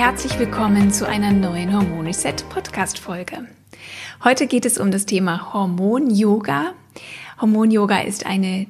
Herzlich 0.00 0.38
willkommen 0.38 0.90
zu 0.90 1.06
einer 1.06 1.30
neuen 1.30 1.76
Hormon 1.76 2.06
Reset 2.06 2.36
Podcast 2.48 2.98
Folge. 2.98 3.46
Heute 4.24 4.46
geht 4.46 4.64
es 4.64 4.78
um 4.78 4.90
das 4.90 5.04
Thema 5.04 5.52
Hormon 5.52 6.08
Yoga. 6.08 6.72
Hormon 7.38 7.70
Yoga 7.70 8.00
ist 8.00 8.24
eine 8.24 8.66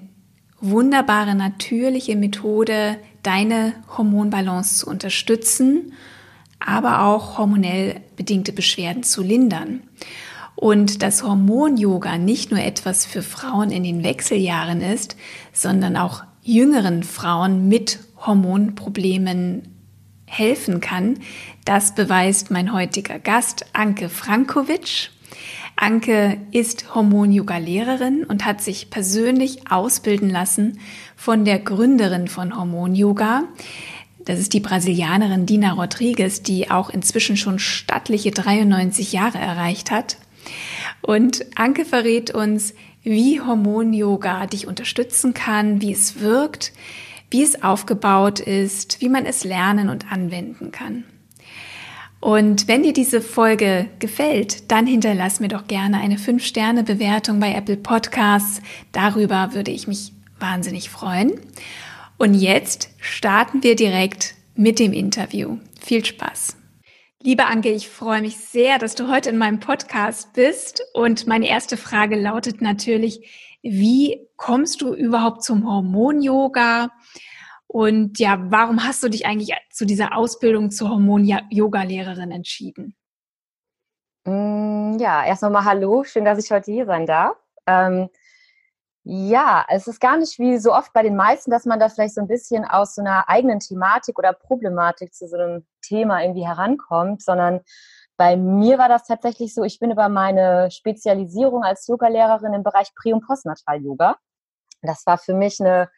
wunderbare 0.60 1.36
natürliche 1.36 2.16
Methode, 2.16 2.96
deine 3.22 3.74
Hormonbalance 3.96 4.80
zu 4.80 4.90
unterstützen, 4.90 5.92
aber 6.58 7.04
auch 7.04 7.38
hormonell 7.38 8.00
bedingte 8.16 8.52
Beschwerden 8.52 9.04
zu 9.04 9.22
lindern. 9.22 9.84
Und 10.56 11.00
dass 11.00 11.22
Hormon-Yoga 11.22 12.18
nicht 12.18 12.50
nur 12.50 12.60
etwas 12.60 13.06
für 13.06 13.22
Frauen 13.22 13.70
in 13.70 13.84
den 13.84 14.02
Wechseljahren 14.02 14.80
ist, 14.80 15.14
sondern 15.52 15.96
auch 15.96 16.24
jüngeren 16.42 17.04
Frauen 17.04 17.68
mit 17.68 18.00
Hormonproblemen 18.26 19.79
helfen 20.30 20.80
kann, 20.80 21.18
das 21.64 21.94
beweist 21.94 22.50
mein 22.50 22.72
heutiger 22.72 23.18
Gast 23.18 23.66
Anke 23.72 24.08
Frankovic. 24.08 25.10
Anke 25.76 26.38
ist 26.52 26.94
Hormon-Yoga-Lehrerin 26.94 28.24
und 28.24 28.44
hat 28.44 28.60
sich 28.60 28.90
persönlich 28.90 29.70
ausbilden 29.70 30.30
lassen 30.30 30.78
von 31.16 31.44
der 31.44 31.58
Gründerin 31.58 32.28
von 32.28 32.56
Hormon-Yoga. 32.56 33.44
Das 34.24 34.38
ist 34.38 34.52
die 34.52 34.60
Brasilianerin 34.60 35.46
Dina 35.46 35.72
Rodriguez, 35.72 36.42
die 36.42 36.70
auch 36.70 36.90
inzwischen 36.90 37.36
schon 37.36 37.58
stattliche 37.58 38.30
93 38.30 39.12
Jahre 39.12 39.38
erreicht 39.38 39.90
hat. 39.90 40.16
Und 41.00 41.44
Anke 41.56 41.84
verrät 41.84 42.30
uns, 42.30 42.74
wie 43.02 43.40
Hormon-Yoga 43.40 44.46
dich 44.46 44.66
unterstützen 44.66 45.34
kann, 45.34 45.80
wie 45.80 45.92
es 45.92 46.20
wirkt, 46.20 46.72
wie 47.30 47.42
es 47.42 47.62
aufgebaut 47.62 48.40
ist, 48.40 49.00
wie 49.00 49.08
man 49.08 49.26
es 49.26 49.44
lernen 49.44 49.88
und 49.88 50.10
anwenden 50.12 50.72
kann. 50.72 51.04
Und 52.20 52.68
wenn 52.68 52.82
dir 52.82 52.92
diese 52.92 53.22
Folge 53.22 53.88
gefällt, 53.98 54.70
dann 54.70 54.86
hinterlass 54.86 55.40
mir 55.40 55.48
doch 55.48 55.66
gerne 55.66 55.98
eine 55.98 56.16
5-Sterne-Bewertung 56.16 57.40
bei 57.40 57.54
Apple 57.54 57.78
Podcasts. 57.78 58.60
Darüber 58.92 59.54
würde 59.54 59.70
ich 59.70 59.88
mich 59.88 60.12
wahnsinnig 60.38 60.90
freuen. 60.90 61.40
Und 62.18 62.34
jetzt 62.34 62.90
starten 62.98 63.62
wir 63.62 63.74
direkt 63.74 64.34
mit 64.54 64.78
dem 64.78 64.92
Interview. 64.92 65.56
Viel 65.80 66.04
Spaß. 66.04 66.56
Liebe 67.22 67.46
Anke, 67.46 67.70
ich 67.70 67.88
freue 67.88 68.20
mich 68.20 68.36
sehr, 68.36 68.78
dass 68.78 68.94
du 68.94 69.08
heute 69.10 69.30
in 69.30 69.38
meinem 69.38 69.60
Podcast 69.60 70.34
bist. 70.34 70.82
Und 70.92 71.26
meine 71.26 71.48
erste 71.48 71.78
Frage 71.78 72.16
lautet 72.16 72.60
natürlich, 72.60 73.22
wie 73.62 74.26
kommst 74.36 74.82
du 74.82 74.94
überhaupt 74.94 75.42
zum 75.42 75.66
Hormon-Yoga? 75.66 76.90
Und 77.72 78.18
ja, 78.18 78.36
warum 78.50 78.84
hast 78.84 79.00
du 79.04 79.08
dich 79.08 79.26
eigentlich 79.26 79.54
zu 79.70 79.86
dieser 79.86 80.16
Ausbildung 80.16 80.72
zur 80.72 80.90
Hormon-Yoga-Lehrerin 80.90 82.32
entschieden? 82.32 82.96
Mm, 84.24 84.98
ja, 84.98 85.24
erst 85.24 85.44
nochmal 85.44 85.64
Hallo, 85.64 86.02
schön, 86.02 86.24
dass 86.24 86.44
ich 86.44 86.50
heute 86.50 86.72
hier 86.72 86.84
sein 86.84 87.06
darf. 87.06 87.36
Ähm, 87.68 88.10
ja, 89.04 89.64
es 89.68 89.86
ist 89.86 90.00
gar 90.00 90.16
nicht 90.16 90.36
wie 90.40 90.58
so 90.58 90.74
oft 90.74 90.92
bei 90.92 91.04
den 91.04 91.14
meisten, 91.14 91.52
dass 91.52 91.64
man 91.64 91.78
da 91.78 91.88
vielleicht 91.88 92.16
so 92.16 92.20
ein 92.20 92.26
bisschen 92.26 92.64
aus 92.64 92.96
so 92.96 93.02
einer 93.02 93.28
eigenen 93.28 93.60
Thematik 93.60 94.18
oder 94.18 94.32
Problematik 94.32 95.14
zu 95.14 95.28
so 95.28 95.36
einem 95.36 95.64
Thema 95.80 96.22
irgendwie 96.22 96.48
herankommt, 96.48 97.22
sondern 97.22 97.60
bei 98.16 98.36
mir 98.36 98.78
war 98.78 98.88
das 98.88 99.04
tatsächlich 99.04 99.54
so, 99.54 99.62
ich 99.62 99.78
bin 99.78 99.92
über 99.92 100.08
meine 100.08 100.72
Spezialisierung 100.72 101.62
als 101.62 101.86
Yogalehrerin 101.86 102.52
im 102.52 102.64
Bereich 102.64 102.92
Prä- 102.96 103.12
und 103.12 103.24
Postnatal-Yoga. 103.24 104.16
Das 104.82 105.06
war 105.06 105.18
für 105.18 105.34
mich 105.34 105.60
eine 105.60 105.88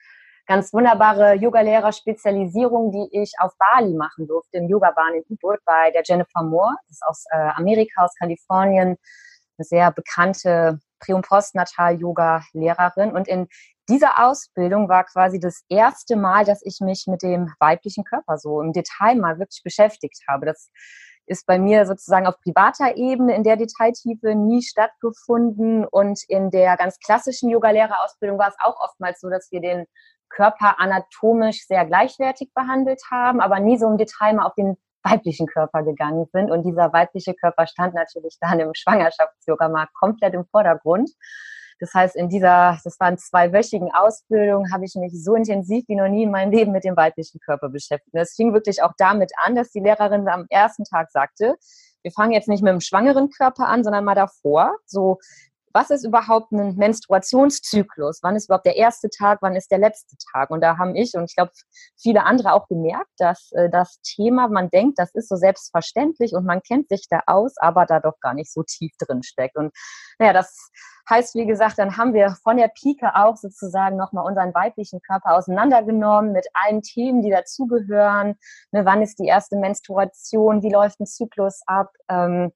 ganz 0.47 0.73
wunderbare 0.73 1.35
Yoga-Lehrer-Spezialisierung, 1.35 2.91
die 2.91 3.09
ich 3.13 3.33
auf 3.39 3.53
Bali 3.59 3.95
machen 3.95 4.27
durfte, 4.27 4.59
im 4.59 4.69
Yoga-Bahn 4.69 5.15
in 5.15 5.25
Ubud 5.29 5.59
bei 5.65 5.91
der 5.93 6.03
Jennifer 6.05 6.43
Moore. 6.43 6.75
Das 6.89 6.97
ist 6.97 7.03
aus 7.07 7.25
äh, 7.31 7.51
Amerika, 7.55 8.05
aus 8.05 8.15
Kalifornien, 8.19 8.97
eine 9.59 9.65
sehr 9.65 9.93
bekannte 9.93 10.81
Prä- 11.01 11.15
und 11.15 11.27
Postnatal-Yoga-Lehrerin. 11.27 13.13
Und 13.13 13.29
in 13.29 13.49
dieser 13.89 14.25
Ausbildung 14.25 14.89
war 14.89 15.05
quasi 15.05 15.41
das 15.41 15.65
erste 15.69 16.17
Mal, 16.17 16.45
dass 16.45 16.63
ich 16.65 16.79
mich 16.81 17.07
mit 17.07 17.23
dem 17.23 17.53
weiblichen 17.59 18.05
Körper 18.05 18.39
so 18.39 18.61
im 18.61 18.73
Detail 18.73 19.17
mal 19.17 19.39
wirklich 19.39 19.63
beschäftigt 19.63 20.23
habe. 20.29 20.47
Das 20.47 20.71
ist 21.27 21.47
bei 21.47 21.59
mir 21.59 21.87
sozusagen 21.87 22.27
auf 22.27 22.39
privater 22.41 22.97
Ebene 22.97 23.35
in 23.35 23.45
der 23.45 23.57
Detailtiefe 23.57 24.35
nie 24.35 24.63
stattgefunden. 24.63 25.85
Und 25.87 26.23
in 26.29 26.51
der 26.51 26.77
ganz 26.77 26.99
klassischen 26.99 27.49
Yoga-Lehrerausbildung 27.51 28.39
war 28.39 28.49
es 28.49 28.57
auch 28.61 28.79
oftmals 28.81 29.21
so, 29.21 29.29
dass 29.31 29.51
wir 29.51 29.61
den 29.61 29.87
Körper 30.34 30.81
anatomisch 30.81 31.66
sehr 31.66 31.84
gleichwertig 31.84 32.53
behandelt 32.54 33.03
haben, 33.10 33.41
aber 33.41 33.60
nie 33.60 33.78
so 33.78 33.88
im 33.88 33.98
Detail 33.98 34.34
mal 34.34 34.47
auf 34.47 34.54
den 34.54 34.76
weiblichen 35.03 35.47
Körper 35.47 35.82
gegangen 35.82 36.26
sind. 36.32 36.50
Und 36.50 36.65
dieser 36.65 36.93
weibliche 36.93 37.34
Körper 37.34 37.66
stand 37.66 37.94
natürlich 37.94 38.37
dann 38.41 38.60
im 38.60 38.72
Schwangerschaftsyoga 38.75 39.69
mal 39.69 39.88
komplett 39.98 40.34
im 40.34 40.44
Vordergrund. 40.47 41.10
Das 41.81 41.94
heißt, 41.94 42.15
in 42.15 42.28
dieser, 42.28 42.78
das 42.84 43.00
waren 43.00 43.19
zweiwöchigen 43.19 43.91
Ausbildung, 43.93 44.70
habe 44.72 44.84
ich 44.84 44.94
mich 44.94 45.12
so 45.20 45.34
intensiv 45.34 45.84
wie 45.88 45.97
noch 45.97 46.06
nie 46.06 46.22
in 46.22 46.31
meinem 46.31 46.53
Leben 46.53 46.70
mit 46.70 46.84
dem 46.84 46.97
weiblichen 46.97 47.41
Körper 47.41 47.70
beschäftigt. 47.70 48.14
Es 48.14 48.34
fing 48.37 48.54
wirklich 48.54 48.84
auch 48.84 48.93
damit 48.99 49.32
an, 49.44 49.56
dass 49.56 49.72
die 49.72 49.81
Lehrerin 49.81 50.28
am 50.28 50.47
ersten 50.49 50.84
Tag 50.84 51.10
sagte, 51.10 51.56
wir 52.03 52.12
fangen 52.12 52.32
jetzt 52.32 52.49
nicht 52.49 52.62
mit 52.62 52.72
dem 52.72 52.81
schwangeren 52.81 53.31
Körper 53.31 53.66
an, 53.66 53.82
sondern 53.82 54.04
mal 54.04 54.14
davor. 54.14 54.76
So, 54.87 55.19
was 55.72 55.91
ist 55.91 56.05
überhaupt 56.05 56.53
ein 56.53 56.77
Menstruationszyklus? 56.77 58.21
Wann 58.22 58.37
ist 58.37 58.49
überhaupt 58.49 58.66
der 58.66 58.77
erste 58.77 59.09
Tag? 59.10 59.38
Wann 59.43 59.56
ist 59.56 59.71
der 59.71 59.78
letzte 59.78 60.16
Tag? 60.33 60.50
Und 60.50 60.60
da 60.60 60.78
haben 60.78 60.94
ich 60.94 61.15
und 61.15 61.25
ich 61.25 61.37
glaube 61.37 61.53
viele 62.00 62.25
andere 62.25 62.53
auch 62.53 62.69
gemerkt, 62.69 63.10
dass 63.19 63.53
äh, 63.53 63.69
das 63.71 64.00
Thema, 64.03 64.49
man 64.49 64.71
denkt, 64.71 64.99
das 64.99 65.15
ist 65.15 65.28
so 65.28 65.37
selbstverständlich 65.37 66.34
und 66.34 66.44
man 66.44 66.62
kennt 66.62 66.88
sich 66.88 67.06
da 67.09 67.21
aus, 67.27 67.56
aber 67.59 67.87
da 67.87 68.00
doch 68.00 68.19
gar 68.21 68.34
nicht 68.34 68.53
so 68.53 68.62
tief 68.62 68.93
drin 68.99 69.22
steckt. 69.22 69.56
Und 69.56 69.72
naja, 70.19 70.32
das 70.32 70.71
heißt, 71.09 71.34
wie 71.34 71.47
gesagt, 71.47 71.78
dann 71.78 71.97
haben 71.97 72.15
wir 72.15 72.37
von 72.43 72.56
der 72.56 72.69
Pike 72.69 73.15
auch 73.15 73.37
sozusagen 73.37 73.97
nochmal 73.97 74.27
unseren 74.27 74.55
weiblichen 74.55 75.00
Körper 75.00 75.37
auseinandergenommen 75.37 76.32
mit 76.32 76.47
allen 76.55 76.82
Themen, 76.82 77.22
die 77.22 77.31
dazugehören. 77.31 78.37
Ne, 78.71 78.84
wann 78.84 79.03
ist 79.03 79.19
die 79.19 79.27
erste 79.27 79.56
Menstruation? 79.56 80.62
Wie 80.62 80.72
läuft 80.72 81.00
ein 81.00 81.06
Zyklus 81.06 81.62
ab? 81.66 81.91
Ähm, 82.09 82.53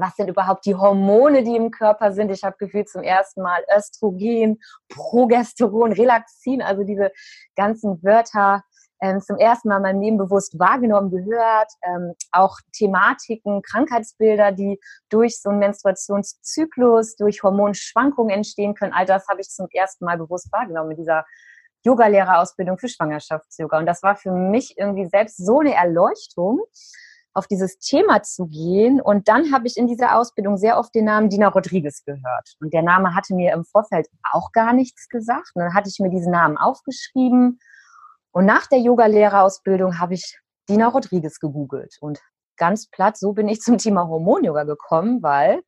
was 0.00 0.16
sind 0.16 0.28
überhaupt 0.28 0.66
die 0.66 0.74
Hormone, 0.74 1.42
die 1.42 1.56
im 1.56 1.70
Körper 1.70 2.12
sind. 2.12 2.30
Ich 2.30 2.44
habe 2.44 2.56
gefühlt 2.58 2.88
zum 2.88 3.02
ersten 3.02 3.42
Mal 3.42 3.62
Östrogen, 3.76 4.60
Progesteron, 4.88 5.92
Relaxin, 5.92 6.62
also 6.62 6.84
diese 6.84 7.10
ganzen 7.56 8.02
Wörter 8.02 8.62
ähm, 9.00 9.20
zum 9.20 9.36
ersten 9.36 9.68
Mal 9.68 9.76
in 9.76 9.82
meinem 9.82 10.00
Leben 10.00 10.18
bewusst 10.18 10.58
wahrgenommen, 10.58 11.10
gehört. 11.10 11.70
Ähm, 11.82 12.14
auch 12.32 12.56
Thematiken, 12.72 13.62
Krankheitsbilder, 13.62 14.52
die 14.52 14.80
durch 15.08 15.40
so 15.40 15.50
einen 15.50 15.60
Menstruationszyklus, 15.60 17.16
durch 17.16 17.42
Hormonschwankungen 17.42 18.34
entstehen 18.34 18.74
können. 18.74 18.92
All 18.92 19.06
das 19.06 19.28
habe 19.28 19.40
ich 19.40 19.48
zum 19.48 19.68
ersten 19.72 20.04
Mal 20.04 20.18
bewusst 20.18 20.50
wahrgenommen 20.52 20.92
in 20.92 20.96
dieser 20.98 21.24
Yogalehrerausbildung 21.84 22.78
für 22.78 22.88
Schwangerschafts-Yoga. 22.88 23.78
Und 23.78 23.86
das 23.86 24.02
war 24.02 24.16
für 24.16 24.32
mich 24.32 24.76
irgendwie 24.76 25.06
selbst 25.06 25.36
so 25.36 25.60
eine 25.60 25.74
Erleuchtung, 25.74 26.60
auf 27.38 27.46
dieses 27.46 27.78
Thema 27.78 28.22
zu 28.22 28.46
gehen. 28.46 29.00
Und 29.00 29.28
dann 29.28 29.52
habe 29.52 29.66
ich 29.66 29.76
in 29.76 29.86
dieser 29.86 30.18
Ausbildung 30.18 30.58
sehr 30.58 30.78
oft 30.78 30.94
den 30.94 31.06
Namen 31.06 31.30
Dina 31.30 31.48
Rodriguez 31.48 32.04
gehört. 32.04 32.56
Und 32.60 32.74
der 32.74 32.82
Name 32.82 33.14
hatte 33.14 33.34
mir 33.34 33.52
im 33.54 33.64
Vorfeld 33.64 34.08
auch 34.32 34.52
gar 34.52 34.72
nichts 34.72 35.08
gesagt. 35.08 35.52
Und 35.54 35.62
dann 35.62 35.74
hatte 35.74 35.88
ich 35.88 36.00
mir 36.00 36.10
diesen 36.10 36.32
Namen 36.32 36.58
aufgeschrieben. 36.58 37.60
Und 38.32 38.44
nach 38.44 38.66
der 38.66 38.80
Yoga-Lehrerausbildung 38.80 39.98
habe 39.98 40.14
ich 40.14 40.38
Dina 40.68 40.88
Rodriguez 40.88 41.38
gegoogelt. 41.38 41.96
Und 42.00 42.20
ganz 42.56 42.88
platt, 42.90 43.16
so 43.16 43.32
bin 43.32 43.48
ich 43.48 43.60
zum 43.60 43.78
Thema 43.78 44.08
Hormon-Yoga 44.08 44.64
gekommen, 44.64 45.22
weil 45.22 45.62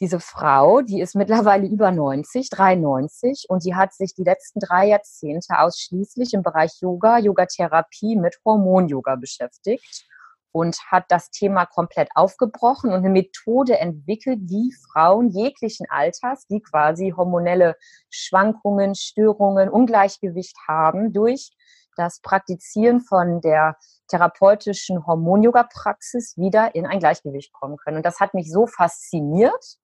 diese 0.00 0.18
Frau, 0.18 0.80
die 0.80 1.00
ist 1.00 1.14
mittlerweile 1.14 1.66
über 1.66 1.90
90, 1.90 2.48
93 2.48 3.46
und 3.48 3.64
die 3.64 3.74
hat 3.74 3.92
sich 3.92 4.14
die 4.14 4.22
letzten 4.22 4.60
drei 4.60 4.86
Jahrzehnte 4.86 5.58
ausschließlich 5.58 6.32
im 6.32 6.42
Bereich 6.42 6.72
Yoga, 6.80 7.18
Yogatherapie 7.18 8.16
mit 8.16 8.38
Hormon-Yoga 8.44 9.16
beschäftigt 9.16 10.06
und 10.52 10.78
hat 10.90 11.04
das 11.08 11.30
Thema 11.30 11.66
komplett 11.66 12.08
aufgebrochen 12.14 12.90
und 12.90 12.98
eine 12.98 13.10
Methode 13.10 13.78
entwickelt, 13.78 14.40
wie 14.42 14.72
Frauen 14.92 15.30
jeglichen 15.30 15.86
Alters, 15.88 16.46
die 16.46 16.60
quasi 16.60 17.14
hormonelle 17.16 17.76
Schwankungen, 18.10 18.94
Störungen, 18.94 19.68
Ungleichgewicht 19.68 20.56
haben, 20.66 21.12
durch 21.12 21.50
das 21.96 22.20
Praktizieren 22.20 23.00
von 23.00 23.40
der 23.40 23.76
therapeutischen 24.08 25.06
Hormon-Yoga-Praxis 25.06 26.36
wieder 26.36 26.74
in 26.74 26.86
ein 26.86 26.98
Gleichgewicht 26.98 27.52
kommen 27.52 27.76
können. 27.76 27.98
Und 27.98 28.06
das 28.06 28.20
hat 28.20 28.34
mich 28.34 28.50
so 28.50 28.66
fasziniert. 28.66 29.76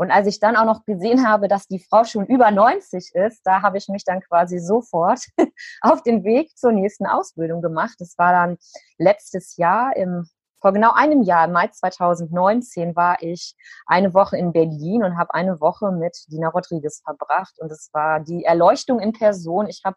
Und 0.00 0.10
als 0.10 0.26
ich 0.26 0.40
dann 0.40 0.56
auch 0.56 0.64
noch 0.64 0.86
gesehen 0.86 1.28
habe, 1.28 1.46
dass 1.46 1.66
die 1.66 1.78
Frau 1.78 2.04
schon 2.04 2.24
über 2.24 2.50
90 2.50 3.14
ist, 3.14 3.42
da 3.44 3.60
habe 3.60 3.76
ich 3.76 3.86
mich 3.88 4.02
dann 4.02 4.22
quasi 4.22 4.58
sofort 4.58 5.20
auf 5.82 6.02
den 6.02 6.24
Weg 6.24 6.56
zur 6.56 6.72
nächsten 6.72 7.04
Ausbildung 7.04 7.60
gemacht. 7.60 7.96
Das 7.98 8.16
war 8.16 8.32
dann 8.32 8.56
letztes 8.96 9.58
Jahr 9.58 9.94
im 9.94 10.26
vor 10.62 10.72
genau 10.72 10.92
einem 10.92 11.22
Jahr, 11.22 11.44
im 11.44 11.52
Mai 11.52 11.68
2019, 11.68 12.96
war 12.96 13.22
ich 13.22 13.54
eine 13.84 14.14
Woche 14.14 14.38
in 14.38 14.52
Berlin 14.52 15.04
und 15.04 15.18
habe 15.18 15.34
eine 15.34 15.60
Woche 15.60 15.92
mit 15.92 16.16
Dina 16.28 16.48
Rodriguez 16.48 17.02
verbracht. 17.04 17.58
Und 17.58 17.70
es 17.70 17.90
war 17.92 18.20
die 18.20 18.44
Erleuchtung 18.44 19.00
in 19.00 19.12
Person. 19.12 19.66
Ich 19.68 19.82
habe, 19.84 19.96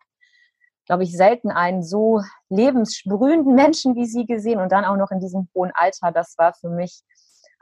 glaube 0.86 1.04
ich, 1.04 1.16
selten 1.16 1.50
einen 1.50 1.82
so 1.82 2.22
lebenssprühenden 2.50 3.56
Menschen 3.56 3.96
wie 3.96 4.06
sie 4.06 4.26
gesehen 4.26 4.60
und 4.60 4.74
dann 4.74 4.84
auch 4.84 4.98
noch 4.98 5.12
in 5.12 5.22
diesem 5.22 5.48
hohen 5.56 5.72
Alter. 5.74 6.12
Das 6.12 6.36
war 6.38 6.54
für 6.54 6.70
mich 6.70 7.04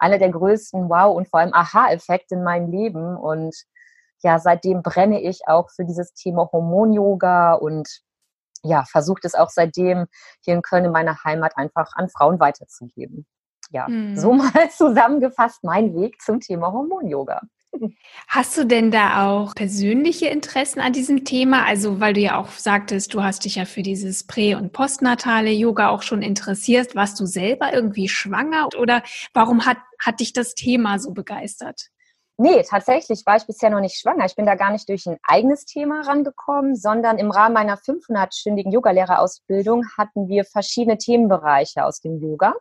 einer 0.01 0.17
der 0.17 0.31
größten 0.31 0.89
Wow- 0.89 1.15
und 1.15 1.29
vor 1.29 1.39
allem 1.39 1.53
Aha-Effekte 1.53 2.35
in 2.35 2.43
meinem 2.43 2.71
Leben. 2.71 3.15
Und 3.15 3.55
ja, 4.23 4.39
seitdem 4.39 4.81
brenne 4.81 5.21
ich 5.21 5.41
auch 5.47 5.69
für 5.69 5.85
dieses 5.85 6.13
Thema 6.13 6.49
Hormon-Yoga 6.51 7.53
und 7.53 7.87
ja, 8.63 8.83
versucht 8.85 9.25
es 9.25 9.35
auch 9.35 9.49
seitdem 9.49 10.07
hier 10.41 10.55
in 10.55 10.61
Köln 10.61 10.85
in 10.85 10.91
meiner 10.91 11.23
Heimat 11.23 11.55
einfach 11.55 11.91
an 11.95 12.09
Frauen 12.09 12.39
weiterzugeben. 12.39 13.25
Ja, 13.69 13.87
mhm. 13.87 14.17
so 14.17 14.33
mal 14.33 14.51
zusammengefasst 14.75 15.63
mein 15.63 15.95
Weg 15.95 16.21
zum 16.21 16.39
Thema 16.39 16.71
Hormon-Yoga. 16.71 17.41
Hast 18.27 18.57
du 18.57 18.65
denn 18.65 18.91
da 18.91 19.27
auch 19.27 19.55
persönliche 19.55 20.27
Interessen 20.27 20.79
an 20.79 20.93
diesem 20.93 21.25
Thema? 21.25 21.65
Also, 21.65 21.99
weil 21.99 22.13
du 22.13 22.19
ja 22.19 22.37
auch 22.37 22.49
sagtest, 22.51 23.13
du 23.13 23.23
hast 23.23 23.45
dich 23.45 23.55
ja 23.55 23.65
für 23.65 23.81
dieses 23.81 24.27
prä- 24.27 24.55
und 24.55 24.73
postnatale 24.73 25.51
Yoga 25.51 25.89
auch 25.89 26.01
schon 26.01 26.21
interessiert. 26.21 26.95
Warst 26.95 27.19
du 27.19 27.25
selber 27.25 27.73
irgendwie 27.73 28.09
schwanger 28.09 28.69
oder 28.77 29.03
warum 29.33 29.65
hat, 29.65 29.77
hat 29.99 30.19
dich 30.19 30.33
das 30.33 30.53
Thema 30.53 30.99
so 30.99 31.11
begeistert? 31.11 31.89
Nee, 32.37 32.63
tatsächlich 32.63 33.23
war 33.25 33.37
ich 33.37 33.45
bisher 33.45 33.69
noch 33.69 33.81
nicht 33.81 33.99
schwanger. 33.99 34.25
Ich 34.25 34.35
bin 34.35 34.47
da 34.47 34.55
gar 34.55 34.71
nicht 34.71 34.89
durch 34.89 35.05
ein 35.05 35.17
eigenes 35.27 35.65
Thema 35.65 36.01
rangekommen, 36.01 36.75
sondern 36.75 37.19
im 37.19 37.29
Rahmen 37.29 37.53
meiner 37.53 37.77
500-stündigen 37.77 38.71
Yogalehrerausbildung 38.71 39.85
hatten 39.97 40.27
wir 40.27 40.43
verschiedene 40.45 40.97
Themenbereiche 40.97 41.85
aus 41.85 41.99
dem 41.99 42.19
Yoga. 42.19 42.55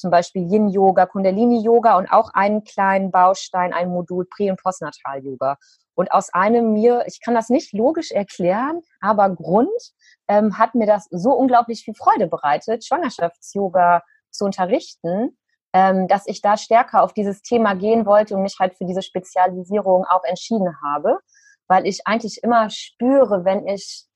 Zum 0.00 0.10
Beispiel 0.10 0.50
Yin-Yoga, 0.50 1.06
Kundalini-Yoga 1.06 1.98
und 1.98 2.10
auch 2.10 2.30
einen 2.32 2.64
kleinen 2.64 3.10
Baustein, 3.10 3.74
ein 3.74 3.90
Modul 3.90 4.24
Prä- 4.24 4.50
und 4.50 4.60
Postnatal-Yoga. 4.60 5.56
Und 5.94 6.10
aus 6.12 6.32
einem 6.32 6.72
mir, 6.72 7.04
ich 7.06 7.20
kann 7.20 7.34
das 7.34 7.50
nicht 7.50 7.74
logisch 7.74 8.10
erklären, 8.10 8.80
aber 9.00 9.28
Grund 9.28 9.68
ähm, 10.28 10.56
hat 10.56 10.74
mir 10.74 10.86
das 10.86 11.06
so 11.10 11.32
unglaublich 11.32 11.84
viel 11.84 11.94
Freude 11.94 12.26
bereitet, 12.26 12.86
Schwangerschafts-Yoga 12.86 14.02
zu 14.30 14.46
unterrichten, 14.46 15.36
ähm, 15.74 16.08
dass 16.08 16.26
ich 16.26 16.40
da 16.40 16.56
stärker 16.56 17.02
auf 17.02 17.12
dieses 17.12 17.42
Thema 17.42 17.74
gehen 17.74 18.06
wollte 18.06 18.34
und 18.34 18.42
mich 18.42 18.56
halt 18.58 18.74
für 18.76 18.86
diese 18.86 19.02
Spezialisierung 19.02 20.06
auch 20.06 20.24
entschieden 20.24 20.74
habe, 20.82 21.18
weil 21.68 21.86
ich 21.86 22.06
eigentlich 22.06 22.42
immer 22.42 22.70
spüre, 22.70 23.44
wenn 23.44 23.66
ich 23.68 24.06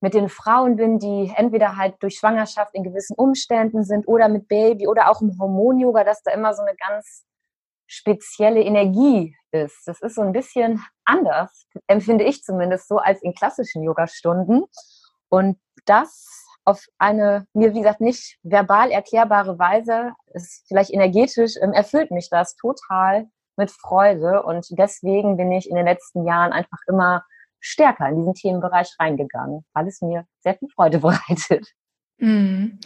mit 0.00 0.14
den 0.14 0.28
Frauen 0.28 0.76
bin, 0.76 0.98
die 0.98 1.32
entweder 1.36 1.76
halt 1.76 1.96
durch 2.00 2.16
Schwangerschaft 2.16 2.74
in 2.74 2.82
gewissen 2.82 3.14
Umständen 3.16 3.84
sind 3.84 4.08
oder 4.08 4.28
mit 4.28 4.48
Baby 4.48 4.88
oder 4.88 5.10
auch 5.10 5.20
im 5.20 5.38
Hormon-Yoga, 5.38 6.04
dass 6.04 6.22
da 6.22 6.32
immer 6.32 6.54
so 6.54 6.62
eine 6.62 6.74
ganz 6.76 7.24
spezielle 7.86 8.60
Energie 8.60 9.36
ist. 9.50 9.82
Das 9.86 10.00
ist 10.00 10.14
so 10.14 10.22
ein 10.22 10.32
bisschen 10.32 10.82
anders, 11.04 11.66
empfinde 11.86 12.24
ich 12.24 12.42
zumindest 12.42 12.88
so, 12.88 12.98
als 12.98 13.20
in 13.22 13.34
klassischen 13.34 13.82
Yoga-Stunden. 13.82 14.64
Und 15.28 15.58
das 15.86 16.46
auf 16.64 16.84
eine 16.98 17.46
mir, 17.52 17.74
wie 17.74 17.78
gesagt, 17.78 18.00
nicht 18.00 18.38
verbal 18.42 18.90
erklärbare 18.90 19.58
Weise, 19.58 20.12
ist 20.34 20.64
vielleicht 20.68 20.90
energetisch, 20.90 21.56
ähm, 21.60 21.72
erfüllt 21.72 22.10
mich 22.10 22.28
das 22.30 22.54
total 22.56 23.28
mit 23.56 23.70
Freude. 23.70 24.42
Und 24.42 24.66
deswegen 24.70 25.36
bin 25.36 25.50
ich 25.52 25.68
in 25.68 25.76
den 25.76 25.86
letzten 25.86 26.24
Jahren 26.26 26.52
einfach 26.52 26.78
immer 26.86 27.24
stärker 27.60 28.08
in 28.08 28.16
diesen 28.16 28.34
Themenbereich 28.34 28.94
reingegangen, 28.98 29.64
weil 29.72 29.88
es 29.88 30.00
mir 30.00 30.24
sehr 30.40 30.54
viel 30.54 30.68
Freude 30.68 30.98
bereitet. 31.00 31.66
Mm, 32.18 32.78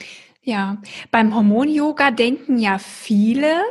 ja, 0.43 0.79
beim 1.11 1.35
Hormon-Yoga 1.35 2.11
denken 2.11 2.59
ja 2.59 2.79
viele, 2.79 3.63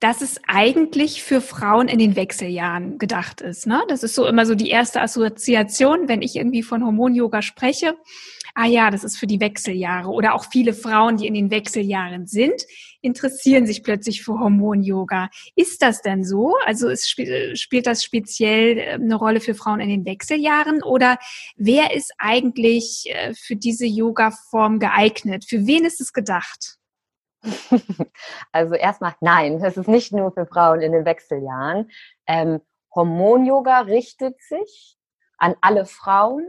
dass 0.00 0.20
es 0.20 0.40
eigentlich 0.48 1.22
für 1.22 1.40
Frauen 1.40 1.88
in 1.88 1.98
den 1.98 2.16
Wechseljahren 2.16 2.98
gedacht 2.98 3.40
ist. 3.40 3.66
Ne? 3.66 3.82
Das 3.88 4.02
ist 4.02 4.14
so 4.14 4.26
immer 4.26 4.46
so 4.46 4.54
die 4.54 4.70
erste 4.70 5.00
Assoziation, 5.00 6.08
wenn 6.08 6.22
ich 6.22 6.36
irgendwie 6.36 6.62
von 6.62 6.84
Hormon-Yoga 6.84 7.42
spreche 7.42 7.96
ah 8.54 8.66
ja, 8.66 8.90
das 8.90 9.04
ist 9.04 9.16
für 9.16 9.26
die 9.26 9.40
Wechseljahre. 9.40 10.08
Oder 10.08 10.34
auch 10.34 10.46
viele 10.50 10.74
Frauen, 10.74 11.16
die 11.16 11.26
in 11.26 11.34
den 11.34 11.50
Wechseljahren 11.50 12.26
sind, 12.26 12.62
interessieren 13.02 13.66
sich 13.66 13.82
plötzlich 13.82 14.22
für 14.22 14.38
Hormon-Yoga. 14.38 15.28
Ist 15.54 15.82
das 15.82 16.00
denn 16.02 16.24
so? 16.24 16.54
Also 16.64 16.88
es 16.88 17.08
spiel, 17.08 17.54
spielt 17.56 17.86
das 17.86 18.02
speziell 18.02 18.78
äh, 18.78 18.92
eine 18.92 19.16
Rolle 19.16 19.40
für 19.40 19.54
Frauen 19.54 19.80
in 19.80 19.88
den 19.88 20.04
Wechseljahren? 20.04 20.82
Oder 20.82 21.18
wer 21.56 21.94
ist 21.94 22.12
eigentlich 22.18 23.04
äh, 23.10 23.34
für 23.34 23.56
diese 23.56 23.86
Yoga-Form 23.86 24.78
geeignet? 24.78 25.44
Für 25.46 25.66
wen 25.66 25.84
ist 25.84 26.00
es 26.00 26.12
gedacht? 26.12 26.78
Also 28.52 28.74
erstmal, 28.74 29.14
nein, 29.20 29.62
es 29.62 29.76
ist 29.76 29.88
nicht 29.88 30.12
nur 30.12 30.32
für 30.32 30.46
Frauen 30.46 30.80
in 30.80 30.92
den 30.92 31.04
Wechseljahren. 31.04 31.90
Ähm, 32.26 32.60
Hormon-Yoga 32.94 33.80
richtet 33.80 34.40
sich 34.42 34.96
an 35.38 35.56
alle 35.60 35.86
Frauen, 35.86 36.46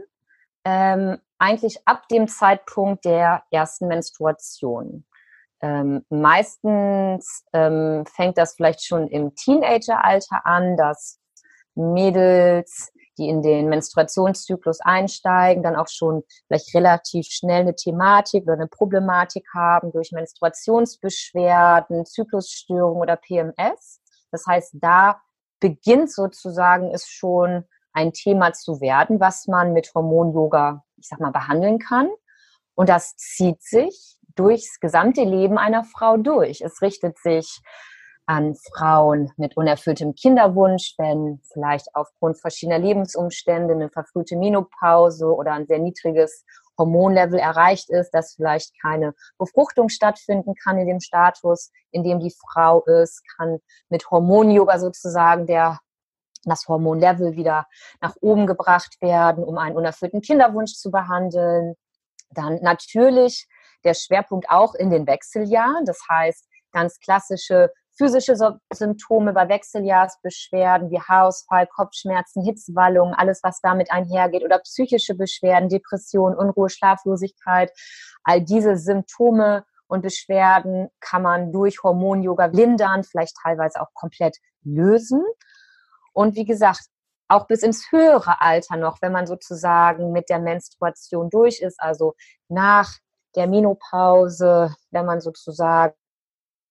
ähm, 0.64 1.18
eigentlich 1.38 1.86
ab 1.86 2.08
dem 2.08 2.28
Zeitpunkt 2.28 3.04
der 3.04 3.42
ersten 3.50 3.88
Menstruation. 3.88 5.04
Ähm, 5.64 6.04
meistens 6.10 7.42
ähm, 7.54 8.04
fängt 8.14 8.36
das 8.36 8.54
vielleicht 8.54 8.84
schon 8.84 9.08
im 9.08 9.34
Teenageralter 9.34 10.44
an, 10.44 10.76
dass 10.76 11.18
Mädels, 11.74 12.92
die 13.16 13.30
in 13.30 13.40
den 13.40 13.70
Menstruationszyklus 13.70 14.80
einsteigen, 14.82 15.62
dann 15.62 15.76
auch 15.76 15.88
schon 15.88 16.22
vielleicht 16.46 16.74
relativ 16.74 17.28
schnell 17.30 17.62
eine 17.62 17.74
Thematik 17.74 18.42
oder 18.42 18.52
eine 18.52 18.66
Problematik 18.66 19.46
haben 19.54 19.90
durch 19.90 20.12
Menstruationsbeschwerden, 20.12 22.04
Zyklusstörungen 22.04 23.00
oder 23.00 23.16
PMS. 23.16 24.02
Das 24.32 24.44
heißt, 24.46 24.74
da 24.74 25.22
beginnt 25.60 26.12
sozusagen 26.12 26.90
es 26.90 27.08
schon 27.08 27.64
ein 27.94 28.12
Thema 28.12 28.52
zu 28.52 28.82
werden, 28.82 29.18
was 29.18 29.46
man 29.46 29.72
mit 29.72 29.94
Hormon-Yoga, 29.94 30.84
ich 30.98 31.08
sag 31.08 31.20
mal, 31.20 31.30
behandeln 31.30 31.78
kann. 31.78 32.10
Und 32.74 32.90
das 32.90 33.16
zieht 33.16 33.62
sich 33.62 34.13
durchs 34.34 34.80
gesamte 34.80 35.22
Leben 35.22 35.58
einer 35.58 35.84
Frau 35.84 36.16
durch. 36.16 36.60
Es 36.60 36.82
richtet 36.82 37.18
sich 37.18 37.60
an 38.26 38.54
Frauen 38.54 39.30
mit 39.36 39.56
unerfülltem 39.56 40.14
Kinderwunsch, 40.14 40.94
wenn 40.96 41.40
vielleicht 41.52 41.94
aufgrund 41.94 42.40
verschiedener 42.40 42.78
Lebensumstände 42.78 43.74
eine 43.74 43.90
verfrühte 43.90 44.36
Menopause 44.36 45.26
oder 45.26 45.52
ein 45.52 45.66
sehr 45.66 45.78
niedriges 45.78 46.44
Hormonlevel 46.78 47.38
erreicht 47.38 47.90
ist, 47.90 48.10
dass 48.10 48.34
vielleicht 48.34 48.72
keine 48.80 49.14
Befruchtung 49.38 49.88
stattfinden 49.88 50.54
kann 50.54 50.78
in 50.78 50.86
dem 50.86 51.00
Status, 51.00 51.70
in 51.90 52.02
dem 52.02 52.18
die 52.18 52.34
Frau 52.52 52.82
ist, 52.84 53.22
kann 53.36 53.58
mit 53.90 54.10
Hormon-Yoga 54.10 54.78
sozusagen 54.78 55.46
der 55.46 55.78
das 56.46 56.66
Hormonlevel 56.68 57.36
wieder 57.36 57.66
nach 58.02 58.16
oben 58.20 58.46
gebracht 58.46 59.00
werden, 59.00 59.44
um 59.44 59.56
einen 59.56 59.76
unerfüllten 59.76 60.20
Kinderwunsch 60.20 60.74
zu 60.74 60.90
behandeln. 60.90 61.74
Dann 62.30 62.58
natürlich 62.60 63.46
der 63.84 63.94
Schwerpunkt 63.94 64.50
auch 64.50 64.74
in 64.74 64.90
den 64.90 65.06
Wechseljahren. 65.06 65.84
Das 65.84 66.00
heißt, 66.08 66.46
ganz 66.72 66.98
klassische 67.00 67.70
physische 67.96 68.34
Symptome 68.72 69.32
bei 69.32 69.48
Wechseljahrsbeschwerden 69.48 70.90
wie 70.90 71.00
Haarausfall, 71.00 71.66
Kopfschmerzen, 71.66 72.44
Hitzwallungen, 72.44 73.14
alles, 73.14 73.40
was 73.42 73.60
damit 73.60 73.90
einhergeht, 73.90 74.44
oder 74.44 74.58
psychische 74.58 75.14
Beschwerden, 75.14 75.68
Depression, 75.68 76.36
Unruhe, 76.36 76.68
Schlaflosigkeit. 76.68 77.70
All 78.24 78.40
diese 78.40 78.76
Symptome 78.76 79.64
und 79.86 80.02
Beschwerden 80.02 80.88
kann 81.00 81.22
man 81.22 81.52
durch 81.52 81.82
Hormon-Yoga 81.82 82.46
lindern, 82.46 83.04
vielleicht 83.04 83.36
teilweise 83.42 83.80
auch 83.80 83.92
komplett 83.94 84.38
lösen. 84.62 85.22
Und 86.12 86.34
wie 86.36 86.44
gesagt, 86.44 86.86
auch 87.28 87.46
bis 87.46 87.62
ins 87.62 87.90
höhere 87.90 88.40
Alter 88.40 88.76
noch, 88.76 88.98
wenn 89.00 89.12
man 89.12 89.26
sozusagen 89.26 90.12
mit 90.12 90.28
der 90.28 90.40
Menstruation 90.40 91.30
durch 91.30 91.60
ist, 91.60 91.80
also 91.80 92.14
nach 92.48 92.98
der 93.36 93.46
Menopause, 93.46 94.74
wenn 94.90 95.06
man 95.06 95.20
sozusagen 95.20 95.94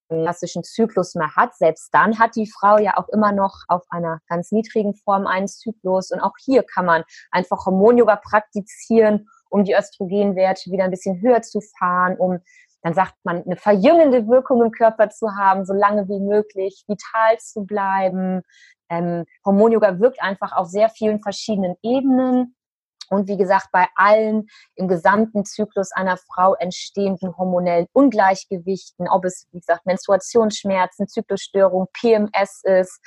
einen 0.10 0.24
klassischen 0.24 0.64
Zyklus 0.64 1.16
mehr 1.16 1.36
hat, 1.36 1.56
selbst 1.56 1.90
dann 1.94 2.20
hat 2.20 2.36
die 2.36 2.50
Frau 2.50 2.78
ja 2.78 2.98
auch 2.98 3.10
immer 3.10 3.32
noch 3.32 3.64
auf 3.68 3.84
einer 3.90 4.20
ganz 4.28 4.52
niedrigen 4.52 4.96
Form 4.96 5.26
einen 5.28 5.48
Zyklus. 5.48 6.12
Und 6.12 6.20
auch 6.20 6.34
hier 6.44 6.64
kann 6.64 6.86
man 6.86 7.04
einfach 7.32 7.66
Hormonyoga 7.66 8.18
praktizieren, 8.18 9.28
um 9.50 9.64
die 9.64 9.74
Östrogenwerte 9.74 10.72
wieder 10.72 10.84
ein 10.84 10.92
bisschen 10.92 11.22
höher 11.22 11.42
zu 11.42 11.62
fahren, 11.80 12.18
um 12.18 12.40
dann 12.84 12.94
sagt 12.94 13.16
man, 13.24 13.44
eine 13.44 13.56
verjüngende 13.56 14.28
Wirkung 14.28 14.62
im 14.62 14.72
Körper 14.72 15.10
zu 15.10 15.38
haben, 15.38 15.64
so 15.66 15.74
lange 15.74 16.10
wie 16.10 16.20
möglich, 16.20 16.84
vital 16.86 17.38
zu 17.40 17.64
bleiben, 17.64 18.42
ähm, 18.90 19.26
Hormon-Yoga 19.46 20.00
wirkt 20.00 20.22
einfach 20.22 20.52
auf 20.52 20.68
sehr 20.68 20.90
vielen 20.90 21.22
verschiedenen 21.22 21.76
Ebenen. 21.82 22.56
Und 23.14 23.28
wie 23.28 23.38
gesagt, 23.38 23.68
bei 23.72 23.88
allen 23.96 24.48
im 24.76 24.88
gesamten 24.88 25.46
Zyklus 25.46 25.92
einer 25.92 26.18
Frau 26.18 26.56
entstehenden 26.56 27.38
hormonellen 27.38 27.88
Ungleichgewichten, 27.94 29.08
ob 29.08 29.26
es, 29.26 29.48
wie 29.52 29.60
gesagt, 29.60 29.86
Menstruationsschmerzen, 29.86 31.08
Zyklusstörung, 31.08 31.88
PMS 31.94 32.62
ist, 32.64 33.00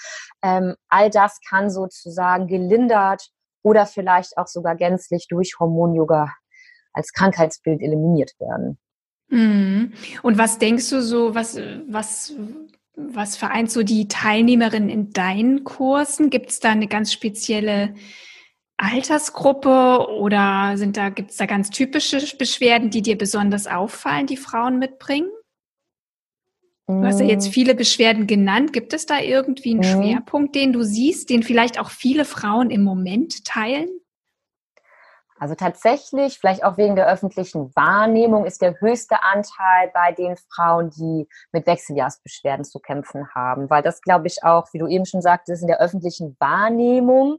ähm, 0.43 0.75
all 0.89 1.11
das 1.11 1.39
kann 1.49 1.71
sozusagen 1.71 2.47
gelindert 2.47 3.31
oder 3.63 3.87
vielleicht 3.87 4.39
auch 4.39 4.47
sogar 4.47 4.77
gänzlich 4.77 5.27
durch 5.29 5.57
Hormon-Yoga 5.59 6.33
als 6.93 7.13
Krankheitsbild 7.13 7.83
eliminiert 7.83 8.33
werden. 8.39 8.79
Mhm. 9.29 9.93
Und 10.23 10.39
was 10.39 10.59
denkst 10.59 10.89
du 10.91 11.03
so, 11.03 11.35
was, 11.35 11.59
was, 11.89 12.33
was 12.95 13.37
vereint 13.37 13.71
so 13.71 13.83
die 13.83 14.09
Teilnehmerinnen 14.09 14.89
in 14.89 15.11
deinen 15.11 15.65
Kursen? 15.65 16.31
Gibt 16.31 16.51
es 16.51 16.61
da 16.61 16.71
eine 16.71 16.87
ganz 16.87 17.13
spezielle 17.13 17.95
Altersgruppe 18.79 20.09
oder 20.19 20.77
sind 20.77 20.97
da, 20.97 21.09
gibt 21.09 21.31
es 21.31 21.37
da 21.37 21.47
ganz 21.47 21.71
typische 21.71 22.19
Beschwerden, 22.37 22.91
die 22.91 23.03
dir 23.03 23.17
besonders 23.17 23.67
auffallen, 23.67 24.27
die 24.27 24.37
Frauen 24.37 24.79
mitbringen? 24.79 25.31
Du 26.89 27.05
hast 27.05 27.19
ja 27.19 27.27
jetzt 27.27 27.49
mm. 27.49 27.53
viele 27.53 27.75
Beschwerden 27.75 28.27
genannt. 28.29 28.73
Gibt 28.73 28.93
es 28.93 29.07
da 29.07 29.19
irgendwie 29.19 29.73
einen 29.73 29.81
mhm. 29.81 30.05
Schwerpunkt, 30.05 30.55
den 30.55 30.73
du 30.73 30.85
siehst, 30.85 31.31
den 31.31 31.43
vielleicht 31.43 31.81
auch 31.81 31.91
viele 31.91 32.25
Frauen 32.25 32.71
im 32.71 32.85
Moment 32.85 33.45
teilen? 33.45 33.89
Also 35.39 35.55
tatsächlich, 35.55 36.39
vielleicht 36.39 36.65
auch 36.65 36.79
wegen 36.79 36.97
der 36.97 37.09
öffentlichen 37.09 37.75
Wahrnehmung, 37.75 38.47
ist 38.47 38.63
der 38.63 38.81
höchste 38.81 39.23
Anteil 39.23 39.91
bei 39.93 40.13
den 40.13 40.37
Frauen, 40.55 40.91
die 40.91 41.29
mit 41.53 41.67
Wechseljahrsbeschwerden 41.67 42.65
zu 42.65 42.79
kämpfen 42.79 43.29
haben. 43.35 43.69
Weil 43.69 43.83
das, 43.83 44.01
glaube 44.01 44.29
ich, 44.29 44.45
auch, 44.45 44.69
wie 44.73 44.79
du 44.79 44.87
eben 44.87 45.05
schon 45.05 45.21
sagtest, 45.21 45.63
in 45.63 45.69
der 45.69 45.81
öffentlichen 45.81 46.37
Wahrnehmung 46.39 47.39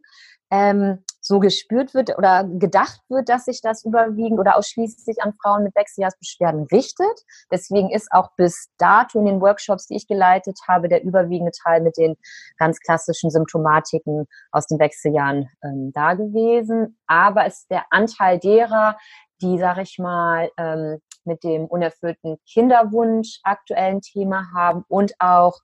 ähm, 0.52 1.04
so 1.20 1.40
gespürt 1.40 1.94
wird 1.94 2.18
oder 2.18 2.46
gedacht 2.46 3.02
wird, 3.10 3.28
dass 3.28 3.46
sich 3.46 3.62
das 3.62 3.84
überwiegend 3.84 4.40
oder 4.40 4.58
ausschließlich 4.58 5.22
an 5.22 5.34
Frauen 5.42 5.64
mit 5.64 5.76
Wechseljahrsbeschwerden 5.76 6.68
richtet. 6.72 7.24
Deswegen 7.52 7.90
ist 7.90 8.08
auch 8.12 8.30
bis 8.38 8.70
dato 8.78 9.20
in 9.20 9.26
den 9.26 9.42
Workshops, 9.42 9.88
die 9.88 9.98
ich 9.98 10.08
geleitet 10.08 10.58
habe, 10.68 10.88
der 10.88 11.04
überwiegende 11.04 11.52
Teil 11.52 11.82
mit 11.82 11.98
den 11.98 12.16
ganz 12.58 12.80
klassischen 12.80 13.30
Symptomatiken 13.30 14.26
aus 14.52 14.68
den 14.68 14.80
Wechseljahren 14.80 15.50
ähm, 15.64 15.92
da 15.94 16.14
gewesen. 16.14 16.98
Aber 17.08 17.46
es 17.46 17.60
ist 17.60 17.72
der 17.72 17.86
Anteil 17.90 18.40
derer, 18.40 18.98
die, 19.42 19.60
sag 19.60 19.78
ich 19.80 19.98
mal, 20.00 20.50
ähm, 20.58 21.00
mit 21.26 21.44
dem 21.44 21.66
unerfüllten 21.66 22.38
Kinderwunsch 22.50 23.40
aktuellen 23.44 24.02
Thema 24.02 24.50
haben 24.56 24.86
und 24.88 25.12
auch 25.20 25.60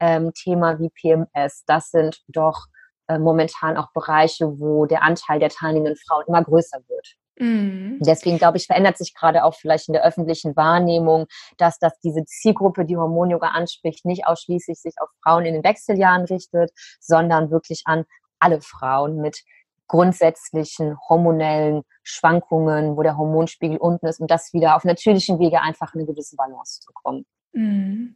ähm, 0.00 0.32
Thema 0.32 0.78
wie 0.78 0.90
PMS. 0.90 1.64
Das 1.66 1.90
sind 1.90 2.22
doch 2.28 2.66
äh, 3.08 3.18
momentan 3.18 3.76
auch 3.76 3.90
Bereiche, 3.92 4.60
wo 4.60 4.86
der 4.86 5.02
Anteil 5.02 5.40
der 5.40 5.50
teilnehmenden 5.50 5.96
Frauen 5.96 6.24
immer 6.26 6.44
größer 6.44 6.78
wird. 6.88 7.16
Mhm. 7.38 7.98
Deswegen 8.00 8.38
glaube 8.38 8.58
ich, 8.58 8.66
verändert 8.66 8.98
sich 8.98 9.14
gerade 9.14 9.44
auch 9.44 9.54
vielleicht 9.54 9.88
in 9.88 9.94
der 9.94 10.04
öffentlichen 10.04 10.56
Wahrnehmung, 10.56 11.26
dass 11.56 11.78
das 11.78 11.98
diese 12.00 12.24
Zielgruppe, 12.24 12.84
die 12.84 12.96
Hormonyoga 12.96 13.48
anspricht, 13.48 14.04
nicht 14.04 14.26
ausschließlich 14.26 14.80
sich 14.80 14.94
auf 15.00 15.08
Frauen 15.22 15.46
in 15.46 15.54
den 15.54 15.64
Wechseljahren 15.64 16.24
richtet, 16.24 16.70
sondern 17.00 17.50
wirklich 17.50 17.82
an 17.86 18.04
alle 18.38 18.60
Frauen 18.60 19.20
mit 19.20 19.42
grundsätzlichen 19.86 20.98
hormonellen 21.08 21.82
Schwankungen, 22.02 22.96
wo 22.96 23.02
der 23.02 23.16
Hormonspiegel 23.16 23.78
unten 23.78 24.06
ist 24.06 24.20
und 24.20 24.30
das 24.30 24.52
wieder 24.52 24.76
auf 24.76 24.84
natürlichen 24.84 25.38
Wege 25.38 25.62
einfach 25.62 25.94
eine 25.94 26.04
gewisse 26.04 26.36
Balance 26.36 26.80
zu 26.80 26.92
kommen. 26.92 27.24
Mhm. 27.52 28.14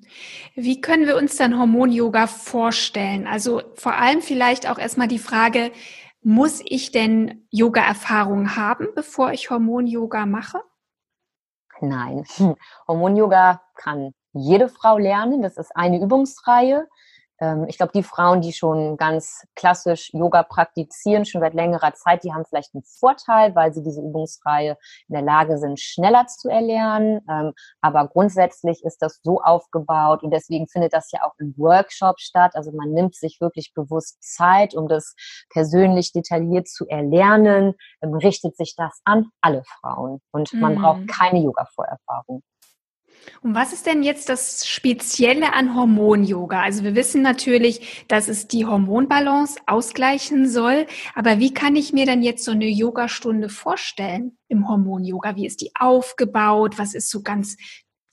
Wie 0.54 0.80
können 0.80 1.06
wir 1.06 1.16
uns 1.16 1.36
dann 1.36 1.58
Hormon-Yoga 1.58 2.26
vorstellen? 2.26 3.26
Also 3.26 3.62
vor 3.74 3.94
allem 3.94 4.20
vielleicht 4.20 4.68
auch 4.68 4.78
erstmal 4.78 5.08
die 5.08 5.18
Frage, 5.18 5.72
muss 6.22 6.62
ich 6.64 6.92
denn 6.92 7.46
Yoga-Erfahrung 7.50 8.56
haben, 8.56 8.88
bevor 8.94 9.32
ich 9.32 9.50
Hormon-Yoga 9.50 10.26
mache? 10.26 10.60
Nein, 11.80 12.24
Hormon-Yoga 12.88 13.62
kann 13.74 14.12
jede 14.32 14.68
Frau 14.68 14.98
lernen. 14.98 15.42
Das 15.42 15.56
ist 15.56 15.74
eine 15.74 16.00
Übungsreihe. 16.00 16.88
Ähm, 17.42 17.66
ich 17.68 17.76
glaube, 17.76 17.92
die 17.92 18.04
Frauen, 18.04 18.40
die 18.40 18.52
schon 18.52 18.96
ganz 18.96 19.44
klassisch 19.56 20.10
Yoga 20.14 20.44
praktizieren, 20.44 21.24
schon 21.24 21.40
seit 21.40 21.54
längerer 21.54 21.92
Zeit, 21.94 22.22
die 22.22 22.32
haben 22.32 22.44
vielleicht 22.44 22.72
einen 22.74 22.84
Vorteil, 22.84 23.54
weil 23.56 23.74
sie 23.74 23.82
diese 23.82 24.00
Übungsreihe 24.00 24.78
in 25.08 25.14
der 25.14 25.22
Lage 25.22 25.58
sind, 25.58 25.80
schneller 25.80 26.26
zu 26.28 26.48
erlernen. 26.48 27.20
Ähm, 27.28 27.52
aber 27.80 28.06
grundsätzlich 28.06 28.84
ist 28.84 29.02
das 29.02 29.18
so 29.22 29.40
aufgebaut 29.42 30.22
und 30.22 30.30
deswegen 30.30 30.68
findet 30.68 30.92
das 30.92 31.10
ja 31.10 31.20
auch 31.24 31.34
im 31.38 31.52
Workshop 31.58 32.20
statt. 32.20 32.52
Also 32.54 32.70
man 32.70 32.90
nimmt 32.92 33.16
sich 33.16 33.40
wirklich 33.40 33.72
bewusst 33.74 34.22
Zeit, 34.22 34.74
um 34.74 34.86
das 34.86 35.14
persönlich 35.50 36.12
detailliert 36.12 36.68
zu 36.68 36.86
erlernen, 36.86 37.74
ähm, 38.02 38.14
richtet 38.14 38.56
sich 38.56 38.74
das 38.76 39.00
an 39.04 39.26
alle 39.40 39.64
Frauen 39.64 40.20
und 40.30 40.52
man 40.54 40.76
braucht 40.76 41.08
keine 41.08 41.40
Yoga-Vorerfahrung. 41.40 42.42
Und 43.42 43.54
was 43.54 43.72
ist 43.72 43.86
denn 43.86 44.02
jetzt 44.02 44.28
das 44.28 44.66
Spezielle 44.66 45.52
an 45.52 45.74
Hormon-Yoga? 45.74 46.62
Also 46.62 46.84
wir 46.84 46.94
wissen 46.94 47.22
natürlich, 47.22 48.04
dass 48.08 48.28
es 48.28 48.48
die 48.48 48.66
Hormonbalance 48.66 49.60
ausgleichen 49.66 50.48
soll. 50.48 50.86
Aber 51.14 51.38
wie 51.38 51.54
kann 51.54 51.76
ich 51.76 51.92
mir 51.92 52.06
denn 52.06 52.22
jetzt 52.22 52.44
so 52.44 52.52
eine 52.52 52.68
Yogastunde 52.68 53.48
vorstellen 53.48 54.38
im 54.48 54.68
Hormon-Yoga? 54.68 55.36
Wie 55.36 55.46
ist 55.46 55.60
die 55.60 55.72
aufgebaut? 55.78 56.78
Was 56.78 56.94
ist 56.94 57.10
so 57.10 57.22
ganz 57.22 57.56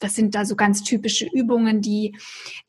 was 0.01 0.15
sind 0.15 0.33
da 0.33 0.45
so 0.45 0.55
ganz 0.55 0.83
typische 0.83 1.27
Übungen, 1.31 1.81
die, 1.81 2.17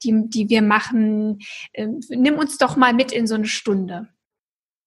die, 0.02 0.28
die 0.28 0.48
wir 0.48 0.62
machen? 0.62 1.38
Ähm, 1.72 2.00
nimm 2.08 2.36
uns 2.36 2.58
doch 2.58 2.76
mal 2.76 2.92
mit 2.92 3.12
in 3.12 3.28
so 3.28 3.36
eine 3.36 3.46
Stunde. 3.46 4.08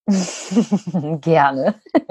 Gerne. 1.21 1.75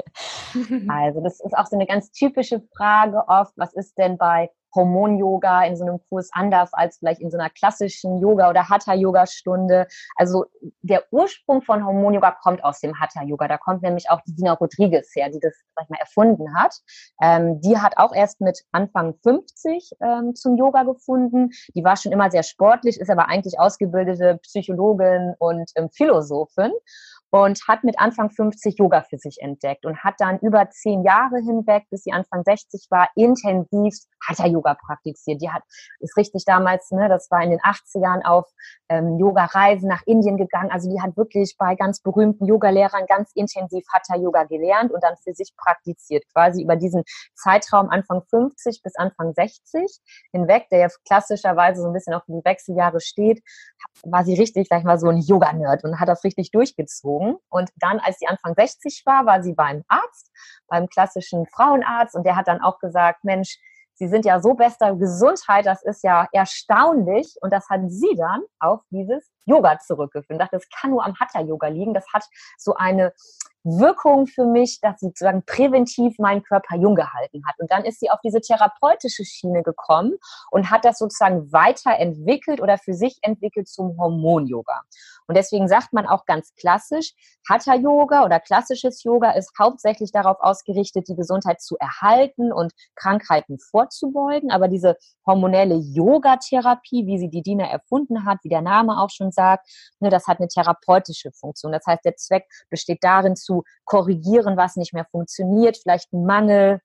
Also, 0.87 1.21
das 1.21 1.39
ist 1.39 1.57
auch 1.57 1.65
so 1.65 1.75
eine 1.75 1.87
ganz 1.87 2.11
typische 2.11 2.61
Frage 2.77 3.23
oft. 3.27 3.53
Was 3.55 3.73
ist 3.73 3.97
denn 3.97 4.19
bei 4.19 4.51
Hormon-Yoga 4.75 5.63
in 5.63 5.75
so 5.75 5.83
einem 5.85 5.99
Kurs 6.09 6.29
anders 6.33 6.73
als 6.73 6.97
vielleicht 6.97 7.21
in 7.21 7.31
so 7.31 7.37
einer 7.37 7.49
klassischen 7.49 8.19
Yoga- 8.19 8.49
oder 8.49 8.69
Hatha-Yoga-Stunde. 8.69 9.87
Also 10.15 10.45
der 10.81 11.03
Ursprung 11.11 11.61
von 11.61 11.85
Hormon-Yoga 11.85 12.31
kommt 12.41 12.63
aus 12.63 12.79
dem 12.79 12.99
Hatha-Yoga. 12.99 13.47
Da 13.47 13.57
kommt 13.57 13.83
nämlich 13.83 14.09
auch 14.09 14.21
die 14.27 14.35
Dina 14.35 14.53
Rodriguez 14.53 15.13
her, 15.15 15.29
die 15.29 15.39
das, 15.39 15.53
sag 15.75 15.85
ich 15.85 15.89
mal, 15.89 15.99
erfunden 15.99 16.55
hat. 16.55 16.75
Ähm, 17.21 17.61
die 17.61 17.77
hat 17.77 17.97
auch 17.97 18.13
erst 18.13 18.41
mit 18.41 18.63
Anfang 18.71 19.15
50 19.23 19.91
ähm, 20.01 20.35
zum 20.35 20.57
Yoga 20.57 20.83
gefunden. 20.83 21.49
Die 21.75 21.83
war 21.83 21.97
schon 21.97 22.11
immer 22.11 22.31
sehr 22.31 22.43
sportlich, 22.43 22.99
ist 22.99 23.09
aber 23.09 23.29
eigentlich 23.29 23.59
ausgebildete 23.59 24.39
Psychologin 24.43 25.35
und 25.39 25.71
ähm, 25.75 25.89
Philosophin 25.91 26.71
und 27.33 27.59
hat 27.67 27.83
mit 27.83 27.97
Anfang 27.97 28.29
50 28.29 28.77
Yoga 28.77 29.01
für 29.09 29.17
sich 29.17 29.37
entdeckt 29.41 29.87
und 29.87 30.03
hat 30.03 30.13
dann 30.19 30.37
über 30.41 30.69
zehn 30.69 31.03
Jahre 31.03 31.37
hinweg, 31.37 31.85
bis 31.89 32.03
sie 32.03 32.11
Anfang 32.11 32.43
60 32.43 32.85
war, 32.91 33.09
intensiv 33.15 33.95
Hatha-Yoga 34.23 34.75
praktiziert. 34.75 35.41
Die 35.41 35.49
hat, 35.49 35.63
ist 35.99 36.15
richtig 36.15 36.45
damals, 36.45 36.91
ne, 36.91 37.09
das 37.09 37.31
war 37.31 37.41
in 37.41 37.49
den 37.49 37.59
80ern 37.59 38.23
auf 38.23 38.45
ähm, 38.87 39.17
Yoga-Reisen 39.17 39.89
nach 39.89 40.03
Indien 40.05 40.37
gegangen. 40.37 40.69
Also 40.69 40.91
die 40.91 41.01
hat 41.01 41.17
wirklich 41.17 41.55
bei 41.57 41.73
ganz 41.73 42.01
berühmten 42.01 42.45
Yogalehrern 42.45 43.07
ganz 43.07 43.31
intensiv 43.33 43.83
Hatha-Yoga 43.91 44.43
gelernt 44.43 44.91
und 44.91 45.03
dann 45.03 45.15
für 45.23 45.33
sich 45.33 45.55
praktiziert. 45.57 46.25
Quasi 46.33 46.61
über 46.61 46.75
diesen 46.75 47.01
Zeitraum 47.33 47.89
Anfang 47.89 48.21
50 48.29 48.83
bis 48.83 48.95
Anfang 48.95 49.33
60 49.33 49.97
hinweg, 50.33 50.67
der 50.69 50.79
ja 50.81 50.87
klassischerweise 51.07 51.81
so 51.81 51.87
ein 51.87 51.93
bisschen 51.93 52.13
auf 52.13 52.21
die 52.27 52.45
Wechseljahre 52.45 53.01
steht, 53.01 53.41
war 54.03 54.23
sie 54.23 54.35
richtig, 54.35 54.67
sag 54.69 54.79
ich 54.79 54.85
mal, 54.85 54.99
so 54.99 55.07
ein 55.07 55.17
Yoga-Nerd 55.17 55.83
und 55.83 55.99
hat 55.99 56.07
das 56.07 56.23
richtig 56.23 56.51
durchgezogen 56.51 57.22
gezogen. 57.23 57.37
Und 57.49 57.69
dann, 57.77 57.99
als 57.99 58.19
sie 58.19 58.27
Anfang 58.27 58.53
60 58.55 59.03
war, 59.05 59.25
war 59.25 59.43
sie 59.43 59.53
beim 59.53 59.83
Arzt, 59.87 60.31
beim 60.67 60.87
klassischen 60.87 61.45
Frauenarzt. 61.47 62.15
Und 62.15 62.25
der 62.25 62.35
hat 62.35 62.47
dann 62.47 62.61
auch 62.61 62.79
gesagt, 62.79 63.23
Mensch, 63.23 63.57
Sie 63.95 64.07
sind 64.07 64.25
ja 64.25 64.41
so 64.41 64.55
bester 64.55 64.95
Gesundheit, 64.95 65.67
das 65.67 65.83
ist 65.83 66.03
ja 66.03 66.27
erstaunlich. 66.31 67.35
Und 67.41 67.53
das 67.53 67.69
hat 67.69 67.81
sie 67.89 68.15
dann 68.17 68.41
auf 68.59 68.81
dieses 68.89 69.29
Yoga 69.45 69.77
zurückgeführt. 69.77 70.31
Ich 70.31 70.37
dachte, 70.39 70.57
das 70.57 70.67
kann 70.69 70.89
nur 70.89 71.05
am 71.05 71.13
Hatha-Yoga 71.19 71.67
liegen. 71.67 71.93
Das 71.93 72.05
hat 72.11 72.25
so 72.57 72.73
eine 72.73 73.13
Wirkung 73.63 74.27
für 74.27 74.45
mich, 74.45 74.79
dass 74.81 74.99
sie 74.99 75.07
sozusagen 75.07 75.43
präventiv 75.45 76.19
meinen 76.19 76.43
Körper 76.43 76.75
jung 76.75 76.95
gehalten 76.95 77.43
hat. 77.45 77.55
Und 77.59 77.71
dann 77.71 77.85
ist 77.85 77.99
sie 77.99 78.09
auf 78.09 78.19
diese 78.23 78.41
therapeutische 78.41 79.25
Schiene 79.25 79.63
gekommen 79.63 80.15
und 80.51 80.69
hat 80.69 80.85
das 80.85 80.97
sozusagen 80.97 81.51
weiterentwickelt 81.51 82.61
oder 82.61 82.77
für 82.77 82.93
sich 82.93 83.17
entwickelt 83.21 83.67
zum 83.67 83.97
Hormon-Yoga. 83.97 84.81
Und 85.27 85.37
deswegen 85.37 85.67
sagt 85.67 85.93
man 85.93 86.05
auch 86.05 86.25
ganz 86.25 86.53
klassisch, 86.55 87.13
Hatha-Yoga 87.49 88.25
oder 88.25 88.39
klassisches 88.39 89.03
Yoga 89.03 89.31
ist 89.31 89.51
hauptsächlich 89.57 90.11
darauf 90.11 90.37
ausgerichtet, 90.39 91.07
die 91.07 91.15
Gesundheit 91.15 91.61
zu 91.61 91.77
erhalten 91.77 92.51
und 92.51 92.73
Krankheiten 92.95 93.59
vorzubeugen. 93.59 94.51
Aber 94.51 94.67
diese 94.67 94.97
hormonelle 95.25 95.75
Yoga-Therapie, 95.75 97.05
wie 97.05 97.17
sie 97.17 97.29
die 97.29 97.41
Dina 97.41 97.65
erfunden 97.65 98.25
hat, 98.25 98.39
wie 98.43 98.49
der 98.49 98.61
Name 98.61 99.01
auch 99.01 99.09
schon 99.09 99.31
sagt, 99.31 99.69
ne, 99.99 100.09
das 100.09 100.27
hat 100.27 100.39
eine 100.39 100.47
therapeutische 100.47 101.31
Funktion. 101.31 101.71
Das 101.71 101.85
heißt, 101.85 102.03
der 102.03 102.15
Zweck 102.15 102.47
besteht 102.69 102.99
darin, 103.01 103.35
zu 103.35 103.52
korrigieren, 103.85 104.57
was 104.57 104.75
nicht 104.75 104.93
mehr 104.93 105.05
funktioniert, 105.11 105.77
vielleicht 105.77 106.11
ein 106.13 106.25
Mangel, 106.25 106.79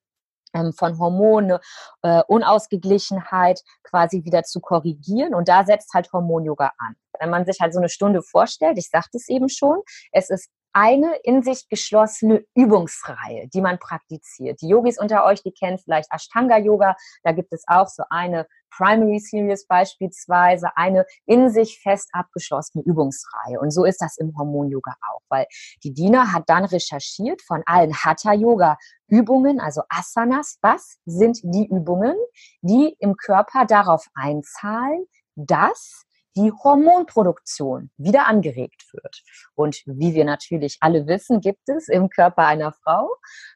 ähm, 0.55 0.73
von 0.73 0.99
Hormone, 0.99 1.61
äh, 2.03 2.23
Unausgeglichenheit 2.27 3.63
quasi 3.83 4.25
wieder 4.25 4.43
zu 4.45 4.61
korrigieren. 4.61 5.35
Und 5.35 5.49
da 5.49 5.65
setzt 5.65 5.93
halt 5.95 6.13
Hormon-Yoga 6.13 6.73
an. 6.79 6.97
Wenn 7.21 7.31
man 7.31 7.45
sich 7.45 7.59
halt 7.61 7.73
so 7.73 7.81
eine 7.81 7.89
Stunde 7.89 8.23
vorstellt, 8.23 8.79
ich 8.79 8.89
sagte 8.89 9.19
es 9.19 9.29
eben 9.29 9.49
schon, 9.49 9.83
es 10.13 10.31
ist 10.31 10.51
eine 10.79 11.17
in 11.25 11.43
sich 11.43 11.69
geschlossene 11.69 12.45
Übungsreihe, 12.55 13.49
die 13.49 13.61
man 13.61 13.81
praktiziert. 13.81 14.61
Die 14.63 14.69
Yogis 14.69 14.97
unter 14.97 15.25
euch, 15.25 15.43
die 15.43 15.51
kennen 15.51 15.79
vielleicht 15.79 16.09
Ashtanga 16.13 16.57
Yoga. 16.57 16.95
Da 17.25 17.33
gibt 17.33 17.53
es 17.53 17.65
auch 17.67 17.89
so 17.89 18.05
eine 18.11 18.47
Primary 18.71 19.19
Series 19.19 19.67
beispielsweise, 19.67 20.69
eine 20.77 21.05
in 21.27 21.51
sich 21.51 21.81
fest 21.83 22.11
abgeschlossene 22.13 22.85
Übungsreihe. 22.85 23.59
Und 23.59 23.73
so 23.73 23.85
ist 23.85 24.01
das 24.01 24.19
im 24.19 24.39
Hormon 24.39 24.71
Yoga 24.71 24.95
auch, 25.11 25.23
weil 25.29 25.47
die 25.83 25.93
Dina 25.93 26.33
hat 26.33 26.45
dann 26.47 26.65
recherchiert 26.65 27.43
von 27.43 27.65
allen 27.67 27.93
Hatha 27.93 28.33
Yoga 28.33 28.79
Übungen, 29.09 29.59
also 29.59 29.83
Asanas. 29.89 30.59
Was 30.63 30.99
sind 31.07 31.41
die 31.43 31.67
Übungen, 31.67 32.15
die 32.61 32.95
im 33.01 33.17
Körper 33.17 33.65
darauf 33.67 34.07
einzahlen, 34.15 35.07
dass 35.35 36.05
die 36.39 36.53
Hormonproduktion 36.53 37.91
wieder 37.97 38.29
angeregt 38.29 38.85
wird. 38.93 39.23
Und 39.55 39.83
wie 39.87 40.15
wir 40.15 40.25
natürlich 40.25 40.79
alle 40.81 41.09
wissen, 41.09 41.41
gibt 41.41 41.69
es 41.69 41.89
im 41.89 42.09
Körper 42.11 42.47
einer 42.47 42.73
Frau 42.73 43.11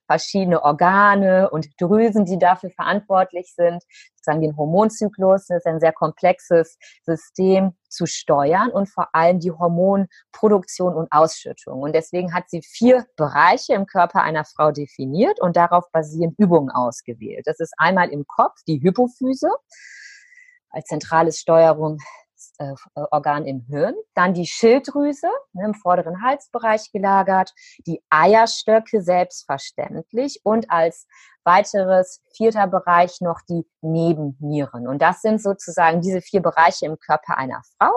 verschiedene 0.07 0.63
Organe 0.65 1.49
und 1.51 1.69
Drüsen, 1.81 2.25
die 2.25 2.39
dafür 2.39 2.71
verantwortlich 2.71 3.55
sind, 3.55 3.83
sozusagen 4.17 4.43
den 4.43 4.57
Hormonzyklus, 4.57 5.47
das 5.47 5.59
ist 5.59 5.67
ein 5.67 5.79
sehr 5.79 5.93
komplexes 5.93 6.77
System 7.05 7.73
zu 7.89 8.07
steuern 8.07 8.71
und 8.71 8.89
vor 8.89 9.15
allem 9.15 9.39
die 9.39 9.53
Hormonproduktion 9.53 10.95
und 10.95 11.13
Ausschüttung. 11.13 11.83
Und 11.83 11.95
deswegen 11.95 12.35
hat 12.35 12.51
sie 12.51 12.63
vier 12.63 13.07
Bereiche 13.17 13.75
im 13.75 13.87
Körper 13.87 14.23
einer 14.23 14.45
Frau 14.45 14.73
definiert 14.73 15.41
und 15.41 15.57
darauf 15.57 15.85
basierend 15.93 16.37
Übungen 16.39 16.71
ausgewählt. 16.71 17.47
Das 17.47 17.61
ist 17.61 17.75
einmal 17.79 18.11
im 18.11 18.27
Kopf 18.27 18.57
die 18.67 18.83
Hypophyse 18.83 19.51
als 20.71 20.87
zentrales 20.87 21.39
Steuerung 21.39 21.99
äh, 22.59 22.75
Organ 23.11 23.47
im 23.47 23.61
Hirn, 23.69 23.95
dann 24.15 24.35
die 24.35 24.47
Schilddrüse 24.47 25.29
ne, 25.53 25.65
im 25.67 25.75
vorderen 25.75 26.23
Halsbereich 26.23 26.93
gelagert, 26.93 27.53
die 27.87 28.03
Eierstöcke 28.11 29.03
selbstverständlich 29.03 30.41
und 30.45 30.71
als 30.71 31.07
weiteres 31.45 32.21
vierter 32.37 32.67
Bereich 32.67 33.21
noch 33.21 33.41
die 33.49 33.67
Nebennieren. 33.81 34.87
Und 34.87 35.03
das 35.03 35.23
sind 35.23 35.43
sozusagen 35.43 36.01
diese 36.01 36.21
vier 36.21 36.41
Bereiche 36.41 36.87
im 36.87 36.99
Körper 36.99 37.37
einer 37.37 37.63
Frau, 37.77 37.93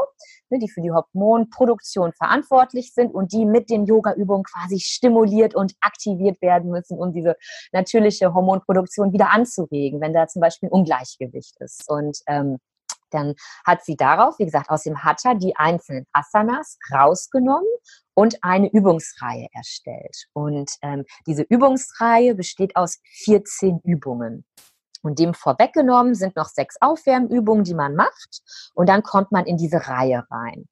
ne, 0.49 0.59
die 0.59 0.69
für 0.69 0.81
die 0.81 0.91
Hormonproduktion 0.91 2.11
verantwortlich 2.13 2.93
sind 2.93 3.13
und 3.13 3.33
die 3.33 3.45
mit 3.45 3.69
den 3.69 3.85
Yoga-Übungen 3.85 4.43
quasi 4.43 4.79
stimuliert 4.79 5.55
und 5.55 5.73
aktiviert 5.81 6.41
werden 6.41 6.71
müssen, 6.71 6.97
um 6.97 7.13
diese 7.13 7.35
natürliche 7.71 8.33
Hormonproduktion 8.33 9.13
wieder 9.13 9.29
anzuregen, 9.31 10.01
wenn 10.01 10.13
da 10.13 10.27
zum 10.27 10.41
Beispiel 10.41 10.69
ein 10.69 10.73
Ungleichgewicht 10.73 11.55
ist. 11.59 11.87
Und 11.87 12.19
ähm, 12.27 12.57
dann 13.15 13.33
hat 13.65 13.83
sie 13.83 13.95
darauf, 13.95 14.37
wie 14.39 14.45
gesagt, 14.45 14.69
aus 14.69 14.83
dem 14.83 15.03
Hatha 15.03 15.33
die 15.33 15.55
einzelnen 15.55 16.05
Asanas 16.11 16.77
rausgenommen 16.93 17.67
und 18.13 18.43
eine 18.43 18.71
Übungsreihe 18.71 19.47
erstellt. 19.53 20.27
Und 20.33 20.71
ähm, 20.81 21.05
diese 21.25 21.43
Übungsreihe 21.43 22.35
besteht 22.35 22.75
aus 22.75 22.99
14 23.23 23.79
Übungen. 23.83 24.45
Und 25.01 25.19
dem 25.19 25.33
vorweggenommen 25.35 26.15
sind 26.15 26.35
noch 26.35 26.47
sechs 26.47 26.77
Aufwärmübungen, 26.81 27.63
die 27.63 27.75
man 27.75 27.95
macht. 27.95 28.41
Und 28.73 28.89
dann 28.89 29.03
kommt 29.03 29.31
man 29.31 29.45
in 29.45 29.57
diese 29.57 29.87
Reihe 29.87 30.25
rein. 30.31 30.67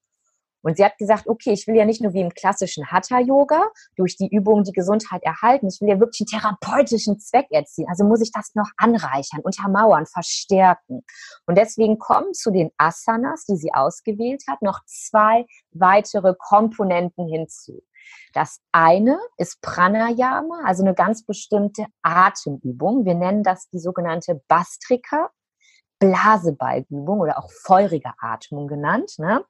Und 0.64 0.78
sie 0.78 0.86
hat 0.86 0.98
gesagt, 0.98 1.28
okay, 1.28 1.52
ich 1.52 1.68
will 1.68 1.76
ja 1.76 1.86
nicht 1.86 2.02
nur 2.02 2.14
wie 2.14 2.22
im 2.22 2.34
klassischen 2.34 2.90
Hatha-Yoga 2.90 3.70
durch 3.96 4.16
die 4.16 4.30
Übung 4.30 4.64
die 4.64 4.72
Gesundheit 4.72 5.22
erhalten, 5.24 5.68
ich 5.68 5.80
will 5.82 5.90
ja 5.90 6.00
wirklich 6.00 6.22
einen 6.22 6.42
therapeutischen 6.42 7.20
Zweck 7.20 7.48
erzielen. 7.52 7.90
Also 7.90 8.06
muss 8.06 8.22
ich 8.22 8.32
das 8.32 8.56
noch 8.56 8.70
anreichern, 8.78 9.42
untermauern, 9.42 10.06
verstärken. 10.06 11.04
Und 11.46 11.58
deswegen 11.58 12.00
kommen 12.00 12.34
zu 12.34 12.50
den 12.52 12.72
Asanas, 12.78 13.46
die 13.46 13.58
sie 13.58 13.74
ausgewählt 13.74 14.44
hat, 14.50 14.62
noch 14.62 14.80
zwei 14.86 15.46
weitere 15.72 16.34
Komponenten 16.38 17.28
hinzu. 17.28 17.84
Das 18.34 18.60
eine 18.72 19.20
ist 19.38 19.62
Pranayama, 19.62 20.64
also 20.66 20.84
eine 20.84 20.94
ganz 20.94 21.26
bestimmte 21.26 21.86
Atemübung. 22.02 23.06
Wir 23.06 23.16
nennen 23.16 23.44
das 23.44 23.70
die 23.70 23.80
sogenannte 23.80 24.42
Bastrika. 24.48 25.30
Blasebalgübung 26.00 27.22
oder 27.22 27.38
auch 27.38 27.50
feurige 27.50 28.12
Atmung 28.20 28.68
genannt. 28.68 29.14
Ne? 29.20 29.46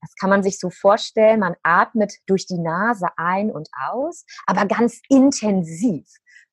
Das 0.00 0.14
kann 0.20 0.30
man 0.30 0.42
sich 0.42 0.58
so 0.58 0.70
vorstellen, 0.70 1.40
man 1.40 1.56
atmet 1.62 2.14
durch 2.26 2.46
die 2.46 2.58
Nase 2.58 3.08
ein 3.16 3.50
und 3.50 3.68
aus, 3.88 4.24
aber 4.46 4.66
ganz 4.66 5.00
intensiv. 5.08 6.06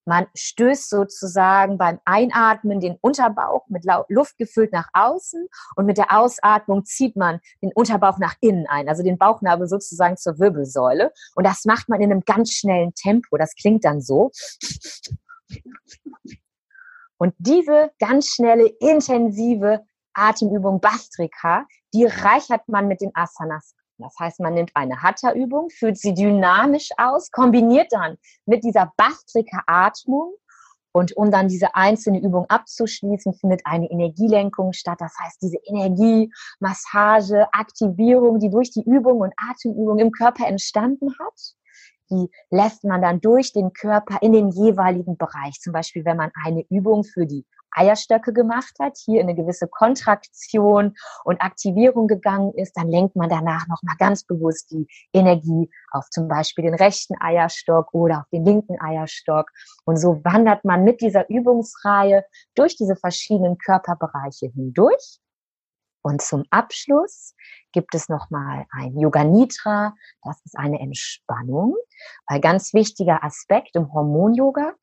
Man 0.06 0.28
stößt 0.36 0.90
sozusagen 0.90 1.78
beim 1.78 2.00
Einatmen 2.04 2.82
den 2.82 2.98
Unterbauch 3.00 3.66
mit 3.70 3.86
Luft 4.10 4.38
gefüllt 4.38 4.74
nach 4.74 4.90
außen 4.92 5.48
und 5.76 5.86
mit 5.86 5.98
der 5.98 6.12
Ausatmung 6.18 6.84
zieht 6.84 7.16
man 7.16 7.40
den 7.62 7.72
Unterbauch 7.74 8.18
nach 8.18 8.36
innen 8.42 8.68
ein, 8.68 8.90
also 8.90 9.02
den 9.02 9.18
Bauchnabel 9.18 9.68
sozusagen 9.68 10.18
zur 10.18 10.40
Wirbelsäule. 10.40 11.14
Und 11.36 11.46
das 11.46 11.64
macht 11.64 11.88
man 11.88 12.02
in 12.02 12.12
einem 12.12 12.22
ganz 12.26 12.52
schnellen 12.52 12.94
Tempo. 12.96 13.38
Das 13.38 13.56
klingt 13.56 13.86
dann 13.86 14.02
so. 14.02 14.32
Und 17.18 17.34
diese 17.38 17.92
ganz 18.00 18.28
schnelle, 18.28 18.68
intensive 18.82 19.86
Atemübung 20.14 20.82
Bastrika, 20.82 21.66
die 21.94 22.06
reichert 22.06 22.68
man 22.68 22.88
mit 22.88 23.02
den 23.02 23.12
Asanas. 23.14 23.76
Das 23.98 24.16
heißt, 24.20 24.40
man 24.40 24.56
nimmt 24.56 24.72
eine 24.74 25.02
Hatha-Übung, 25.02 25.70
führt 25.70 25.98
sie 25.98 26.14
dynamisch 26.14 26.90
aus, 26.98 27.32
kombiniert 27.32 27.88
dann 27.92 28.18
mit 28.46 28.64
dieser 28.64 28.92
Bastrika-Atmung 28.98 30.34
und 30.92 31.16
um 31.18 31.32
dann 31.32 31.48
diese 31.48 31.76
einzelne 31.76 32.22
Übung 32.22 32.46
abzuschließen, 32.50 33.34
findet 33.34 33.62
eine 33.66 33.90
Energielenkung 33.90 34.74
statt. 34.74 35.00
Das 35.00 35.14
heißt, 35.20 35.42
diese 35.42 35.58
Energie, 35.66 36.32
Massage, 36.60 37.48
Aktivierung, 37.52 38.40
die 38.40 38.50
durch 38.50 38.72
die 38.72 38.84
Übung 38.84 39.20
und 39.22 39.34
Atemübung 39.38 40.00
im 40.00 40.12
Körper 40.12 40.48
entstanden 40.48 41.14
hat, 41.20 41.56
die 42.12 42.30
lässt 42.52 42.84
man 42.84 43.02
dann 43.02 43.22
durch 43.22 43.54
den 43.54 43.74
Körper 43.74 44.20
in 44.22 44.34
den 44.34 44.50
jeweiligen 44.50 45.18
Bereich. 45.18 45.60
Zum 45.62 45.74
Beispiel, 45.74 46.06
wenn 46.06 46.18
man 46.18 46.32
eine 46.44 46.64
Übung 46.70 47.04
für 47.04 47.26
die 47.26 47.46
Eierstöcke 47.76 48.34
gemacht 48.34 48.74
hat, 48.80 48.98
hier 48.98 49.22
in 49.22 49.28
eine 49.28 49.36
gewisse 49.36 49.68
Kontraktion 49.68 50.96
und 51.24 51.42
Aktivierung 51.42 52.08
gegangen 52.08 52.54
ist, 52.54 52.78
dann 52.78 52.90
lenkt 52.90 53.16
man 53.16 53.30
danach 53.30 53.68
nochmal 53.68 53.96
ganz 53.98 54.24
bewusst 54.24 54.72
die 54.72 54.88
Energie 55.14 55.70
auf 55.92 56.10
zum 56.10 56.28
Beispiel 56.28 56.66
den 56.66 56.76
rechten 56.76 57.16
Eierstock 57.20 57.94
oder 57.94 58.20
auf 58.20 58.30
den 58.32 58.46
linken 58.46 58.80
Eierstock. 58.80 59.50
Und 59.86 59.98
so 59.98 60.24
wandert 60.24 60.66
man 60.66 60.84
mit 60.84 61.02
dieser 61.02 61.30
Übungsreihe 61.30 62.26
durch 62.56 62.76
diese 62.76 62.96
verschiedenen 62.96 63.58
Körperbereiche 63.58 64.48
hindurch. 64.48 65.20
Und 66.04 66.22
zum 66.22 66.44
Abschluss 66.50 67.34
gibt 67.72 67.96
es 67.96 68.10
nochmal 68.10 68.66
ein 68.72 68.98
Yoga 69.00 69.24
Nitra. 69.24 69.96
Das 70.22 70.42
ist 70.44 70.58
eine 70.58 70.80
Entspannung. 70.80 71.76
Weil 72.28 72.42
ganz 72.42 72.74
wichtiger 72.74 73.24
Aspekt 73.24 73.76
im 73.76 73.92
Hormon-Yoga 73.94 74.74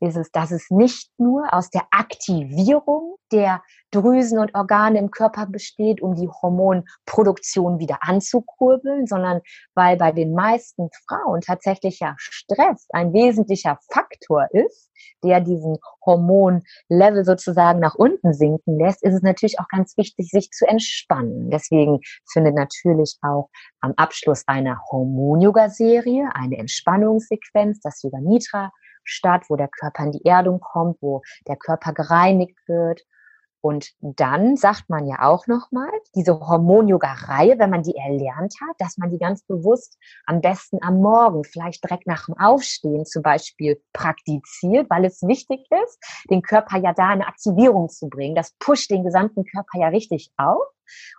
ist 0.00 0.16
es, 0.16 0.30
dass 0.32 0.50
es 0.50 0.70
nicht 0.70 1.10
nur 1.18 1.52
aus 1.52 1.70
der 1.70 1.82
Aktivierung 1.90 3.16
der 3.32 3.62
Drüsen 3.90 4.38
und 4.38 4.54
Organe 4.54 4.98
im 4.98 5.10
Körper 5.10 5.46
besteht, 5.46 6.00
um 6.00 6.14
die 6.14 6.28
Hormonproduktion 6.28 7.78
wieder 7.78 7.98
anzukurbeln, 8.00 9.06
sondern 9.06 9.40
weil 9.74 9.96
bei 9.96 10.12
den 10.12 10.32
meisten 10.34 10.88
Frauen 11.06 11.40
tatsächlich 11.40 12.00
ja 12.00 12.14
Stress 12.18 12.86
ein 12.90 13.12
wesentlicher 13.12 13.78
Faktor 13.90 14.46
ist, 14.52 14.90
der 15.24 15.40
diesen 15.40 15.78
Hormonlevel 16.04 17.24
sozusagen 17.24 17.80
nach 17.80 17.94
unten 17.94 18.32
sinken 18.32 18.78
lässt, 18.78 19.02
ist 19.02 19.14
es 19.14 19.22
natürlich 19.22 19.58
auch 19.58 19.68
ganz 19.68 19.96
wichtig, 19.96 20.30
sich 20.30 20.50
zu 20.50 20.66
entspannen. 20.66 21.50
Deswegen 21.50 22.00
findet 22.32 22.54
natürlich 22.54 23.16
auch 23.22 23.48
am 23.80 23.92
Abschluss 23.96 24.44
einer 24.46 24.80
Hormon-Yoga-Serie 24.90 26.30
eine 26.34 26.58
Entspannungssequenz, 26.58 27.80
das 27.80 28.02
Yoga 28.02 28.20
Nitra, 28.20 28.70
statt, 29.10 29.44
wo 29.48 29.56
der 29.56 29.68
Körper 29.68 30.04
in 30.04 30.12
die 30.12 30.24
Erdung 30.24 30.60
kommt, 30.60 30.98
wo 31.00 31.22
der 31.46 31.56
Körper 31.56 31.92
gereinigt 31.92 32.56
wird. 32.66 33.02
Und 33.62 33.90
dann 34.00 34.56
sagt 34.56 34.88
man 34.88 35.06
ja 35.06 35.16
auch 35.20 35.46
nochmal, 35.46 35.90
diese 36.14 36.40
Hormon-Yoga-Reihe, 36.40 37.58
wenn 37.58 37.68
man 37.68 37.82
die 37.82 37.94
erlernt 37.94 38.54
hat, 38.62 38.76
dass 38.78 38.96
man 38.96 39.10
die 39.10 39.18
ganz 39.18 39.42
bewusst 39.42 39.98
am 40.24 40.40
besten 40.40 40.78
am 40.82 41.00
Morgen, 41.00 41.44
vielleicht 41.44 41.84
direkt 41.84 42.06
nach 42.06 42.24
dem 42.24 42.38
Aufstehen 42.38 43.04
zum 43.04 43.22
Beispiel 43.22 43.82
praktiziert, 43.92 44.88
weil 44.88 45.04
es 45.04 45.20
wichtig 45.22 45.60
ist, 45.84 45.98
den 46.30 46.40
Körper 46.40 46.78
ja 46.78 46.94
da 46.94 47.08
eine 47.08 47.26
Aktivierung 47.26 47.90
zu 47.90 48.08
bringen. 48.08 48.34
Das 48.34 48.54
pusht 48.58 48.90
den 48.90 49.04
gesamten 49.04 49.44
Körper 49.44 49.78
ja 49.78 49.88
richtig 49.88 50.32
auf. 50.38 50.62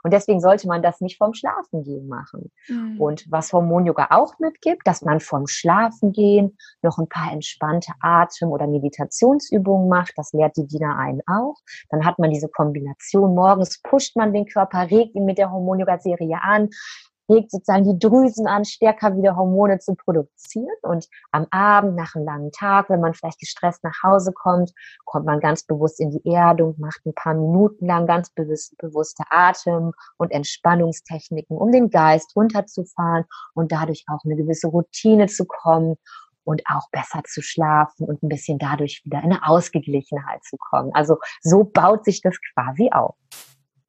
Und 0.04 0.14
deswegen 0.14 0.40
sollte 0.40 0.68
man 0.68 0.82
das 0.82 1.02
nicht 1.02 1.18
vorm 1.18 1.34
Schlafengehen 1.34 2.08
machen. 2.08 2.52
Mhm. 2.68 3.00
Und 3.00 3.26
was 3.30 3.54
Hormon-Yoga 3.54 4.08
auch 4.12 4.38
mitgibt, 4.40 4.86
dass 4.86 5.02
man 5.02 5.20
vorm 5.20 5.48
Schlafengehen 5.48 6.58
noch 6.82 6.98
ein 6.98 7.08
paar 7.08 7.32
entspannte 7.32 7.94
Atem- 8.02 8.52
oder 8.52 8.68
Meditationsübungen 8.68 9.90
macht. 9.90 10.14
Das 10.16 10.34
lehrt 10.34 10.58
die 10.58 10.68
Dina 10.68 10.98
einen 10.98 11.22
auch. 11.28 11.56
Dann 11.90 12.06
hat 12.06 12.20
man 12.20 12.32
diese 12.32 12.50
Kombination. 12.50 13.36
Morgens 13.36 13.82
pusht 13.82 14.16
man 14.16 14.34
den 14.34 14.46
Körper, 14.46 14.90
regt 14.90 15.16
ihn 15.16 15.26
mit 15.26 15.38
der 15.38 15.52
Hormon-Yoga-Serie 15.52 16.40
an 16.42 16.70
regt 17.30 17.52
sozusagen 17.52 17.84
die 17.84 18.00
Drüsen 18.00 18.48
an, 18.48 18.66
stärker 18.66 19.16
wieder 19.16 19.36
Hormone 19.36 19.80
zu 19.80 19.96
produzieren. 19.96 20.68
Und 20.82 21.08
am 21.32 21.48
Abend, 21.52 21.96
nach 21.96 22.16
einem 22.16 22.26
langen 22.26 22.52
Tag, 22.52 22.90
wenn 22.90 23.02
man 23.02 23.14
vielleicht 23.14 23.40
gestresst 23.40 23.84
nach 23.84 24.04
Hause 24.04 24.32
kommt, 24.34 24.72
kommt 25.06 25.26
man 25.26 25.40
ganz 25.40 25.64
bewusst 25.64 26.00
in 26.00 26.12
die 26.12 26.32
Erdung, 26.32 26.76
macht 26.78 27.06
ein 27.06 27.14
paar 27.14 27.34
Minuten 27.34 27.86
lang 27.86 28.08
ganz 28.08 28.30
bewusst, 28.32 28.78
bewusste 28.78 29.24
Atem- 29.30 29.94
und 30.18 30.32
Entspannungstechniken, 30.32 31.58
um 31.58 31.72
den 31.72 31.90
Geist 31.90 32.36
runterzufahren 32.36 33.26
und 33.54 33.72
dadurch 33.72 34.06
auch 34.08 34.24
eine 34.26 34.36
gewisse 34.36 34.68
Routine 34.68 35.28
zu 35.28 35.46
kommen 35.46 35.96
und 36.44 36.62
auch 36.68 36.90
besser 36.92 37.22
zu 37.26 37.42
schlafen 37.42 38.08
und 38.08 38.24
ein 38.24 38.30
bisschen 38.30 38.58
dadurch 38.58 39.02
wieder 39.06 39.20
in 39.20 39.32
eine 39.32 39.48
Ausgeglichenheit 39.48 40.44
zu 40.44 40.58
kommen. 40.58 40.92
Also 40.94 41.18
so 41.42 41.64
baut 41.64 42.06
sich 42.06 42.22
das 42.22 42.36
quasi 42.54 42.90
auf. 42.92 43.16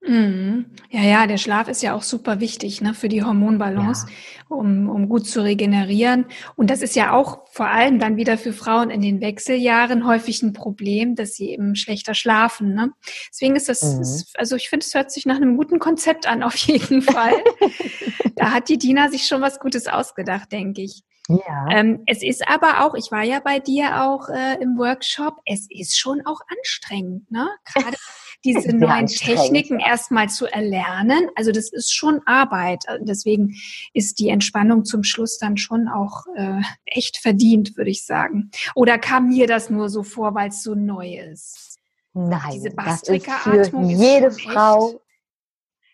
Mhm. 0.04 0.66
Ja, 0.90 1.02
ja, 1.02 1.26
der 1.28 1.38
Schlaf 1.38 1.68
ist 1.68 1.82
ja 1.82 1.94
auch 1.94 2.02
super 2.02 2.40
wichtig 2.40 2.80
ne, 2.80 2.92
für 2.92 3.08
die 3.08 3.22
Hormonbalance, 3.22 4.06
ja. 4.08 4.56
um, 4.56 4.88
um 4.88 5.08
gut 5.08 5.28
zu 5.28 5.42
regenerieren. 5.44 6.26
Und 6.56 6.70
das 6.70 6.82
ist 6.82 6.96
ja 6.96 7.12
auch 7.12 7.46
vor 7.50 7.68
allem 7.68 8.00
dann 8.00 8.16
wieder 8.16 8.36
für 8.36 8.52
Frauen 8.52 8.90
in 8.90 9.00
den 9.00 9.20
Wechseljahren 9.20 10.04
häufig 10.04 10.42
ein 10.42 10.54
Problem, 10.54 11.14
dass 11.14 11.34
sie 11.34 11.50
eben 11.50 11.76
schlechter 11.76 12.14
schlafen. 12.14 12.74
Ne? 12.74 12.90
Deswegen 13.30 13.54
ist 13.54 13.68
das, 13.68 13.82
mhm. 13.82 14.02
ist, 14.02 14.38
also 14.38 14.56
ich 14.56 14.68
finde, 14.68 14.84
es 14.84 14.94
hört 14.94 15.12
sich 15.12 15.24
nach 15.24 15.36
einem 15.36 15.56
guten 15.56 15.78
Konzept 15.78 16.26
an, 16.26 16.42
auf 16.42 16.56
jeden 16.56 17.02
Fall. 17.02 17.34
da 18.34 18.50
hat 18.50 18.68
die 18.68 18.78
Dina 18.78 19.08
sich 19.08 19.26
schon 19.26 19.40
was 19.40 19.60
Gutes 19.60 19.86
ausgedacht, 19.86 20.50
denke 20.50 20.82
ich. 20.82 21.04
Ja. 21.28 21.68
Ähm, 21.70 22.02
es 22.06 22.24
ist 22.24 22.46
aber 22.48 22.84
auch, 22.84 22.94
ich 22.94 23.12
war 23.12 23.22
ja 23.22 23.38
bei 23.38 23.60
dir 23.60 24.02
auch 24.02 24.28
äh, 24.28 24.60
im 24.60 24.76
Workshop, 24.76 25.36
es 25.46 25.68
ist 25.70 25.96
schon 25.96 26.26
auch 26.26 26.40
anstrengend, 26.48 27.30
ne? 27.30 27.48
Gerade 27.72 27.96
diese 28.44 28.72
neuen 28.76 29.06
Techniken 29.06 29.78
erstmal 29.78 30.28
zu 30.28 30.46
erlernen. 30.46 31.28
Also 31.36 31.52
das 31.52 31.72
ist 31.72 31.94
schon 31.94 32.20
Arbeit. 32.26 32.84
Deswegen 33.00 33.54
ist 33.92 34.18
die 34.18 34.28
Entspannung 34.28 34.84
zum 34.84 35.04
Schluss 35.04 35.38
dann 35.38 35.56
schon 35.56 35.88
auch 35.88 36.24
äh, 36.36 36.60
echt 36.84 37.18
verdient, 37.18 37.76
würde 37.76 37.90
ich 37.90 38.04
sagen. 38.04 38.50
Oder 38.74 38.98
kam 38.98 39.28
mir 39.28 39.46
das 39.46 39.70
nur 39.70 39.88
so 39.88 40.02
vor, 40.02 40.34
weil 40.34 40.48
es 40.48 40.62
so 40.62 40.74
neu 40.74 41.16
ist? 41.16 41.78
Nein, 42.14 42.40
diese 42.52 42.70
das 42.70 43.02
ist 43.02 43.30
für 43.30 43.64
jede 43.84 44.26
ist 44.26 44.42
Frau, 44.42 45.00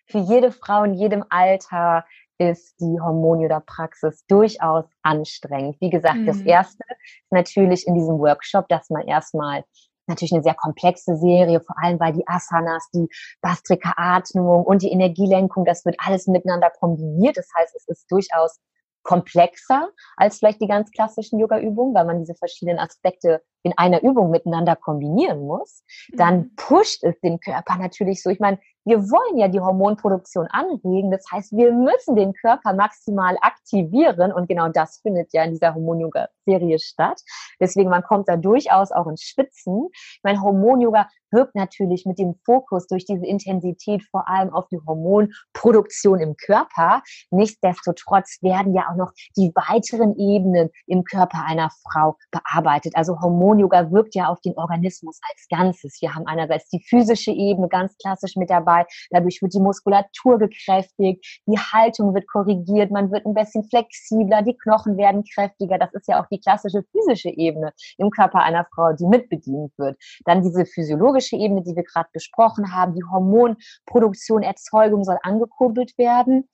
für 0.06 0.18
jede 0.18 0.50
Frau 0.50 0.82
in 0.82 0.94
jedem 0.94 1.24
Alter 1.28 2.04
ist 2.38 2.80
die 2.80 3.00
Hormon-Yoga-Praxis 3.00 4.24
durchaus 4.26 4.84
anstrengend. 5.02 5.76
Wie 5.80 5.90
gesagt, 5.90 6.18
mhm. 6.18 6.26
das 6.26 6.40
erste 6.40 6.84
ist 6.88 7.32
natürlich 7.32 7.86
in 7.86 7.94
diesem 7.94 8.18
Workshop, 8.18 8.68
dass 8.68 8.90
man 8.90 9.06
erstmal 9.06 9.64
natürlich 10.08 10.32
eine 10.32 10.42
sehr 10.42 10.54
komplexe 10.54 11.16
Serie, 11.16 11.60
vor 11.60 11.76
allem 11.82 12.00
weil 12.00 12.12
die 12.12 12.26
Asanas, 12.26 12.88
die 12.92 13.08
Bastrika-Atmung 13.40 14.64
und 14.64 14.82
die 14.82 14.90
Energielenkung, 14.90 15.64
das 15.64 15.84
wird 15.84 15.96
alles 15.98 16.26
miteinander 16.26 16.70
kombiniert. 16.70 17.36
Das 17.36 17.48
heißt, 17.56 17.74
es 17.76 17.86
ist 17.88 18.10
durchaus 18.10 18.58
komplexer 19.02 19.88
als 20.16 20.38
vielleicht 20.38 20.60
die 20.60 20.66
ganz 20.66 20.90
klassischen 20.90 21.38
Yoga-Übungen, 21.38 21.94
weil 21.94 22.04
man 22.04 22.18
diese 22.18 22.34
verschiedenen 22.34 22.78
Aspekte 22.78 23.42
in 23.62 23.72
einer 23.76 24.02
Übung 24.02 24.30
miteinander 24.30 24.76
kombinieren 24.76 25.40
muss, 25.40 25.82
dann 26.12 26.36
mhm. 26.36 26.52
pusht 26.56 27.02
es 27.04 27.18
den 27.20 27.40
Körper 27.40 27.76
natürlich 27.76 28.22
so. 28.22 28.30
Ich 28.30 28.40
meine, 28.40 28.58
wir 28.88 29.02
wollen 29.10 29.36
ja 29.36 29.48
die 29.48 29.60
Hormonproduktion 29.60 30.46
anregen. 30.46 31.10
Das 31.10 31.24
heißt, 31.30 31.52
wir 31.52 31.72
müssen 31.72 32.16
den 32.16 32.32
Körper 32.32 32.72
maximal 32.72 33.36
aktivieren. 33.42 34.32
Und 34.32 34.48
genau 34.48 34.68
das 34.68 35.00
findet 35.02 35.32
ja 35.34 35.44
in 35.44 35.52
dieser 35.52 35.74
Hormon-Yoga-Serie 35.74 36.78
statt. 36.78 37.20
Deswegen, 37.60 37.90
man 37.90 38.02
kommt 38.02 38.28
da 38.28 38.36
durchaus 38.36 38.90
auch 38.90 39.06
ins 39.06 39.22
Schwitzen. 39.22 39.88
Ich 39.92 40.20
meine, 40.22 40.40
Hormon-Yoga 40.40 41.06
wirkt 41.30 41.54
natürlich 41.54 42.06
mit 42.06 42.18
dem 42.18 42.36
Fokus 42.44 42.86
durch 42.86 43.04
diese 43.04 43.26
Intensität 43.26 44.02
vor 44.10 44.28
allem 44.28 44.52
auf 44.54 44.66
die 44.68 44.78
Hormonproduktion 44.86 46.20
im 46.20 46.36
Körper. 46.36 47.02
Nichtsdestotrotz 47.30 48.38
werden 48.40 48.74
ja 48.74 48.88
auch 48.90 48.96
noch 48.96 49.12
die 49.36 49.52
weiteren 49.54 50.16
Ebenen 50.16 50.70
im 50.86 51.04
Körper 51.04 51.44
einer 51.46 51.70
Frau 51.82 52.16
bearbeitet. 52.30 52.94
Also 52.96 53.20
Hormon 53.20 53.47
Hormon-Yoga 53.48 53.90
wirkt 53.90 54.14
ja 54.14 54.28
auf 54.28 54.40
den 54.40 54.56
Organismus 54.56 55.18
als 55.30 55.46
Ganzes. 55.48 55.98
Wir 56.00 56.14
haben 56.14 56.26
einerseits 56.26 56.68
die 56.68 56.82
physische 56.86 57.30
Ebene 57.30 57.68
ganz 57.68 57.96
klassisch 57.96 58.36
mit 58.36 58.50
dabei. 58.50 58.86
Dadurch 59.10 59.40
wird 59.40 59.54
die 59.54 59.60
Muskulatur 59.60 60.38
gekräftigt, 60.38 61.40
die 61.46 61.58
Haltung 61.58 62.14
wird 62.14 62.28
korrigiert, 62.28 62.90
man 62.90 63.10
wird 63.10 63.26
ein 63.26 63.34
bisschen 63.34 63.64
flexibler, 63.64 64.42
die 64.42 64.56
Knochen 64.56 64.96
werden 64.96 65.24
kräftiger. 65.24 65.78
Das 65.78 65.92
ist 65.94 66.08
ja 66.08 66.22
auch 66.22 66.26
die 66.28 66.40
klassische 66.40 66.82
physische 66.92 67.30
Ebene 67.30 67.72
im 67.96 68.10
Körper 68.10 68.40
einer 68.40 68.66
Frau, 68.74 68.92
die 68.92 69.06
mitbedient 69.06 69.72
wird. 69.78 69.96
Dann 70.24 70.42
diese 70.42 70.66
physiologische 70.66 71.36
Ebene, 71.36 71.62
die 71.62 71.74
wir 71.74 71.84
gerade 71.84 72.08
besprochen 72.12 72.74
haben. 72.74 72.94
Die 72.94 73.04
Hormonproduktion, 73.04 74.42
Erzeugung 74.42 75.04
soll 75.04 75.18
angekurbelt 75.22 75.96
werden. 75.96 76.48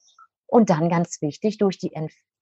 Und 0.47 0.71
dann 0.71 0.89
ganz 0.89 1.21
wichtig, 1.21 1.59
durch 1.59 1.79
die 1.79 1.95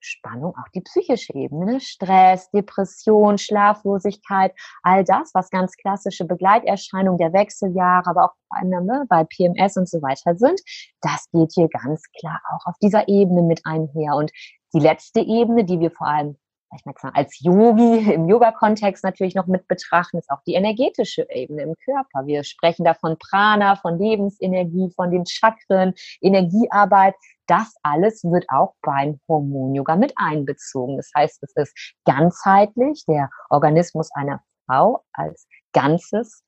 Spannung 0.04 0.54
auch 0.56 0.68
die 0.74 0.80
psychische 0.80 1.34
Ebene, 1.34 1.80
Stress, 1.80 2.50
Depression, 2.50 3.38
Schlaflosigkeit, 3.38 4.52
all 4.82 5.04
das, 5.04 5.30
was 5.34 5.50
ganz 5.50 5.76
klassische 5.76 6.24
Begleiterscheinungen 6.24 7.18
der 7.18 7.32
Wechseljahre, 7.32 8.10
aber 8.10 8.24
auch 8.24 8.34
vor 8.48 8.58
allem 8.58 8.86
ne, 8.86 9.04
bei 9.08 9.24
PMS 9.24 9.76
und 9.76 9.88
so 9.88 10.02
weiter 10.02 10.36
sind, 10.36 10.60
das 11.00 11.28
geht 11.32 11.52
hier 11.54 11.68
ganz 11.68 12.02
klar 12.18 12.40
auch 12.52 12.66
auf 12.66 12.74
dieser 12.82 13.08
Ebene 13.08 13.42
mit 13.42 13.62
einher. 13.64 14.14
Und 14.14 14.32
die 14.74 14.80
letzte 14.80 15.20
Ebene, 15.20 15.64
die 15.64 15.80
wir 15.80 15.90
vor 15.90 16.06
allem 16.06 16.36
ich 16.76 16.84
mal 16.86 16.94
sagen, 16.98 17.16
als 17.16 17.38
Yogi 17.40 18.12
im 18.12 18.28
Yoga-Kontext 18.28 19.04
natürlich 19.04 19.34
noch 19.34 19.46
mit 19.46 19.68
betrachten, 19.68 20.18
ist 20.18 20.30
auch 20.30 20.42
die 20.46 20.54
energetische 20.54 21.26
Ebene 21.30 21.62
im 21.62 21.74
Körper. 21.84 22.26
Wir 22.26 22.44
sprechen 22.44 22.84
da 22.84 22.94
von 22.94 23.18
Prana, 23.18 23.76
von 23.76 23.98
Lebensenergie, 23.98 24.90
von 24.94 25.10
den 25.10 25.26
Chakren, 25.26 25.94
Energiearbeit 26.20 27.14
das 27.52 27.76
alles 27.82 28.24
wird 28.24 28.46
auch 28.48 28.74
beim 28.80 29.20
Hormon-Yoga 29.28 29.96
mit 29.96 30.14
einbezogen. 30.16 30.96
Das 30.96 31.10
heißt, 31.14 31.42
es 31.42 31.52
ist 31.54 31.94
ganzheitlich 32.06 33.04
der 33.06 33.28
Organismus 33.50 34.08
einer 34.14 34.42
Frau 34.64 35.04
als 35.12 35.46
Ganzes, 35.74 36.44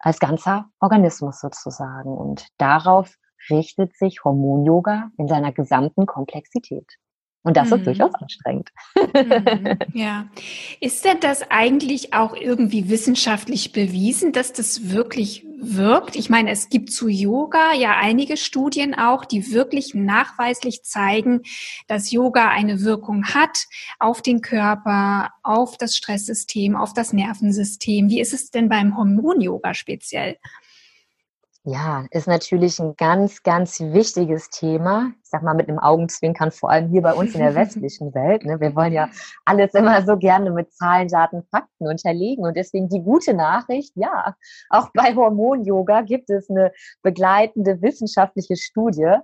als 0.00 0.18
ganzer 0.18 0.68
Organismus 0.80 1.38
sozusagen. 1.38 2.18
Und 2.18 2.48
darauf 2.58 3.14
richtet 3.50 3.96
sich 3.96 4.24
Hormon-Yoga 4.24 5.10
in 5.16 5.28
seiner 5.28 5.52
gesamten 5.52 6.06
Komplexität. 6.06 6.96
Und 7.46 7.56
das 7.56 7.70
mhm. 7.70 7.76
ist 7.76 7.86
durchaus 7.86 8.14
anstrengend. 8.14 8.70
Mhm. 9.16 9.78
Ja. 9.94 10.26
Ist 10.80 11.04
denn 11.04 11.20
das 11.20 11.50
eigentlich 11.50 12.12
auch 12.12 12.34
irgendwie 12.34 12.88
wissenschaftlich 12.90 13.72
bewiesen, 13.72 14.32
dass 14.32 14.52
das 14.52 14.90
wirklich 14.90 15.46
wirkt? 15.58 16.16
Ich 16.16 16.28
meine, 16.28 16.50
es 16.50 16.68
gibt 16.68 16.90
zu 16.90 17.08
Yoga 17.08 17.72
ja 17.74 17.96
einige 17.98 18.36
Studien 18.36 18.94
auch, 18.94 19.24
die 19.24 19.52
wirklich 19.52 19.94
nachweislich 19.94 20.82
zeigen, 20.82 21.42
dass 21.86 22.10
Yoga 22.10 22.48
eine 22.48 22.82
Wirkung 22.82 23.26
hat 23.26 23.66
auf 23.98 24.22
den 24.22 24.40
Körper, 24.40 25.30
auf 25.42 25.76
das 25.78 25.96
Stresssystem, 25.96 26.76
auf 26.76 26.94
das 26.94 27.12
Nervensystem. 27.12 28.08
Wie 28.08 28.20
ist 28.20 28.34
es 28.34 28.50
denn 28.50 28.68
beim 28.68 28.96
Hormon-Yoga 28.96 29.72
speziell? 29.72 30.36
Ja, 31.68 32.06
ist 32.12 32.28
natürlich 32.28 32.78
ein 32.78 32.94
ganz, 32.96 33.42
ganz 33.42 33.80
wichtiges 33.80 34.50
Thema. 34.50 35.10
Ich 35.24 35.30
sag 35.30 35.42
mal 35.42 35.52
mit 35.52 35.68
einem 35.68 35.80
Augenzwinkern, 35.80 36.52
vor 36.52 36.70
allem 36.70 36.90
hier 36.90 37.02
bei 37.02 37.12
uns 37.12 37.34
in 37.34 37.40
der 37.40 37.54
westlichen 37.56 38.14
Welt. 38.14 38.44
Ne? 38.44 38.60
Wir 38.60 38.76
wollen 38.76 38.92
ja 38.92 39.08
alles 39.44 39.74
immer 39.74 40.00
so 40.06 40.16
gerne 40.16 40.52
mit 40.52 40.72
Zahlen, 40.72 41.08
Daten, 41.08 41.42
Fakten 41.50 41.88
unterlegen. 41.88 42.44
Und 42.44 42.56
deswegen 42.56 42.88
die 42.88 43.02
gute 43.02 43.34
Nachricht, 43.34 43.90
ja, 43.96 44.36
auch 44.70 44.90
bei 44.94 45.12
Hormon-Yoga 45.16 46.02
gibt 46.02 46.30
es 46.30 46.48
eine 46.48 46.70
begleitende 47.02 47.82
wissenschaftliche 47.82 48.54
Studie. 48.54 49.16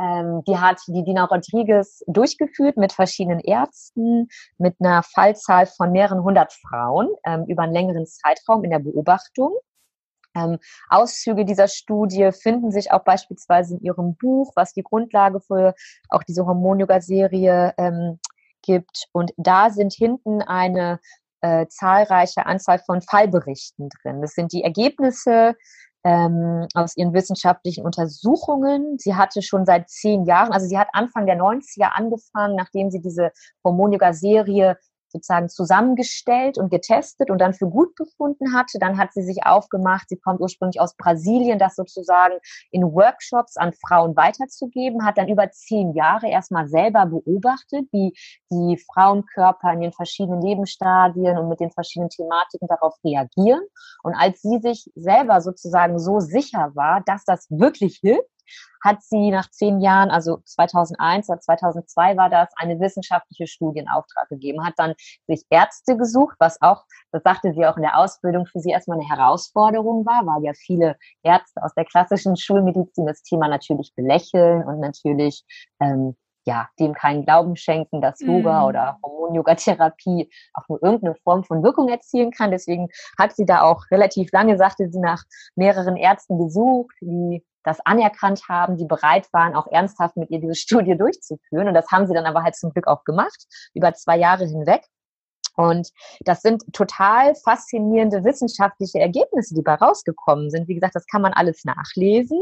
Ähm, 0.00 0.42
die 0.48 0.56
hat 0.56 0.80
die 0.86 1.04
Dina 1.04 1.26
Rodriguez 1.26 2.02
durchgeführt 2.06 2.78
mit 2.78 2.94
verschiedenen 2.94 3.40
Ärzten, 3.40 4.28
mit 4.56 4.76
einer 4.80 5.02
Fallzahl 5.02 5.66
von 5.66 5.92
mehreren 5.92 6.22
hundert 6.22 6.54
Frauen 6.54 7.10
ähm, 7.26 7.44
über 7.48 7.64
einen 7.64 7.74
längeren 7.74 8.06
Zeitraum 8.06 8.64
in 8.64 8.70
der 8.70 8.78
Beobachtung. 8.78 9.52
Ähm, 10.34 10.58
Auszüge 10.88 11.44
dieser 11.44 11.68
Studie 11.68 12.30
finden 12.32 12.70
sich 12.70 12.92
auch 12.92 13.04
beispielsweise 13.04 13.76
in 13.76 13.82
ihrem 13.82 14.16
Buch, 14.16 14.52
was 14.56 14.72
die 14.72 14.82
Grundlage 14.82 15.40
für 15.40 15.74
auch 16.08 16.22
diese 16.22 16.46
Hormon-Yoga-Serie 16.46 17.74
ähm, 17.78 18.18
gibt. 18.62 19.06
Und 19.12 19.32
da 19.36 19.70
sind 19.70 19.92
hinten 19.92 20.42
eine 20.42 21.00
äh, 21.40 21.66
zahlreiche 21.68 22.46
Anzahl 22.46 22.78
von 22.78 23.02
Fallberichten 23.02 23.88
drin. 23.88 24.22
Das 24.22 24.32
sind 24.32 24.52
die 24.52 24.62
Ergebnisse 24.62 25.56
ähm, 26.04 26.66
aus 26.74 26.96
ihren 26.96 27.12
wissenschaftlichen 27.12 27.84
Untersuchungen. 27.84 28.98
Sie 28.98 29.14
hatte 29.14 29.42
schon 29.42 29.66
seit 29.66 29.88
zehn 29.88 30.24
Jahren, 30.24 30.52
also 30.52 30.66
sie 30.66 30.78
hat 30.78 30.88
Anfang 30.92 31.26
der 31.26 31.36
90er 31.36 31.90
angefangen, 31.92 32.56
nachdem 32.56 32.90
sie 32.90 33.00
diese 33.00 33.30
Hormon-Yoga-Serie 33.64 34.78
sozusagen 35.12 35.48
zusammengestellt 35.48 36.58
und 36.58 36.70
getestet 36.70 37.30
und 37.30 37.38
dann 37.38 37.54
für 37.54 37.66
gut 37.66 37.94
befunden 37.94 38.54
hatte. 38.54 38.78
Dann 38.78 38.98
hat 38.98 39.12
sie 39.12 39.22
sich 39.22 39.44
aufgemacht, 39.44 40.08
sie 40.08 40.16
kommt 40.16 40.40
ursprünglich 40.40 40.80
aus 40.80 40.96
Brasilien, 40.96 41.58
das 41.58 41.76
sozusagen 41.76 42.34
in 42.70 42.82
Workshops 42.82 43.56
an 43.56 43.72
Frauen 43.86 44.16
weiterzugeben, 44.16 45.04
hat 45.04 45.18
dann 45.18 45.28
über 45.28 45.50
zehn 45.50 45.94
Jahre 45.94 46.28
erstmal 46.28 46.68
selber 46.68 47.06
beobachtet, 47.06 47.86
wie 47.92 48.12
die 48.50 48.82
Frauenkörper 48.92 49.72
in 49.72 49.80
den 49.80 49.92
verschiedenen 49.92 50.42
Lebensstadien 50.42 51.38
und 51.38 51.48
mit 51.48 51.60
den 51.60 51.70
verschiedenen 51.70 52.10
Thematiken 52.10 52.68
darauf 52.68 52.94
reagieren. 53.04 53.62
Und 54.02 54.14
als 54.14 54.40
sie 54.42 54.58
sich 54.60 54.90
selber 54.94 55.40
sozusagen 55.40 55.98
so 55.98 56.20
sicher 56.20 56.72
war, 56.74 57.02
dass 57.06 57.24
das 57.24 57.46
wirklich 57.50 57.98
hilft, 58.02 58.31
hat 58.82 59.02
sie 59.02 59.30
nach 59.30 59.50
zehn 59.50 59.80
Jahren, 59.80 60.10
also 60.10 60.38
2001 60.44 61.28
oder 61.28 61.40
2002 61.40 62.16
war 62.16 62.30
das, 62.30 62.48
eine 62.56 62.80
wissenschaftliche 62.80 63.46
Studie 63.46 63.80
in 63.80 63.88
Auftrag 63.88 64.28
gegeben, 64.28 64.64
hat 64.64 64.74
dann 64.76 64.94
sich 65.26 65.44
Ärzte 65.50 65.96
gesucht, 65.96 66.36
was 66.38 66.60
auch, 66.60 66.84
das 67.12 67.22
sagte 67.22 67.52
sie 67.52 67.66
auch 67.66 67.76
in 67.76 67.82
der 67.82 67.98
Ausbildung, 67.98 68.46
für 68.46 68.60
sie 68.60 68.70
erstmal 68.70 68.98
eine 68.98 69.08
Herausforderung 69.08 70.04
war, 70.04 70.26
weil 70.26 70.44
ja 70.44 70.52
viele 70.54 70.96
Ärzte 71.22 71.62
aus 71.62 71.74
der 71.74 71.84
klassischen 71.84 72.36
Schulmedizin 72.36 73.06
das 73.06 73.22
Thema 73.22 73.48
natürlich 73.48 73.92
belächeln 73.94 74.64
und 74.64 74.80
natürlich 74.80 75.44
ähm, 75.80 76.16
ja, 76.44 76.68
dem 76.78 76.92
keinen 76.94 77.24
Glauben 77.24 77.56
schenken, 77.56 78.00
dass 78.00 78.20
Yoga 78.20 78.62
mm. 78.62 78.64
oder 78.64 78.98
Hormon-Yoga-Therapie 79.02 80.30
auch 80.54 80.68
nur 80.68 80.82
irgendeine 80.82 81.14
Form 81.22 81.44
von 81.44 81.62
Wirkung 81.62 81.88
erzielen 81.88 82.30
kann. 82.32 82.50
Deswegen 82.50 82.88
hat 83.18 83.36
sie 83.36 83.46
da 83.46 83.62
auch 83.62 83.84
relativ 83.90 84.30
lange, 84.32 84.56
sagte 84.56 84.90
sie, 84.90 84.98
nach 84.98 85.22
mehreren 85.54 85.96
Ärzten 85.96 86.38
gesucht, 86.38 86.94
die 87.00 87.44
das 87.64 87.80
anerkannt 87.80 88.42
haben, 88.48 88.76
die 88.76 88.86
bereit 88.86 89.32
waren, 89.32 89.54
auch 89.54 89.66
ernsthaft 89.66 90.16
mit 90.16 90.30
ihr 90.30 90.40
diese 90.40 90.54
Studie 90.56 90.96
durchzuführen. 90.96 91.68
Und 91.68 91.74
das 91.74 91.90
haben 91.90 92.06
sie 92.06 92.14
dann 92.14 92.26
aber 92.26 92.42
halt 92.42 92.56
zum 92.56 92.72
Glück 92.72 92.86
auch 92.86 93.04
gemacht, 93.04 93.46
über 93.74 93.94
zwei 93.94 94.18
Jahre 94.18 94.44
hinweg. 94.44 94.82
Und 95.56 95.90
das 96.20 96.40
sind 96.40 96.62
total 96.72 97.34
faszinierende 97.34 98.24
wissenschaftliche 98.24 98.98
Ergebnisse, 98.98 99.54
die 99.54 99.62
da 99.62 99.74
rausgekommen 99.74 100.50
sind. 100.50 100.66
Wie 100.68 100.74
gesagt, 100.74 100.94
das 100.94 101.06
kann 101.06 101.22
man 101.22 101.32
alles 101.34 101.64
nachlesen. 101.64 102.38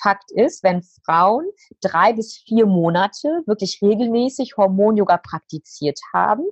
Fakt 0.00 0.30
ist, 0.30 0.62
wenn 0.62 0.82
Frauen 1.04 1.44
drei 1.80 2.12
bis 2.12 2.42
vier 2.46 2.66
Monate 2.66 3.42
wirklich 3.46 3.80
regelmäßig 3.82 4.56
Hormon-Yoga 4.56 5.16
praktiziert 5.18 5.98
haben, 6.12 6.44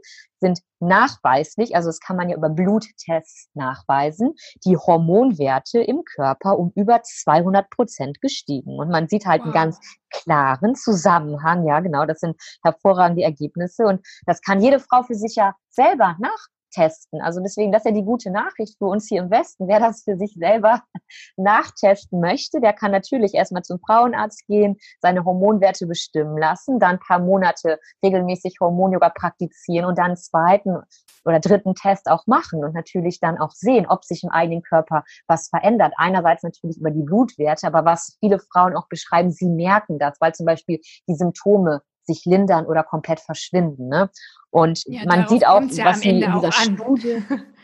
sind 0.42 0.60
nachweislich, 0.80 1.74
also 1.74 1.88
das 1.88 2.00
kann 2.00 2.16
man 2.16 2.28
ja 2.28 2.36
über 2.36 2.50
Bluttests 2.50 3.48
nachweisen, 3.54 4.34
die 4.66 4.76
Hormonwerte 4.76 5.80
im 5.80 6.02
Körper 6.04 6.58
um 6.58 6.72
über 6.74 7.02
200 7.02 7.70
Prozent 7.70 8.20
gestiegen. 8.20 8.78
Und 8.78 8.90
man 8.90 9.08
sieht 9.08 9.24
halt 9.24 9.40
wow. 9.40 9.46
einen 9.46 9.54
ganz 9.54 9.78
klaren 10.10 10.74
Zusammenhang. 10.74 11.64
Ja, 11.66 11.80
genau, 11.80 12.04
das 12.04 12.18
sind 12.18 12.36
hervorragende 12.62 13.22
Ergebnisse. 13.22 13.84
Und 13.84 14.04
das 14.26 14.42
kann 14.42 14.60
jede 14.60 14.80
Frau 14.80 15.02
für 15.04 15.14
sich 15.14 15.36
ja 15.36 15.54
selber 15.70 16.16
nach 16.20 16.48
testen. 16.72 17.20
Also 17.20 17.40
deswegen, 17.40 17.70
das 17.70 17.82
ist 17.82 17.90
ja 17.90 17.92
die 17.92 18.04
gute 18.04 18.30
Nachricht 18.30 18.76
für 18.78 18.86
uns 18.86 19.08
hier 19.08 19.22
im 19.22 19.30
Westen. 19.30 19.68
Wer 19.68 19.78
das 19.80 20.02
für 20.02 20.16
sich 20.16 20.34
selber 20.34 20.82
nachtesten 21.36 22.20
möchte, 22.20 22.60
der 22.60 22.72
kann 22.72 22.90
natürlich 22.90 23.34
erstmal 23.34 23.62
zum 23.62 23.78
Frauenarzt 23.78 24.46
gehen, 24.46 24.76
seine 25.00 25.24
Hormonwerte 25.24 25.86
bestimmen 25.86 26.36
lassen, 26.36 26.78
dann 26.78 26.96
ein 26.96 27.00
paar 27.00 27.20
Monate 27.20 27.78
regelmäßig 28.04 28.56
Hormonyoga 28.60 29.10
praktizieren 29.10 29.86
und 29.86 29.98
dann 29.98 30.16
zweiten 30.16 30.78
oder 31.24 31.40
dritten 31.40 31.74
Test 31.74 32.08
auch 32.08 32.26
machen 32.26 32.64
und 32.64 32.74
natürlich 32.74 33.20
dann 33.20 33.38
auch 33.38 33.52
sehen, 33.52 33.86
ob 33.86 34.04
sich 34.04 34.24
im 34.24 34.30
eigenen 34.30 34.62
Körper 34.62 35.04
was 35.26 35.48
verändert. 35.48 35.92
Einerseits 35.96 36.42
natürlich 36.42 36.78
über 36.78 36.90
die 36.90 37.02
Blutwerte, 37.02 37.66
aber 37.66 37.84
was 37.84 38.16
viele 38.20 38.38
Frauen 38.38 38.76
auch 38.76 38.88
beschreiben, 38.88 39.30
sie 39.30 39.48
merken 39.48 39.98
das, 39.98 40.20
weil 40.20 40.34
zum 40.34 40.46
Beispiel 40.46 40.80
die 41.08 41.14
Symptome 41.14 41.82
sich 42.04 42.24
lindern 42.24 42.66
oder 42.66 42.82
komplett 42.82 43.20
verschwinden. 43.20 43.88
Ne? 43.88 44.10
Und 44.50 44.82
ja, 44.86 45.02
man 45.06 45.28
sieht 45.28 45.46
auch, 45.46 45.62
ja 45.62 45.84
was 45.84 46.02
in 46.02 46.20
dieser 46.20 46.52
Studie. 46.52 47.22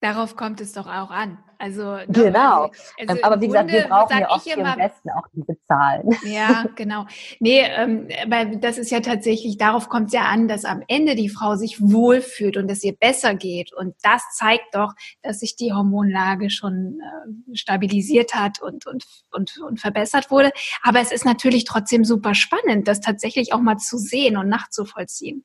Darauf 0.00 0.36
kommt 0.36 0.60
es 0.60 0.72
doch 0.72 0.86
auch 0.86 1.10
an. 1.10 1.38
Also 1.58 1.96
ne, 1.96 2.06
genau. 2.08 2.64
Also, 2.64 2.74
also 3.08 3.22
aber 3.22 3.40
wie 3.40 3.46
gesagt, 3.46 3.72
wir 3.72 3.88
brauchen 3.88 4.18
ja 4.18 4.30
oft 4.30 4.44
hier 4.44 4.58
im 4.58 4.64
Westen 4.64 5.10
auch 5.10 5.26
diese 5.32 5.56
Zahlen. 5.66 6.10
Ja, 6.26 6.66
genau. 6.74 7.06
Nee, 7.40 7.62
ähm, 7.62 8.08
weil 8.26 8.58
das 8.58 8.78
ist 8.78 8.90
ja 8.90 9.00
tatsächlich, 9.00 9.56
darauf 9.56 9.88
kommt 9.88 10.08
es 10.08 10.12
ja 10.12 10.22
an, 10.22 10.48
dass 10.48 10.64
am 10.64 10.82
Ende 10.86 11.14
die 11.14 11.28
Frau 11.28 11.56
sich 11.56 11.80
wohlfühlt 11.80 12.56
und 12.56 12.70
es 12.70 12.84
ihr 12.84 12.94
besser 12.94 13.34
geht. 13.34 13.72
Und 13.72 13.94
das 14.02 14.22
zeigt 14.34 14.74
doch, 14.74 14.92
dass 15.22 15.40
sich 15.40 15.56
die 15.56 15.72
Hormonlage 15.72 16.50
schon 16.50 17.00
äh, 17.00 17.56
stabilisiert 17.56 18.34
hat 18.34 18.60
und, 18.60 18.86
und, 18.86 19.06
und, 19.30 19.58
und 19.58 19.80
verbessert 19.80 20.30
wurde. 20.30 20.50
Aber 20.82 21.00
es 21.00 21.12
ist 21.12 21.24
natürlich 21.24 21.64
trotzdem 21.64 22.04
super 22.04 22.34
spannend, 22.34 22.86
das 22.86 23.00
tatsächlich 23.00 23.52
auch 23.52 23.60
mal 23.60 23.78
zu 23.78 23.96
sehen 23.96 24.36
und 24.36 24.48
nachzuvollziehen. 24.48 25.44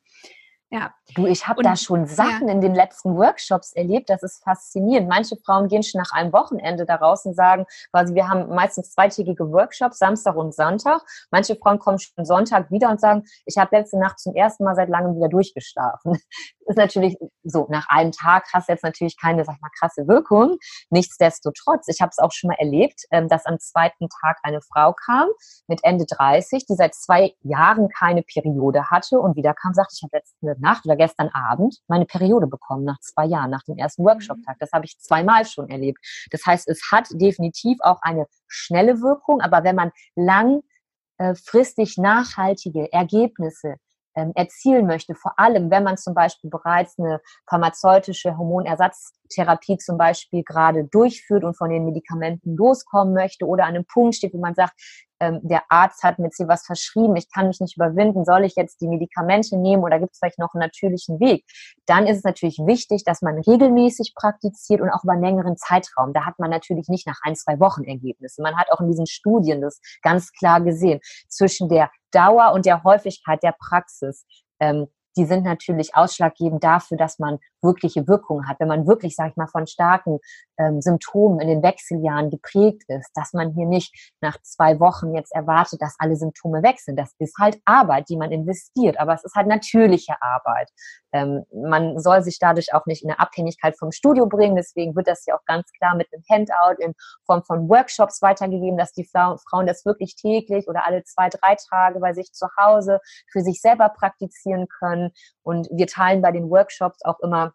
Ja. 0.74 0.94
Du, 1.16 1.26
ich 1.26 1.50
habe 1.50 1.62
da 1.64 1.76
schon 1.76 2.06
Sachen 2.06 2.48
ja. 2.48 2.54
in 2.54 2.62
den 2.62 2.74
letzten 2.74 3.18
Workshops 3.18 3.74
erlebt, 3.74 4.10
das 4.10 4.24
ist 4.24 4.42
faszinierend. 4.42 5.10
Manche 5.10 5.36
Frauen 5.36 5.68
gehen 5.68 5.84
schon 5.84 6.00
nach 6.00 6.14
einem 6.14 6.32
Wochenende 6.32 6.86
daraus 6.86 7.26
und 7.26 7.36
sagen, 7.36 7.66
quasi, 7.92 8.16
wir 8.16 8.30
haben 8.30 8.48
meistens 8.56 8.94
zweitägige 8.94 9.52
Workshops, 9.52 10.00
Samstag 10.00 10.38
und 10.38 10.56
Sonntag. 10.56 11.02
Manche 11.30 11.58
Frauen 11.58 11.78
kommen 11.78 12.00
schon 12.00 12.24
Sonntag 12.24 12.72
wieder 12.72 12.90
und 12.90 13.02
sagen, 13.02 13.24
ich 13.46 13.58
habe 13.58 13.76
letzte 13.76 14.00
Nacht 14.00 14.20
zum 14.20 14.34
ersten 14.34 14.64
Mal 14.64 14.76
seit 14.76 14.88
langem 14.88 15.18
wieder 15.18 15.28
durchgeschlafen. 15.28 16.18
ist 16.72 16.78
natürlich 16.78 17.18
so, 17.44 17.68
nach 17.70 17.88
einem 17.90 18.12
Tag 18.12 18.46
hast 18.54 18.70
du 18.70 18.74
jetzt 18.74 18.84
natürlich 18.84 19.18
keine, 19.20 19.44
sag 19.44 19.62
mal, 19.62 19.70
krasse 19.78 20.08
Wirkung. 20.08 20.58
Nichtsdestotrotz, 20.90 21.88
ich 21.88 22.02
habe 22.02 22.10
es 22.10 22.20
auch 22.20 22.32
schon 22.32 22.48
mal 22.48 22.58
erlebt, 22.60 23.02
ähm, 23.12 23.28
dass 23.28 23.46
am 23.46 23.60
zweiten 23.60 24.08
Tag 24.22 24.38
eine 24.44 24.62
Frau 24.62 24.94
kam 24.94 25.28
mit 25.68 25.82
Ende 25.84 26.06
30, 26.06 26.66
die 26.66 26.76
seit 26.76 26.96
zwei 26.96 27.34
Jahren 27.42 27.90
keine 27.90 28.24
Periode 28.24 28.90
hatte 28.90 29.20
und 29.20 29.36
wieder 29.36 29.54
kam, 29.54 29.74
sagte, 29.74 29.96
ich 29.98 30.04
habe 30.04 30.18
letzte 30.18 30.61
Nacht 30.62 30.86
oder 30.86 30.96
gestern 30.96 31.30
Abend 31.30 31.78
meine 31.88 32.06
Periode 32.06 32.48
bekommen, 32.48 32.86
nach 32.86 33.00
zwei 33.00 33.26
Jahren, 33.26 33.52
nach 33.52 33.64
dem 33.64 33.78
ersten 33.78 34.04
Workshop-Tag. 34.04 34.58
Das 34.60 34.72
habe 34.72 34.86
ich 34.86 34.98
zweimal 35.00 35.46
schon 35.46 35.70
erlebt. 35.70 36.00
Das 36.32 36.46
heißt, 36.46 36.68
es 36.68 36.82
hat 36.92 37.08
definitiv 37.12 37.78
auch 37.82 38.02
eine 38.02 38.26
schnelle 38.48 39.02
Wirkung, 39.02 39.42
aber 39.42 39.64
wenn 39.64 39.76
man 39.76 39.92
langfristig 40.16 41.98
nachhaltige 41.98 42.92
Ergebnisse 42.94 43.76
ähm, 44.16 44.32
erzielen 44.36 44.88
möchte, 44.88 45.16
vor 45.16 45.40
allem 45.40 45.72
wenn 45.72 45.84
man 45.84 45.98
zum 45.98 46.14
Beispiel 46.14 46.50
bereits 46.50 47.00
eine 47.00 47.22
pharmazeutische 47.50 48.38
Hormonersatztherapie 48.38 49.78
zum 49.78 49.98
Beispiel 49.98 50.44
gerade 50.44 50.84
durchführt 50.86 51.44
und 51.44 51.58
von 51.58 51.70
den 51.70 51.86
Medikamenten 51.86 52.56
loskommen 52.56 53.14
möchte 53.14 53.46
oder 53.46 53.64
an 53.64 53.76
einem 53.76 53.86
Punkt 53.86 54.16
steht, 54.16 54.34
wo 54.34 54.40
man 54.40 54.56
sagt, 54.56 54.74
ähm, 55.22 55.40
der 55.44 55.62
Arzt 55.70 56.04
hat 56.04 56.18
jetzt 56.18 56.38
hier 56.38 56.48
was 56.48 56.66
verschrieben, 56.66 57.16
ich 57.16 57.32
kann 57.32 57.48
mich 57.48 57.62
nicht 57.62 57.78
überwinden, 57.78 58.26
soll 58.26 58.44
ich 58.44 58.56
jetzt 58.56 58.82
die 58.82 58.88
Medikamente 58.88 59.56
nehmen 59.56 59.84
oder 59.84 60.00
gibt 60.00 60.14
es 60.14 60.20
vielleicht 60.20 60.40
noch 60.40 60.54
einen 60.56 60.62
natürlichen 60.62 61.20
Weg? 61.20 61.46
Dann 61.86 62.08
ist 62.08 62.18
es 62.18 62.24
natürlich 62.24 62.58
wichtig, 62.66 63.04
dass 63.06 63.22
man 63.22 63.38
regelmäßig 63.38 64.14
praktiziert 64.16 64.82
und 64.82 64.90
auch 64.90 65.04
über 65.04 65.14
einen 65.14 65.24
längeren 65.24 65.58
Zeitraum. 65.58 66.14
Da 66.14 66.26
hat 66.26 66.40
man 66.40 66.50
natürlich 66.50 66.90
nicht 66.90 67.06
nach 67.06 67.20
ein, 67.22 67.36
zwei 67.36 67.60
Wochen 67.60 67.84
Ergebnisse. 67.84 68.42
Man 68.42 68.58
hat 68.58 68.72
auch 68.72 68.82
in 68.82 68.88
diesen 68.88 69.06
Studien 69.06 69.62
das 69.62 69.80
ganz 70.02 70.32
klar 70.32 70.60
gesehen 70.60 71.00
zwischen 71.30 71.70
der 71.70 71.92
Dauer 72.12 72.54
und 72.54 72.66
der 72.66 72.84
Häufigkeit 72.84 73.44
der 73.44 73.56
Praxis. 73.58 74.26
Ähm, 74.60 74.88
die 75.18 75.26
sind 75.26 75.44
natürlich 75.44 75.96
ausschlaggebend 75.96 76.64
dafür, 76.64 76.98
dass 76.98 77.20
man 77.20 77.40
wirkliche 77.62 78.08
Wirkung 78.08 78.48
hat. 78.48 78.60
Wenn 78.60 78.70
man 78.70 78.88
wirklich, 78.88 79.16
sage 79.16 79.32
ich 79.32 79.36
mal, 79.36 79.48
von 79.48 79.68
starken 79.68 80.20
ähm, 80.62 80.82
Symptomen 80.82 81.40
in 81.40 81.48
den 81.48 81.64
Wechseljahren 81.64 82.30
geprägt 82.30 82.84
ist, 82.88 83.10
dass 83.16 83.34
man 83.34 83.52
hier 83.54 83.66
nicht 83.66 84.14
nach 84.22 84.38
zwei 84.42 84.80
Wochen 84.80 85.16
jetzt 85.16 85.34
erwartet, 85.34 85.82
dass 85.82 85.96
alle 86.00 86.16
Symptome 86.16 86.62
weg 86.62 86.80
sind. 86.80 86.98
Das 86.98 87.14
ist 87.20 87.38
halt 87.40 87.60
Arbeit, 87.66 88.10
die 88.10 88.18
man 88.18 88.32
investiert, 88.32 89.00
aber 89.00 89.14
es 89.14 89.24
ist 89.24 89.36
halt 89.36 89.48
natürliche 89.48 90.14
Arbeit. 90.22 90.70
Ähm, 91.14 91.44
man 91.54 92.00
soll 92.00 92.22
sich 92.22 92.40
dadurch 92.40 92.74
auch 92.74 92.86
nicht 92.86 93.04
in 93.04 93.10
eine 93.10 93.20
Abhängigkeit 93.20 93.78
vom 93.78 93.92
Studio 93.92 94.28
bringen. 94.28 94.56
Deswegen 94.56 94.96
wird 94.96 95.08
das 95.08 95.26
ja 95.26 95.36
auch 95.36 95.46
ganz 95.46 95.72
klar 95.78 95.96
mit 95.96 96.08
einem 96.14 96.24
Handout 96.30 96.82
in 96.82 96.94
Form 97.26 97.44
von 97.44 97.68
Workshops 97.68 98.22
weitergegeben, 98.22 98.78
dass 98.78 98.94
die 98.94 99.06
Frauen 99.06 99.66
das 99.66 99.86
wirklich 99.86 100.16
täglich 100.16 100.68
oder 100.68 100.86
alle 100.86 101.04
zwei, 101.04 101.30
drei 101.30 101.56
Tage 101.70 102.00
bei 102.00 102.14
sich 102.14 102.32
zu 102.34 102.48
Hause 102.58 103.00
für 103.32 103.42
sich 103.42 103.62
selber 103.62 103.90
praktizieren 103.90 104.68
können. 104.68 105.12
Und 105.44 105.68
wir 105.72 105.88
teilen 105.88 106.22
bei 106.22 106.32
den 106.32 106.50
Workshops 106.50 107.04
auch 107.04 107.20
immer 107.20 107.54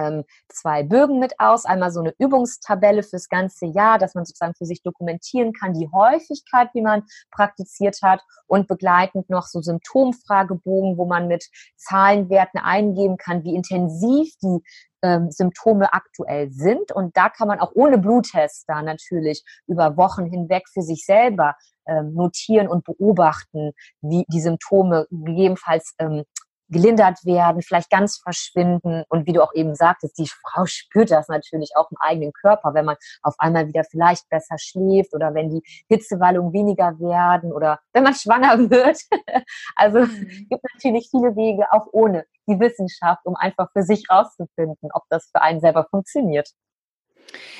ähm, 0.00 0.24
zwei 0.48 0.82
Bögen 0.82 1.18
mit 1.18 1.34
aus. 1.38 1.64
Einmal 1.64 1.90
so 1.92 2.00
eine 2.00 2.14
Übungstabelle 2.18 3.02
fürs 3.02 3.28
ganze 3.28 3.66
Jahr, 3.66 3.98
dass 3.98 4.14
man 4.14 4.24
sozusagen 4.24 4.54
für 4.54 4.66
sich 4.66 4.82
dokumentieren 4.82 5.52
kann, 5.52 5.74
die 5.74 5.88
Häufigkeit, 5.92 6.70
wie 6.74 6.82
man 6.82 7.04
praktiziert 7.30 7.98
hat 8.02 8.22
und 8.46 8.68
begleitend 8.68 9.28
noch 9.30 9.46
so 9.46 9.60
Symptomfragebogen, 9.60 10.96
wo 10.96 11.06
man 11.06 11.28
mit 11.28 11.46
Zahlenwerten 11.76 12.60
eingeben 12.60 13.16
kann, 13.16 13.44
wie 13.44 13.54
intensiv 13.54 14.32
die 14.42 14.62
ähm, 15.02 15.30
Symptome 15.30 15.92
aktuell 15.92 16.50
sind. 16.50 16.92
Und 16.92 17.16
da 17.16 17.28
kann 17.28 17.48
man 17.48 17.60
auch 17.60 17.72
ohne 17.74 17.98
Bluttest 17.98 18.64
da 18.68 18.82
natürlich 18.82 19.42
über 19.66 19.96
Wochen 19.96 20.26
hinweg 20.26 20.64
für 20.72 20.82
sich 20.82 21.04
selber 21.04 21.54
ähm, 21.86 22.14
notieren 22.14 22.68
und 22.68 22.84
beobachten, 22.84 23.72
wie 24.02 24.24
die 24.28 24.40
Symptome 24.40 25.06
gegebenenfalls 25.10 25.94
ähm, 25.98 26.24
gelindert 26.70 27.24
werden, 27.24 27.62
vielleicht 27.62 27.90
ganz 27.90 28.18
verschwinden. 28.18 29.04
Und 29.08 29.26
wie 29.26 29.32
du 29.32 29.42
auch 29.42 29.54
eben 29.54 29.74
sagtest, 29.74 30.18
die 30.18 30.28
Frau 30.28 30.64
spürt 30.66 31.10
das 31.10 31.28
natürlich 31.28 31.70
auch 31.76 31.90
im 31.90 31.96
eigenen 32.00 32.32
Körper, 32.32 32.74
wenn 32.74 32.84
man 32.84 32.96
auf 33.22 33.34
einmal 33.38 33.66
wieder 33.68 33.84
vielleicht 33.84 34.28
besser 34.28 34.56
schläft 34.58 35.14
oder 35.14 35.34
wenn 35.34 35.50
die 35.50 35.62
Hitzewallungen 35.88 36.52
weniger 36.52 36.98
werden 36.98 37.52
oder 37.52 37.80
wenn 37.92 38.04
man 38.04 38.14
schwanger 38.14 38.70
wird. 38.70 39.00
also 39.76 39.98
es 39.98 40.10
mhm. 40.10 40.46
gibt 40.48 40.64
natürlich 40.74 41.08
viele 41.10 41.36
Wege, 41.36 41.66
auch 41.72 41.86
ohne 41.92 42.24
die 42.48 42.58
Wissenschaft, 42.58 43.24
um 43.24 43.36
einfach 43.36 43.68
für 43.72 43.82
sich 43.82 44.04
rauszufinden, 44.10 44.90
ob 44.92 45.04
das 45.08 45.28
für 45.30 45.42
einen 45.42 45.60
selber 45.60 45.86
funktioniert. 45.90 46.48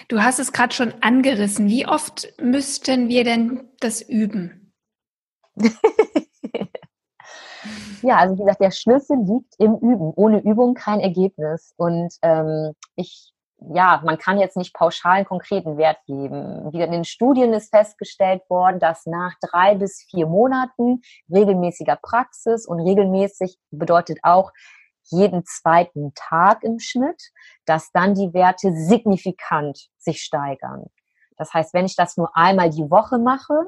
Du 0.09 0.23
hast 0.23 0.39
es 0.39 0.53
gerade 0.53 0.75
schon 0.75 0.95
angerissen. 1.01 1.69
Wie 1.69 1.87
oft 1.87 2.33
müssten 2.41 3.09
wir 3.09 3.25
denn 3.25 3.69
das 3.79 4.03
üben? 4.03 4.73
Ja, 8.03 8.17
also 8.17 8.35
wie 8.35 8.41
gesagt, 8.41 8.61
der 8.61 8.71
Schlüssel 8.71 9.17
liegt 9.19 9.55
im 9.59 9.77
Üben. 9.77 10.13
Ohne 10.15 10.41
Übung 10.41 10.75
kein 10.75 11.01
Ergebnis. 11.01 11.75
Und 11.77 12.15
ähm, 12.23 12.73
ich 12.97 13.33
ja, 13.75 14.01
man 14.05 14.19
kann 14.19 14.39
jetzt 14.39 14.57
nicht 14.57 14.75
pauschal 14.75 15.17
einen 15.17 15.27
konkreten 15.27 15.77
Wert 15.77 15.99
geben. 16.07 16.73
Wie 16.73 16.81
in 16.81 16.93
den 16.93 17.05
Studien 17.05 17.53
ist 17.53 17.71
festgestellt 17.71 18.43
worden, 18.49 18.81
dass 18.81 19.07
nach 19.07 19.35
drei 19.41 19.75
bis 19.75 20.07
vier 20.09 20.27
Monaten 20.27 21.03
regelmäßiger 21.31 21.99
Praxis 22.01 22.67
und 22.67 22.81
regelmäßig 22.81 23.59
bedeutet 23.71 24.19
auch 24.23 24.51
jeden 25.11 25.45
zweiten 25.45 26.13
Tag 26.15 26.63
im 26.63 26.79
Schnitt, 26.79 27.21
dass 27.67 27.91
dann 27.93 28.15
die 28.15 28.33
Werte 28.33 28.73
signifikant 28.73 29.89
sich 29.99 30.23
steigern. 30.23 30.87
Das 31.37 31.53
heißt, 31.53 31.75
wenn 31.75 31.87
ich 31.87 31.97
das 31.97 32.17
nur 32.17 32.35
einmal 32.37 32.71
die 32.71 32.91
Woche 32.91 33.19
mache, 33.19 33.67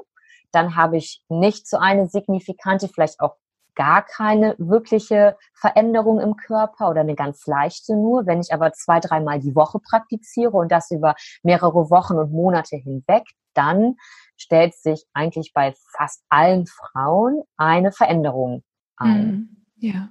dann 0.51 0.75
habe 0.75 0.97
ich 0.97 1.23
nicht 1.29 1.67
so 1.67 1.77
eine 1.77 2.07
signifikante, 2.07 2.87
vielleicht 2.87 3.19
auch 3.19 3.35
gar 3.75 4.05
keine 4.05 4.55
wirkliche 4.57 5.37
Veränderung 5.53 6.19
im 6.19 6.35
Körper 6.35 6.89
oder 6.89 7.01
eine 7.01 7.15
ganz 7.15 7.45
leichte 7.47 7.95
nur. 7.95 8.25
Wenn 8.25 8.39
ich 8.39 8.53
aber 8.53 8.73
zwei, 8.73 8.99
dreimal 8.99 9.39
die 9.39 9.55
Woche 9.55 9.79
praktiziere 9.79 10.51
und 10.51 10.71
das 10.71 10.91
über 10.91 11.15
mehrere 11.41 11.89
Wochen 11.89 12.17
und 12.17 12.31
Monate 12.31 12.77
hinweg, 12.77 13.23
dann 13.53 13.95
stellt 14.37 14.75
sich 14.75 15.05
eigentlich 15.13 15.51
bei 15.53 15.73
fast 15.95 16.23
allen 16.29 16.65
Frauen 16.67 17.43
eine 17.57 17.91
Veränderung 17.91 18.63
ein. 18.97 19.27
Mhm. 19.27 19.63
Ja. 19.77 20.09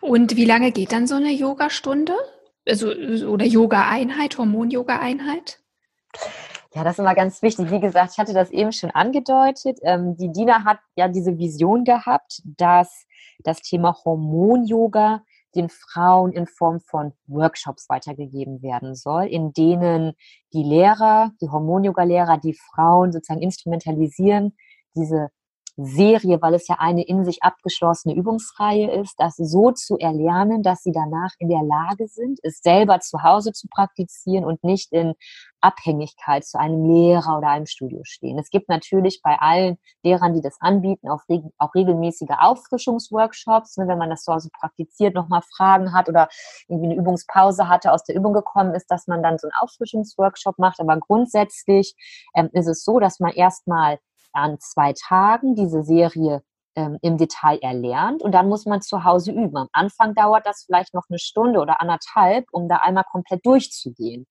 Und 0.00 0.36
wie 0.36 0.44
lange 0.44 0.72
geht 0.72 0.92
dann 0.92 1.06
so 1.06 1.14
eine 1.14 1.32
Yogastunde? 1.32 2.14
Also, 2.66 2.88
oder 2.88 3.44
Yoga-Einheit, 3.44 4.38
Hormon-Yoga-Einheit? 4.38 5.60
Ja, 6.74 6.82
das 6.82 6.94
ist 6.94 6.98
immer 6.98 7.14
ganz 7.14 7.40
wichtig. 7.40 7.70
Wie 7.70 7.78
gesagt, 7.78 8.12
ich 8.12 8.18
hatte 8.18 8.34
das 8.34 8.50
eben 8.50 8.72
schon 8.72 8.90
angedeutet. 8.90 9.78
Ähm, 9.82 10.16
die 10.16 10.32
Dina 10.32 10.64
hat 10.64 10.80
ja 10.96 11.06
diese 11.06 11.38
Vision 11.38 11.84
gehabt, 11.84 12.42
dass 12.44 13.06
das 13.44 13.60
Thema 13.62 13.96
Hormon-Yoga 14.04 15.22
den 15.54 15.68
Frauen 15.68 16.32
in 16.32 16.48
Form 16.48 16.80
von 16.80 17.12
Workshops 17.28 17.88
weitergegeben 17.88 18.60
werden 18.60 18.96
soll, 18.96 19.26
in 19.26 19.52
denen 19.52 20.14
die 20.52 20.64
Lehrer, 20.64 21.30
die 21.40 21.48
Hormon-Yoga-Lehrer, 21.48 22.38
die 22.38 22.54
Frauen 22.54 23.12
sozusagen 23.12 23.40
instrumentalisieren, 23.42 24.56
diese 24.96 25.28
Serie, 25.76 26.40
weil 26.40 26.54
es 26.54 26.68
ja 26.68 26.76
eine 26.78 27.04
in 27.04 27.24
sich 27.24 27.42
abgeschlossene 27.42 28.14
Übungsreihe 28.14 28.92
ist, 28.92 29.14
das 29.18 29.36
so 29.36 29.72
zu 29.72 29.98
erlernen, 29.98 30.62
dass 30.62 30.82
sie 30.82 30.92
danach 30.92 31.30
in 31.38 31.48
der 31.48 31.62
Lage 31.62 32.06
sind, 32.06 32.38
es 32.42 32.60
selber 32.60 33.00
zu 33.00 33.22
Hause 33.22 33.52
zu 33.52 33.66
praktizieren 33.68 34.44
und 34.44 34.62
nicht 34.62 34.92
in 34.92 35.14
Abhängigkeit 35.60 36.44
zu 36.44 36.58
einem 36.58 36.84
Lehrer 36.84 37.38
oder 37.38 37.48
einem 37.48 37.66
Studio 37.66 38.00
stehen. 38.04 38.38
Es 38.38 38.50
gibt 38.50 38.68
natürlich 38.68 39.20
bei 39.22 39.36
allen 39.40 39.78
Lehrern, 40.02 40.34
die 40.34 40.42
das 40.42 40.56
anbieten, 40.60 41.08
auch, 41.08 41.22
auch 41.58 41.74
regelmäßige 41.74 42.36
Auffrischungsworkshops, 42.38 43.78
ne, 43.78 43.88
wenn 43.88 43.98
man 43.98 44.10
das 44.10 44.22
zu 44.24 44.32
Hause 44.32 44.50
praktiziert, 44.52 45.14
nochmal 45.14 45.42
Fragen 45.56 45.92
hat 45.92 46.08
oder 46.08 46.28
irgendwie 46.68 46.90
eine 46.90 46.96
Übungspause 47.00 47.68
hatte, 47.68 47.92
aus 47.92 48.04
der 48.04 48.14
Übung 48.14 48.32
gekommen 48.32 48.74
ist, 48.74 48.90
dass 48.90 49.06
man 49.06 49.22
dann 49.22 49.38
so 49.38 49.48
einen 49.48 49.56
Auffrischungsworkshop 49.60 50.58
macht. 50.58 50.80
Aber 50.80 50.98
grundsätzlich 50.98 51.94
ähm, 52.34 52.50
ist 52.52 52.68
es 52.68 52.84
so, 52.84 53.00
dass 53.00 53.18
man 53.18 53.32
erstmal 53.32 53.98
an 54.34 54.58
zwei 54.60 54.92
Tagen 54.92 55.54
diese 55.54 55.82
Serie 55.82 56.42
ähm, 56.76 56.98
im 57.02 57.16
Detail 57.16 57.58
erlernt 57.62 58.22
und 58.22 58.32
dann 58.32 58.48
muss 58.48 58.66
man 58.66 58.82
zu 58.82 59.04
Hause 59.04 59.32
üben. 59.32 59.56
Am 59.56 59.68
Anfang 59.72 60.14
dauert 60.14 60.46
das 60.46 60.64
vielleicht 60.66 60.94
noch 60.94 61.04
eine 61.08 61.18
Stunde 61.18 61.60
oder 61.60 61.80
anderthalb, 61.80 62.46
um 62.52 62.68
da 62.68 62.76
einmal 62.76 63.04
komplett 63.04 63.46
durchzugehen. 63.46 64.26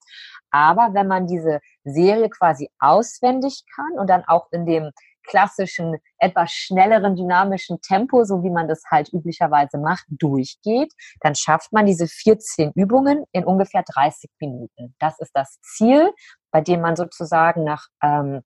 Aber 0.51 0.93
wenn 0.93 1.07
man 1.07 1.27
diese 1.27 1.59
Serie 1.83 2.29
quasi 2.29 2.69
auswendig 2.79 3.63
kann 3.75 3.99
und 3.99 4.09
dann 4.09 4.23
auch 4.25 4.47
in 4.51 4.65
dem 4.65 4.91
klassischen, 5.25 5.95
etwas 6.17 6.51
schnelleren, 6.51 7.15
dynamischen 7.15 7.79
Tempo, 7.81 8.25
so 8.25 8.43
wie 8.43 8.49
man 8.49 8.67
das 8.67 8.83
halt 8.91 9.11
üblicherweise 9.13 9.77
macht, 9.77 10.05
durchgeht, 10.09 10.91
dann 11.21 11.33
schafft 11.35 11.71
man 11.71 11.85
diese 11.85 12.07
14 12.07 12.73
Übungen 12.75 13.23
in 13.31 13.45
ungefähr 13.45 13.83
30 13.83 14.29
Minuten. 14.39 14.95
Das 14.99 15.19
ist 15.19 15.31
das 15.33 15.59
Ziel, 15.61 16.13
bei 16.51 16.59
dem 16.59 16.81
man 16.81 16.97
sozusagen 16.97 17.63
nach 17.63 17.87
ähm, 18.03 18.41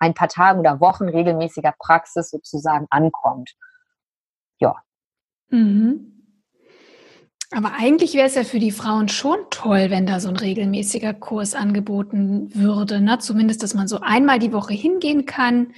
ein 0.00 0.14
paar 0.14 0.28
Tagen 0.28 0.60
oder 0.60 0.80
Wochen 0.80 1.08
regelmäßiger 1.08 1.74
Praxis 1.78 2.30
sozusagen 2.30 2.86
ankommt. 2.90 3.52
Ja. 4.58 4.76
Mhm. 5.50 6.16
Aber 7.52 7.72
eigentlich 7.72 8.14
wäre 8.14 8.28
es 8.28 8.36
ja 8.36 8.44
für 8.44 8.60
die 8.60 8.70
Frauen 8.70 9.08
schon 9.08 9.38
toll, 9.50 9.90
wenn 9.90 10.06
da 10.06 10.20
so 10.20 10.28
ein 10.28 10.36
regelmäßiger 10.36 11.14
Kurs 11.14 11.54
angeboten 11.54 12.54
würde. 12.54 13.00
Ne? 13.00 13.18
Zumindest, 13.18 13.62
dass 13.62 13.74
man 13.74 13.88
so 13.88 14.00
einmal 14.00 14.38
die 14.38 14.52
Woche 14.52 14.72
hingehen 14.72 15.26
kann. 15.26 15.74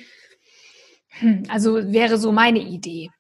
Hm, 1.21 1.45
also 1.49 1.93
wäre 1.93 2.19
so 2.19 2.31
meine 2.31 2.59
Idee. 2.59 3.11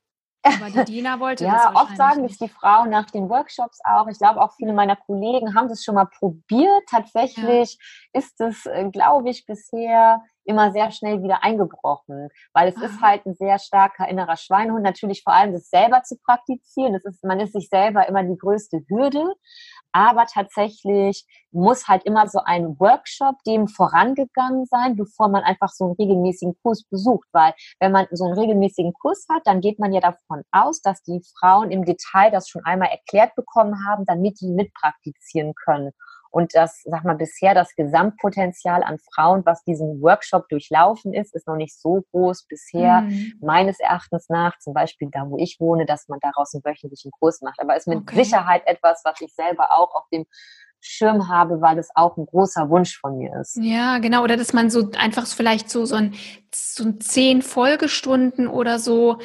Aber 0.42 0.70
die 0.70 0.84
Dina 0.92 1.18
wollte 1.18 1.44
ja, 1.44 1.72
das 1.72 1.82
oft 1.82 1.96
sagen 1.96 2.24
es 2.24 2.36
die 2.36 2.48
Frauen 2.48 2.90
nach 2.90 3.10
den 3.10 3.30
Workshops 3.30 3.78
auch. 3.84 4.06
Ich 4.08 4.18
glaube, 4.18 4.42
auch 4.42 4.52
viele 4.54 4.74
meiner 4.74 4.96
Kollegen 4.96 5.54
haben 5.54 5.68
das 5.68 5.82
schon 5.82 5.94
mal 5.94 6.06
probiert. 6.06 6.82
Tatsächlich 6.90 7.78
ja. 8.12 8.20
ist 8.20 8.38
es, 8.40 8.66
äh, 8.66 8.90
glaube 8.90 9.30
ich, 9.30 9.46
bisher 9.46 10.22
immer 10.44 10.72
sehr 10.72 10.90
schnell 10.90 11.22
wieder 11.22 11.42
eingebrochen, 11.42 12.28
weil 12.52 12.68
es 12.68 12.76
ist 12.76 13.00
halt 13.00 13.26
ein 13.26 13.34
sehr 13.34 13.58
starker 13.58 14.08
innerer 14.08 14.36
Schweinehund. 14.36 14.82
Natürlich 14.82 15.22
vor 15.22 15.32
allem 15.32 15.52
das 15.52 15.68
selber 15.68 16.02
zu 16.02 16.16
praktizieren. 16.24 16.92
Das 16.92 17.04
ist, 17.04 17.24
man 17.24 17.40
ist 17.40 17.52
sich 17.52 17.68
selber 17.68 18.08
immer 18.08 18.22
die 18.24 18.36
größte 18.36 18.80
Hürde. 18.88 19.24
Aber 19.92 20.24
tatsächlich 20.26 21.26
muss 21.50 21.86
halt 21.86 22.04
immer 22.04 22.26
so 22.26 22.40
ein 22.44 22.78
Workshop 22.80 23.36
dem 23.46 23.68
vorangegangen 23.68 24.64
sein, 24.64 24.96
bevor 24.96 25.28
man 25.28 25.42
einfach 25.42 25.68
so 25.68 25.84
einen 25.84 25.94
regelmäßigen 25.94 26.56
Kurs 26.62 26.84
besucht. 26.88 27.28
Weil 27.32 27.52
wenn 27.78 27.92
man 27.92 28.06
so 28.10 28.24
einen 28.24 28.38
regelmäßigen 28.38 28.94
Kurs 28.94 29.26
hat, 29.30 29.42
dann 29.44 29.60
geht 29.60 29.78
man 29.78 29.92
ja 29.92 30.00
davon 30.00 30.42
aus, 30.50 30.80
dass 30.80 31.02
die 31.02 31.20
Frauen 31.38 31.70
im 31.70 31.84
Detail 31.84 32.30
das 32.30 32.48
schon 32.48 32.64
einmal 32.64 32.88
erklärt 32.88 33.34
bekommen 33.34 33.86
haben, 33.86 34.04
damit 34.06 34.40
die 34.40 34.50
mitpraktizieren 34.50 35.52
können. 35.54 35.92
Und 36.32 36.54
das, 36.54 36.82
sag 36.84 37.04
mal, 37.04 37.14
bisher 37.14 37.54
das 37.54 37.74
Gesamtpotenzial 37.76 38.82
an 38.82 38.98
Frauen, 38.98 39.42
was 39.44 39.62
diesen 39.64 40.00
Workshop 40.00 40.48
durchlaufen 40.48 41.12
ist, 41.12 41.34
ist 41.34 41.46
noch 41.46 41.56
nicht 41.56 41.78
so 41.78 42.06
groß 42.10 42.44
bisher, 42.44 43.02
mhm. 43.02 43.34
meines 43.42 43.78
Erachtens 43.78 44.30
nach, 44.30 44.58
zum 44.58 44.72
Beispiel 44.72 45.10
da, 45.12 45.28
wo 45.28 45.36
ich 45.36 45.60
wohne, 45.60 45.84
dass 45.84 46.08
man 46.08 46.20
daraus 46.20 46.54
einen 46.54 46.64
wöchentlichen 46.64 47.10
Kurs 47.10 47.42
macht. 47.42 47.60
Aber 47.60 47.76
ist 47.76 47.86
mit 47.86 47.98
okay. 47.98 48.24
Sicherheit 48.24 48.62
etwas, 48.64 49.02
was 49.04 49.20
ich 49.20 49.34
selber 49.34 49.72
auch 49.72 49.94
auf 49.94 50.08
dem 50.10 50.24
Schirm 50.84 51.28
habe, 51.28 51.60
weil 51.60 51.76
das 51.76 51.90
auch 51.94 52.16
ein 52.16 52.26
großer 52.26 52.68
Wunsch 52.68 52.98
von 52.98 53.16
mir 53.16 53.40
ist. 53.40 53.56
Ja, 53.56 53.98
genau. 53.98 54.24
Oder 54.24 54.36
dass 54.36 54.52
man 54.52 54.68
so 54.68 54.90
einfach 54.98 55.26
vielleicht 55.26 55.70
so, 55.70 55.84
so 55.84 55.94
ein, 55.94 56.14
so 56.52 56.82
ein 56.82 57.00
zehn 57.00 57.40
Folgestunden 57.40 58.48
oder 58.48 58.80
so 58.80 59.18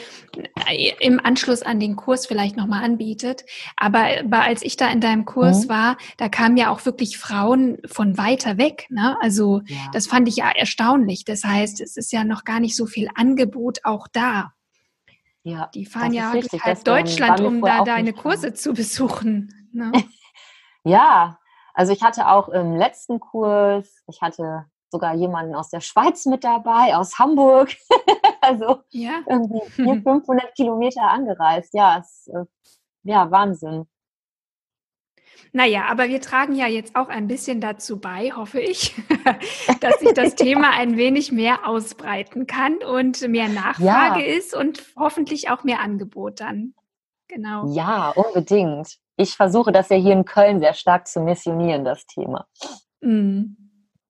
äh, 0.69 0.93
im 0.99 1.19
Anschluss 1.19 1.63
an 1.63 1.79
den 1.79 1.95
Kurs 1.95 2.27
vielleicht 2.27 2.57
nochmal 2.57 2.83
anbietet. 2.83 3.43
Aber, 3.75 4.05
aber 4.19 4.41
als 4.41 4.61
ich 4.61 4.77
da 4.77 4.87
in 4.89 5.01
deinem 5.01 5.25
Kurs 5.25 5.65
mhm. 5.65 5.69
war, 5.69 5.97
da 6.17 6.29
kamen 6.29 6.57
ja 6.57 6.69
auch 6.69 6.85
wirklich 6.85 7.17
Frauen 7.17 7.79
von 7.87 8.19
weiter 8.19 8.59
weg. 8.59 8.85
Ne? 8.91 9.17
Also 9.19 9.61
ja. 9.65 9.77
das 9.93 10.05
fand 10.05 10.27
ich 10.27 10.35
ja 10.35 10.51
erstaunlich. 10.51 11.25
Das 11.25 11.43
heißt, 11.43 11.81
es 11.81 11.97
ist 11.97 12.13
ja 12.13 12.23
noch 12.23 12.43
gar 12.43 12.59
nicht 12.59 12.75
so 12.75 12.85
viel 12.85 13.09
Angebot 13.15 13.79
auch 13.83 14.07
da. 14.07 14.53
Ja, 15.41 15.71
die 15.73 15.85
fahren 15.85 16.13
ja 16.13 16.33
durch 16.33 16.51
halb 16.61 16.83
Deutschland, 16.83 17.39
um 17.39 17.61
da 17.61 17.83
deine 17.83 18.13
Kurse 18.13 18.53
zu 18.53 18.73
besuchen. 18.73 19.69
Ne? 19.71 19.91
ja, 20.83 21.39
also 21.77 21.93
ich 21.93 22.01
hatte 22.01 22.27
auch 22.27 22.49
im 22.49 22.75
letzten 22.75 23.19
Kurs, 23.19 24.01
ich 24.07 24.23
hatte 24.23 24.65
sogar 24.89 25.13
jemanden 25.13 25.53
aus 25.53 25.69
der 25.69 25.79
Schweiz 25.79 26.25
mit 26.25 26.43
dabei, 26.43 26.95
aus 26.95 27.19
Hamburg. 27.19 27.69
also 28.41 28.81
ja. 28.89 29.19
irgendwie 29.27 29.61
400, 29.69 30.03
500 30.03 30.55
Kilometer 30.55 31.03
angereist. 31.03 31.75
Ja, 31.75 31.97
ist, 31.97 32.29
äh, 32.29 32.45
ja, 33.03 33.29
Wahnsinn. 33.29 33.85
Naja, 35.53 35.85
aber 35.87 36.07
wir 36.07 36.19
tragen 36.19 36.55
ja 36.55 36.65
jetzt 36.65 36.95
auch 36.95 37.09
ein 37.09 37.27
bisschen 37.27 37.61
dazu 37.61 37.99
bei, 37.99 38.31
hoffe 38.31 38.59
ich, 38.59 38.95
dass 39.79 39.99
sich 39.99 40.13
das 40.13 40.33
Thema 40.33 40.71
ein 40.71 40.97
wenig 40.97 41.31
mehr 41.31 41.67
ausbreiten 41.67 42.47
kann 42.47 42.77
und 42.77 43.21
mehr 43.27 43.49
Nachfrage 43.49 44.27
ja. 44.27 44.35
ist 44.35 44.55
und 44.55 44.83
hoffentlich 44.97 45.51
auch 45.51 45.63
mehr 45.63 45.81
Angebot 45.81 46.39
dann. 46.39 46.73
Genau. 47.27 47.67
Ja, 47.67 48.09
unbedingt 48.15 48.97
ich 49.17 49.35
versuche 49.35 49.71
das 49.71 49.89
ja 49.89 49.97
hier 49.97 50.13
in 50.13 50.25
Köln 50.25 50.59
sehr 50.59 50.73
stark 50.73 51.07
zu 51.07 51.19
missionieren, 51.19 51.83
das 51.83 52.05
Thema. 52.05 52.47
Mhm. 53.01 53.57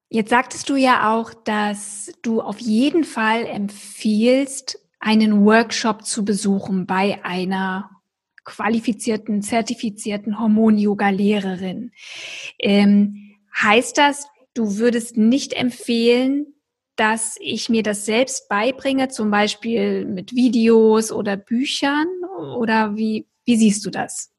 Jetzt 0.09 0.29
sagtest 0.29 0.69
du 0.69 0.75
ja 0.75 1.13
auch, 1.13 1.33
dass 1.33 2.11
du 2.21 2.41
auf 2.41 2.59
jeden 2.59 3.03
Fall 3.03 3.45
empfiehlst, 3.45 4.79
einen 4.99 5.45
Workshop 5.45 6.05
zu 6.05 6.23
besuchen 6.23 6.85
bei 6.85 7.23
einer 7.23 7.89
qualifizierten, 8.45 9.41
zertifizierten 9.41 10.39
Hormon-Yoga-Lehrerin. 10.39 11.91
Ähm, 12.59 13.35
heißt 13.53 13.97
das, 13.97 14.27
du 14.53 14.77
würdest 14.77 15.17
nicht 15.17 15.53
empfehlen, 15.53 16.47
dass 16.95 17.37
ich 17.39 17.69
mir 17.69 17.83
das 17.83 18.05
selbst 18.05 18.49
beibringe, 18.49 19.09
zum 19.09 19.29
Beispiel 19.29 20.05
mit 20.05 20.33
Videos 20.33 21.11
oder 21.11 21.37
Büchern? 21.37 22.07
Oder 22.57 22.95
wie, 22.95 23.27
wie 23.45 23.57
siehst 23.57 23.85
du 23.85 23.89
das? 23.89 24.31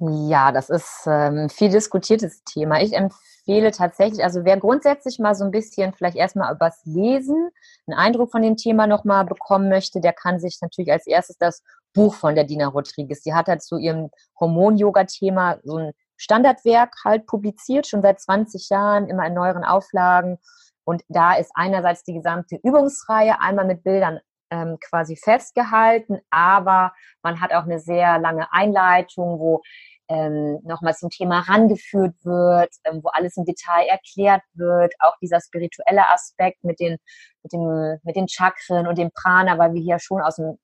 Ja, 0.00 0.52
das 0.52 0.70
ist 0.70 1.08
ein 1.08 1.38
ähm, 1.38 1.48
viel 1.50 1.70
diskutiertes 1.70 2.44
Thema. 2.44 2.80
Ich 2.80 2.92
empfehle 2.92 3.72
tatsächlich, 3.72 4.22
also 4.22 4.44
wer 4.44 4.56
grundsätzlich 4.56 5.18
mal 5.18 5.34
so 5.34 5.44
ein 5.44 5.50
bisschen 5.50 5.92
vielleicht 5.92 6.16
erstmal 6.16 6.54
übers 6.54 6.80
Lesen 6.84 7.50
einen 7.86 7.98
Eindruck 7.98 8.30
von 8.30 8.42
dem 8.42 8.56
Thema 8.56 8.86
nochmal 8.86 9.24
bekommen 9.24 9.68
möchte, 9.68 10.00
der 10.00 10.12
kann 10.12 10.38
sich 10.38 10.58
natürlich 10.62 10.92
als 10.92 11.08
erstes 11.08 11.36
das 11.38 11.64
Buch 11.94 12.14
von 12.14 12.36
der 12.36 12.44
Dina 12.44 12.68
Rodriguez, 12.68 13.22
die 13.22 13.34
hat 13.34 13.48
halt 13.48 13.60
zu 13.62 13.76
ihrem 13.76 14.10
Hormon-Yoga-Thema 14.38 15.58
so 15.64 15.78
ein 15.78 15.92
Standardwerk 16.16 16.94
halt 17.04 17.26
publiziert, 17.26 17.88
schon 17.88 18.02
seit 18.02 18.20
20 18.20 18.68
Jahren, 18.70 19.08
immer 19.08 19.26
in 19.26 19.34
neueren 19.34 19.64
Auflagen. 19.64 20.38
Und 20.84 21.02
da 21.08 21.34
ist 21.34 21.50
einerseits 21.54 22.04
die 22.04 22.14
gesamte 22.14 22.60
Übungsreihe 22.62 23.40
einmal 23.40 23.66
mit 23.66 23.82
Bildern 23.82 24.20
ähm, 24.50 24.78
quasi 24.80 25.16
festgehalten, 25.16 26.20
aber 26.30 26.92
man 27.22 27.40
hat 27.40 27.52
auch 27.52 27.64
eine 27.64 27.80
sehr 27.80 28.18
lange 28.18 28.52
Einleitung, 28.52 29.38
wo 29.38 29.62
ähm, 30.08 30.58
nochmal 30.64 30.94
zum 30.94 31.10
Thema 31.10 31.40
rangeführt 31.40 32.14
wird, 32.24 32.70
ähm, 32.84 33.00
wo 33.02 33.08
alles 33.08 33.36
im 33.36 33.44
Detail 33.44 33.86
erklärt 33.86 34.42
wird, 34.54 34.94
auch 35.00 35.16
dieser 35.20 35.40
spirituelle 35.40 36.08
Aspekt 36.08 36.64
mit 36.64 36.80
den, 36.80 36.96
mit 37.42 37.52
dem, 37.52 37.98
mit 38.02 38.16
den 38.16 38.28
Chakren 38.28 38.86
und 38.86 38.98
dem 38.98 39.10
Prana, 39.10 39.58
weil 39.58 39.74
wir 39.74 39.82
hier 39.82 39.98
schon 39.98 40.22
aus 40.22 40.36
dem 40.36 40.58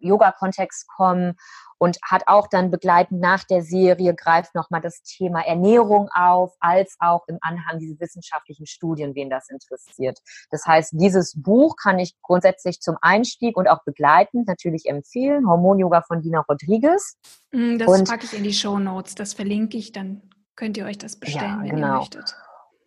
Yoga-Kontext 0.00 0.88
kommen 0.88 1.36
und 1.80 1.98
hat 2.02 2.24
auch 2.26 2.46
dann 2.46 2.70
begleitend 2.70 3.20
nach 3.20 3.44
der 3.44 3.62
Serie 3.62 4.14
greift 4.14 4.54
nochmal 4.54 4.82
das 4.82 5.02
Thema 5.02 5.40
Ernährung 5.40 6.10
auf, 6.12 6.54
als 6.60 6.96
auch 6.98 7.26
im 7.26 7.38
Anhang 7.40 7.78
diese 7.78 7.98
wissenschaftlichen 7.98 8.66
Studien, 8.66 9.14
wen 9.14 9.30
das 9.30 9.48
interessiert. 9.48 10.18
Das 10.50 10.66
heißt, 10.66 10.92
dieses 10.92 11.40
Buch 11.40 11.76
kann 11.76 11.98
ich 11.98 12.20
grundsätzlich 12.20 12.80
zum 12.80 12.96
Einstieg 13.00 13.56
und 13.56 13.66
auch 13.66 13.82
begleitend 13.84 14.46
natürlich 14.46 14.86
empfehlen. 14.86 15.48
Hormon-Yoga 15.48 16.02
von 16.02 16.20
Dina 16.20 16.44
Rodriguez. 16.46 17.16
Mm, 17.50 17.78
das 17.78 17.88
und, 17.88 18.08
packe 18.08 18.26
ich 18.26 18.34
in 18.34 18.44
die 18.44 18.52
Show 18.52 18.78
Notes, 18.78 19.14
das 19.14 19.32
verlinke 19.32 19.78
ich, 19.78 19.92
dann 19.92 20.20
könnt 20.56 20.76
ihr 20.76 20.84
euch 20.84 20.98
das 20.98 21.16
bestellen, 21.16 21.60
ja, 21.60 21.62
wenn 21.62 21.76
genau. 21.76 21.86
ihr 21.86 21.98
möchtet. 22.00 22.36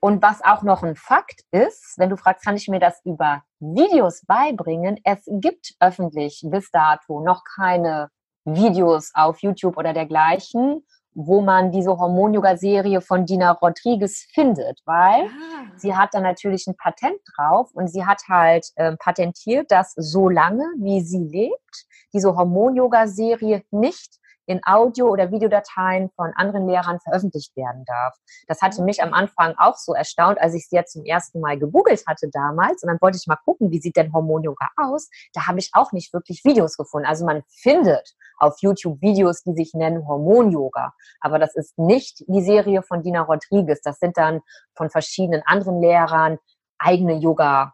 Und 0.04 0.22
was 0.22 0.44
auch 0.44 0.64
noch 0.64 0.84
ein 0.84 0.98
Fakt 0.98 1.46
ist, 1.52 1.94
wenn 1.98 2.10
du 2.10 2.18
fragst, 2.18 2.44
kann 2.44 2.58
ich 2.58 2.68
mir 2.68 2.82
das 2.82 3.00
über 3.06 3.42
Videos 3.62 4.26
beibringen? 4.26 5.00
Es 5.06 5.24
gibt 5.26 5.76
öffentlich 5.80 6.44
bis 6.46 6.70
dato 6.72 7.22
noch 7.22 7.44
keine 7.56 8.10
Videos 8.44 9.12
auf 9.14 9.42
YouTube 9.42 9.78
oder 9.78 9.94
dergleichen, 9.94 10.86
wo 11.14 11.40
man 11.40 11.72
diese 11.72 11.98
Hormon-Yoga-Serie 11.98 13.00
von 13.00 13.26
Dina 13.26 13.52
Rodriguez 13.52 14.28
findet, 14.34 14.82
weil 14.84 15.28
ah. 15.28 15.72
sie 15.78 15.96
hat 15.96 16.10
da 16.12 16.20
natürlich 16.20 16.68
ein 16.68 16.76
Patent 16.76 17.22
drauf 17.38 17.70
und 17.72 17.88
sie 17.88 18.06
hat 18.06 18.24
halt 18.28 18.68
äh, 18.76 18.98
patentiert, 18.98 19.72
dass 19.72 19.94
so 19.96 20.28
lange, 20.28 20.66
wie 20.80 21.00
sie 21.00 21.24
lebt, 21.24 21.86
diese 22.12 22.36
Hormon-Yoga-Serie 22.36 23.64
nicht 23.72 24.20
in 24.46 24.62
Audio- 24.66 25.10
oder 25.10 25.32
Videodateien 25.32 26.10
von 26.16 26.32
anderen 26.36 26.68
Lehrern 26.68 27.00
veröffentlicht 27.00 27.56
werden 27.56 27.84
darf. 27.86 28.16
Das 28.48 28.62
hatte 28.62 28.84
mich 28.84 29.02
am 29.02 29.14
Anfang 29.14 29.56
auch 29.58 29.76
so 29.78 29.94
erstaunt, 29.94 30.40
als 30.40 30.54
ich 30.54 30.68
sie 30.68 30.76
jetzt 30.76 30.94
zum 30.94 31.06
ersten 31.06 31.40
Mal 31.40 31.58
gegoogelt 31.58 32.04
hatte 32.08 32.30
damals. 32.32 32.84
Und 32.84 32.90
dann 32.90 32.98
wollte 33.02 33.18
ich 33.18 33.28
mal 33.28 33.38
gucken, 33.38 33.72
wie 33.72 33.80
sieht 33.80 33.96
denn 33.96 34.14
Hormon-Yoga 34.14 34.70
aus? 34.78 35.10
Da 35.34 35.48
habe 35.48 35.60
ich 35.60 35.70
auch 35.74 35.92
nicht 35.92 36.14
wirklich 36.14 36.44
Videos 36.44 36.78
gefunden. 36.78 37.08
Also 37.08 37.26
man 37.26 37.44
findet 37.48 38.16
auf 38.38 38.56
YouTube 38.60 39.02
Videos, 39.02 39.44
die 39.44 39.54
sich 39.54 39.74
nennen 39.74 40.08
Hormon-Yoga. 40.08 40.94
Aber 41.22 41.40
das 41.40 41.56
ist 41.56 41.78
nicht 41.78 42.24
die 42.28 42.42
Serie 42.42 42.84
von 42.84 43.02
Dina 43.04 43.22
Rodriguez. 43.22 43.82
Das 43.82 44.00
sind 44.00 44.18
dann 44.18 44.42
von 44.76 44.90
verschiedenen 44.90 45.42
anderen 45.46 45.82
Lehrern 45.82 46.40
eigene 46.78 47.14
Yoga 47.14 47.74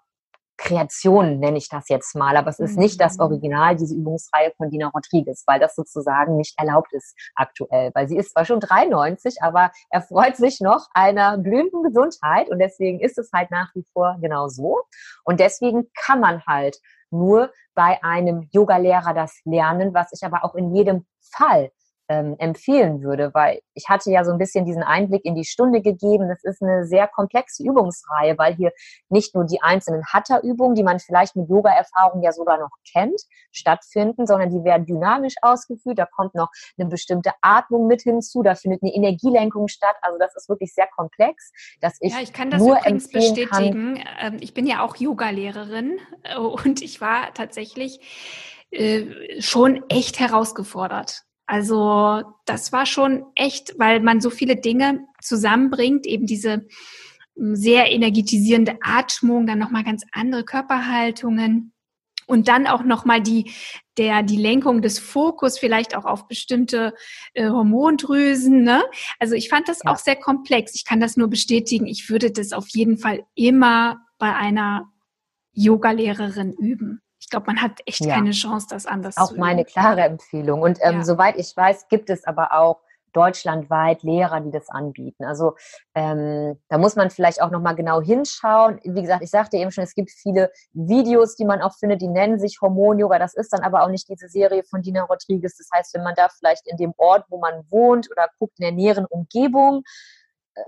Kreation 0.60 1.39
nenne 1.39 1.57
ich 1.57 1.70
das 1.70 1.88
jetzt 1.88 2.16
mal, 2.16 2.36
aber 2.36 2.49
es 2.49 2.60
ist 2.60 2.78
nicht 2.78 2.99
das 2.99 3.18
mhm. 3.18 3.24
Original, 3.24 3.76
diese 3.76 3.95
Übungsreihe 3.95 4.51
von 4.57 4.70
Dina 4.70 4.89
Rodriguez, 4.89 5.43
weil 5.47 5.60
das 5.60 5.74
sozusagen 5.74 6.36
nicht 6.36 6.60
erlaubt 6.60 6.91
ist 6.93 7.16
aktuell, 7.36 7.91
weil 7.93 8.07
sie 8.07 8.18
ist 8.18 8.32
zwar 8.34 8.45
schon 8.45 8.60
93, 8.60 9.41
aber 9.41 9.72
er 9.89 10.01
freut 10.01 10.36
sich 10.36 10.60
noch 10.60 10.88
einer 10.93 11.38
blühenden 11.38 11.82
Gesundheit. 11.84 12.49
Und 12.49 12.60
deswegen 12.60 12.99
ist 12.99 13.18
es 13.18 13.30
halt 13.34 13.51
nach 13.51 13.74
wie 13.74 13.86
vor 13.93 14.18
genau 14.22 14.49
so. 14.49 14.82
Und 15.24 15.39
deswegen 15.39 15.88
kann 15.95 16.20
man 16.20 16.43
halt 16.45 16.78
nur 17.10 17.51
bei 17.74 17.97
einem 18.03 18.49
Yogalehrer 18.51 19.14
das 19.14 19.39
lernen, 19.45 19.93
was 19.93 20.12
ich 20.12 20.24
aber 20.26 20.43
auch 20.43 20.55
in 20.55 20.76
jedem 20.76 21.05
Fall 21.22 21.72
ähm, 22.10 22.36
empfehlen 22.39 23.03
würde, 23.03 23.32
weil 23.34 23.62
ich 23.76 23.88
hatte 23.88 24.10
ja 24.10 24.26
so 24.26 24.32
ein 24.32 24.39
bisschen 24.39 24.66
diesen 24.66 24.82
Einblick 24.82 25.24
in 25.26 25.36
die 25.36 25.45
Stunde 25.45 25.82
gegeben. 25.82 26.28
Das 26.28 26.43
ist 26.43 26.62
eine 26.62 26.86
sehr 26.86 27.07
komplexe 27.07 27.64
Übungsreihe, 27.64 28.36
weil 28.38 28.55
hier 28.55 28.72
nicht 29.10 29.36
nur 29.36 29.45
die 29.45 29.62
einzelnen 29.62 30.03
Hatha-Übungen, 30.05 30.74
die 30.74 30.84
man 30.84 30.99
vielleicht 30.99 31.36
mit 31.36 31.47
Yoga-Erfahrung 31.47 32.24
ja 32.24 32.32
sogar 32.32 32.57
noch 32.57 32.72
kennt, 32.91 33.22
stattfinden, 33.51 34.26
sondern 34.26 34.49
die 34.49 34.64
werden 34.64 34.88
dynamisch 34.88 35.36
ausgeführt. 35.43 35.99
Da 35.99 36.07
kommt 36.07 36.34
noch 36.34 36.49
eine 36.78 36.89
bestimmte 36.89 37.32
Atmung 37.41 37.86
mit 37.86 38.01
hinzu, 38.01 38.41
da 38.41 38.55
findet 38.55 38.82
eine 38.82 38.93
Energielenkung 38.93 39.68
statt. 39.68 39.95
Also 40.01 40.18
das 40.18 40.36
ist 40.36 40.49
wirklich 40.49 40.74
sehr 40.74 40.88
komplex, 40.95 41.51
dass 41.80 41.97
ich 42.01 42.14
ja, 42.14 42.22
ich 42.22 42.34
kann 42.34 42.49
das 42.49 42.60
nur 42.60 42.80
übrigens 42.80 43.07
bestätigen. 43.10 43.95
Kann, 43.95 44.34
ähm, 44.34 44.38
ich 44.41 44.55
bin 44.55 44.66
ja 44.66 44.84
auch 44.84 44.95
Yoga-Lehrerin 44.95 45.99
äh, 46.24 46.38
und 46.38 46.82
ich 46.82 47.01
war 47.01 47.36
tatsächlich 47.36 47.99
äh, 48.72 49.41
schon 49.41 49.84
echt 49.89 50.20
herausgefordert. 50.20 51.24
Also 51.49 52.21
das 52.45 52.71
war 52.71 52.85
schon 52.85 53.25
echt, 53.33 53.73
weil 53.79 54.01
man 54.01 54.21
so 54.21 54.29
viele 54.29 54.55
Dinge 54.55 55.07
zusammenbringt, 55.19 56.05
eben 56.05 56.27
diese 56.27 56.67
hm, 57.35 57.55
sehr 57.55 57.91
energetisierende 57.91 58.77
Atmung, 58.83 59.47
dann 59.47 59.57
nochmal 59.57 59.83
ganz 59.83 60.03
andere 60.11 60.45
Körperhaltungen 60.45 61.73
und 62.27 62.49
dann 62.49 62.67
auch 62.67 62.83
nochmal 62.83 63.19
die, 63.19 63.51
der, 63.97 64.21
die 64.21 64.37
Lenkung 64.37 64.83
des 64.83 64.99
Fokus 64.99 65.57
vielleicht 65.57 65.95
auch 65.95 66.05
auf 66.05 66.27
bestimmte 66.27 66.93
äh, 67.33 67.49
Hormondrüsen. 67.49 68.61
Ne? 68.61 68.83
Also 69.17 69.33
ich 69.33 69.49
fand 69.49 69.67
das 69.67 69.79
ja. 69.83 69.91
auch 69.91 69.97
sehr 69.97 70.17
komplex. 70.17 70.75
Ich 70.75 70.85
kann 70.85 70.99
das 70.99 71.17
nur 71.17 71.29
bestätigen. 71.29 71.87
Ich 71.87 72.11
würde 72.11 72.29
das 72.29 72.53
auf 72.53 72.67
jeden 72.67 72.99
Fall 72.99 73.25
immer 73.33 74.05
bei 74.19 74.35
einer 74.35 74.93
Yogalehrerin 75.53 76.53
üben 76.53 77.01
ich 77.30 77.32
glaube, 77.32 77.45
man 77.45 77.61
hat 77.61 77.80
echt 77.86 78.03
ja. 78.03 78.15
keine 78.15 78.32
Chance, 78.32 78.65
das 78.71 78.88
anders 78.88 79.15
auch 79.15 79.27
zu 79.27 79.36
Auch 79.36 79.38
meine 79.38 79.63
klare 79.63 80.01
Empfehlung. 80.01 80.63
Und 80.63 80.80
ähm, 80.82 80.95
ja. 80.95 81.03
soweit 81.03 81.36
ich 81.38 81.55
weiß, 81.55 81.88
gibt 81.88 82.09
es 82.09 82.25
aber 82.25 82.53
auch 82.53 82.82
deutschlandweit 83.13 84.01
Lehrer, 84.01 84.41
die 84.41 84.49
das 84.49 84.67
anbieten. 84.69 85.25
Also 85.25 85.53
ähm, 85.93 86.59
da 86.69 86.80
muss 86.80 86.95
man 86.95 87.11
vielleicht 87.11 87.39
auch 87.39 87.51
nochmal 87.51 87.75
genau 87.75 88.01
hinschauen. 88.01 88.80
Wie 88.84 89.01
gesagt, 89.01 89.21
ich 89.21 89.30
sagte 89.30 89.57
eben 89.57 89.69
schon, 89.69 89.84
es 89.84 89.93
gibt 89.93 90.09
viele 90.09 90.51
Videos, 90.73 91.36
die 91.36 91.45
man 91.45 91.61
auch 91.61 91.75
findet, 91.77 92.01
die 92.01 92.07
nennen 92.07 92.39
sich 92.39 92.57
Hormon-Yoga. 92.61 93.19
Das 93.19 93.36
ist 93.36 93.53
dann 93.53 93.61
aber 93.61 93.84
auch 93.84 93.89
nicht 93.89 94.09
diese 94.09 94.27
Serie 94.27 94.63
von 94.63 94.82
Dina 94.82 95.03
Rodriguez. 95.03 95.55
Das 95.55 95.69
heißt, 95.71 95.93
wenn 95.93 96.03
man 96.03 96.15
da 96.15 96.30
vielleicht 96.30 96.67
in 96.67 96.77
dem 96.77 96.93
Ort, 96.97 97.25
wo 97.30 97.38
man 97.39 97.63
wohnt 97.69 98.09
oder 98.09 98.27
guckt 98.39 98.57
in 98.57 98.63
der 98.63 98.71
näheren 98.71 99.05
Umgebung, 99.05 99.84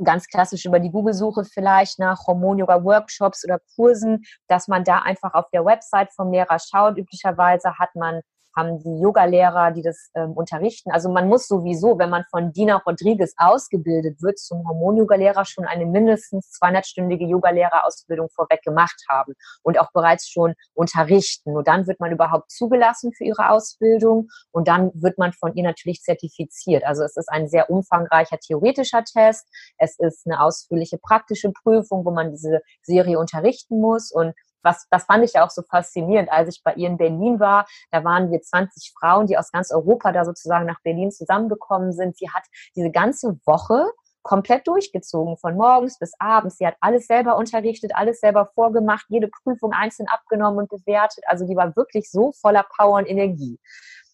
ganz 0.03 0.27
klassisch 0.27 0.65
über 0.65 0.79
die 0.79 0.91
Google-Suche 0.91 1.45
vielleicht 1.45 1.99
nach 1.99 2.27
Hormon-Yoga-Workshops 2.27 3.43
oder 3.45 3.59
Kursen, 3.75 4.23
dass 4.47 4.67
man 4.67 4.83
da 4.83 4.99
einfach 4.99 5.33
auf 5.33 5.49
der 5.51 5.65
Website 5.65 6.13
vom 6.13 6.31
Lehrer 6.31 6.57
schaut. 6.59 6.97
Üblicherweise 6.97 7.77
hat 7.77 7.95
man 7.95 8.21
haben 8.55 8.79
die 8.79 8.99
Yogalehrer, 8.99 9.71
die 9.71 9.81
das 9.81 10.09
ähm, 10.15 10.31
unterrichten. 10.33 10.91
Also 10.91 11.09
man 11.09 11.27
muss 11.27 11.47
sowieso, 11.47 11.97
wenn 11.97 12.09
man 12.09 12.23
von 12.29 12.51
Dina 12.51 12.77
Rodriguez 12.85 13.33
ausgebildet 13.37 14.21
wird 14.21 14.39
zum 14.39 14.67
Hormon-Yoga-Lehrer, 14.67 15.45
schon 15.45 15.65
eine 15.65 15.85
mindestens 15.85 16.51
200-stündige 16.61 17.25
Yoga-Lehrerausbildung 17.25 18.29
vorweg 18.29 18.61
gemacht 18.63 19.03
haben 19.09 19.33
und 19.63 19.79
auch 19.79 19.91
bereits 19.93 20.29
schon 20.29 20.53
unterrichten. 20.73 21.53
Nur 21.53 21.63
dann 21.63 21.87
wird 21.87 21.99
man 21.99 22.11
überhaupt 22.11 22.51
zugelassen 22.51 23.13
für 23.13 23.23
ihre 23.23 23.49
Ausbildung 23.49 24.29
und 24.51 24.67
dann 24.67 24.91
wird 24.93 25.17
man 25.17 25.33
von 25.33 25.55
ihr 25.55 25.63
natürlich 25.63 26.01
zertifiziert. 26.01 26.83
Also 26.83 27.03
es 27.03 27.15
ist 27.17 27.29
ein 27.29 27.47
sehr 27.47 27.69
umfangreicher 27.69 28.37
theoretischer 28.37 29.03
Test. 29.03 29.47
Es 29.77 29.97
ist 29.99 30.25
eine 30.25 30.41
ausführliche 30.41 30.97
praktische 30.97 31.51
Prüfung, 31.51 32.05
wo 32.05 32.11
man 32.11 32.31
diese 32.31 32.61
Serie 32.83 33.19
unterrichten 33.19 33.79
muss 33.79 34.11
und 34.11 34.33
was, 34.63 34.87
das 34.89 35.05
fand 35.05 35.23
ich 35.23 35.33
ja 35.33 35.45
auch 35.45 35.49
so 35.49 35.61
faszinierend, 35.61 36.31
als 36.31 36.49
ich 36.49 36.63
bei 36.63 36.73
ihr 36.73 36.87
in 36.87 36.97
Berlin 36.97 37.39
war. 37.39 37.65
Da 37.91 38.03
waren 38.03 38.31
wir 38.31 38.41
20 38.41 38.93
Frauen, 38.99 39.27
die 39.27 39.37
aus 39.37 39.51
ganz 39.51 39.71
Europa 39.71 40.11
da 40.11 40.25
sozusagen 40.25 40.65
nach 40.65 40.81
Berlin 40.83 41.11
zusammengekommen 41.11 41.91
sind. 41.93 42.17
Sie 42.17 42.29
hat 42.29 42.43
diese 42.75 42.91
ganze 42.91 43.39
Woche 43.45 43.91
komplett 44.23 44.67
durchgezogen, 44.67 45.37
von 45.37 45.55
morgens 45.55 45.97
bis 45.97 46.13
abends. 46.19 46.57
Sie 46.57 46.67
hat 46.67 46.75
alles 46.79 47.07
selber 47.07 47.37
unterrichtet, 47.37 47.91
alles 47.95 48.19
selber 48.19 48.45
vorgemacht, 48.53 49.05
jede 49.09 49.27
Prüfung 49.27 49.73
einzeln 49.73 50.07
abgenommen 50.07 50.59
und 50.59 50.69
bewertet. 50.69 51.23
Also 51.27 51.47
die 51.47 51.55
war 51.55 51.75
wirklich 51.75 52.09
so 52.11 52.31
voller 52.33 52.65
Power 52.77 52.97
und 52.97 53.09
Energie. 53.09 53.59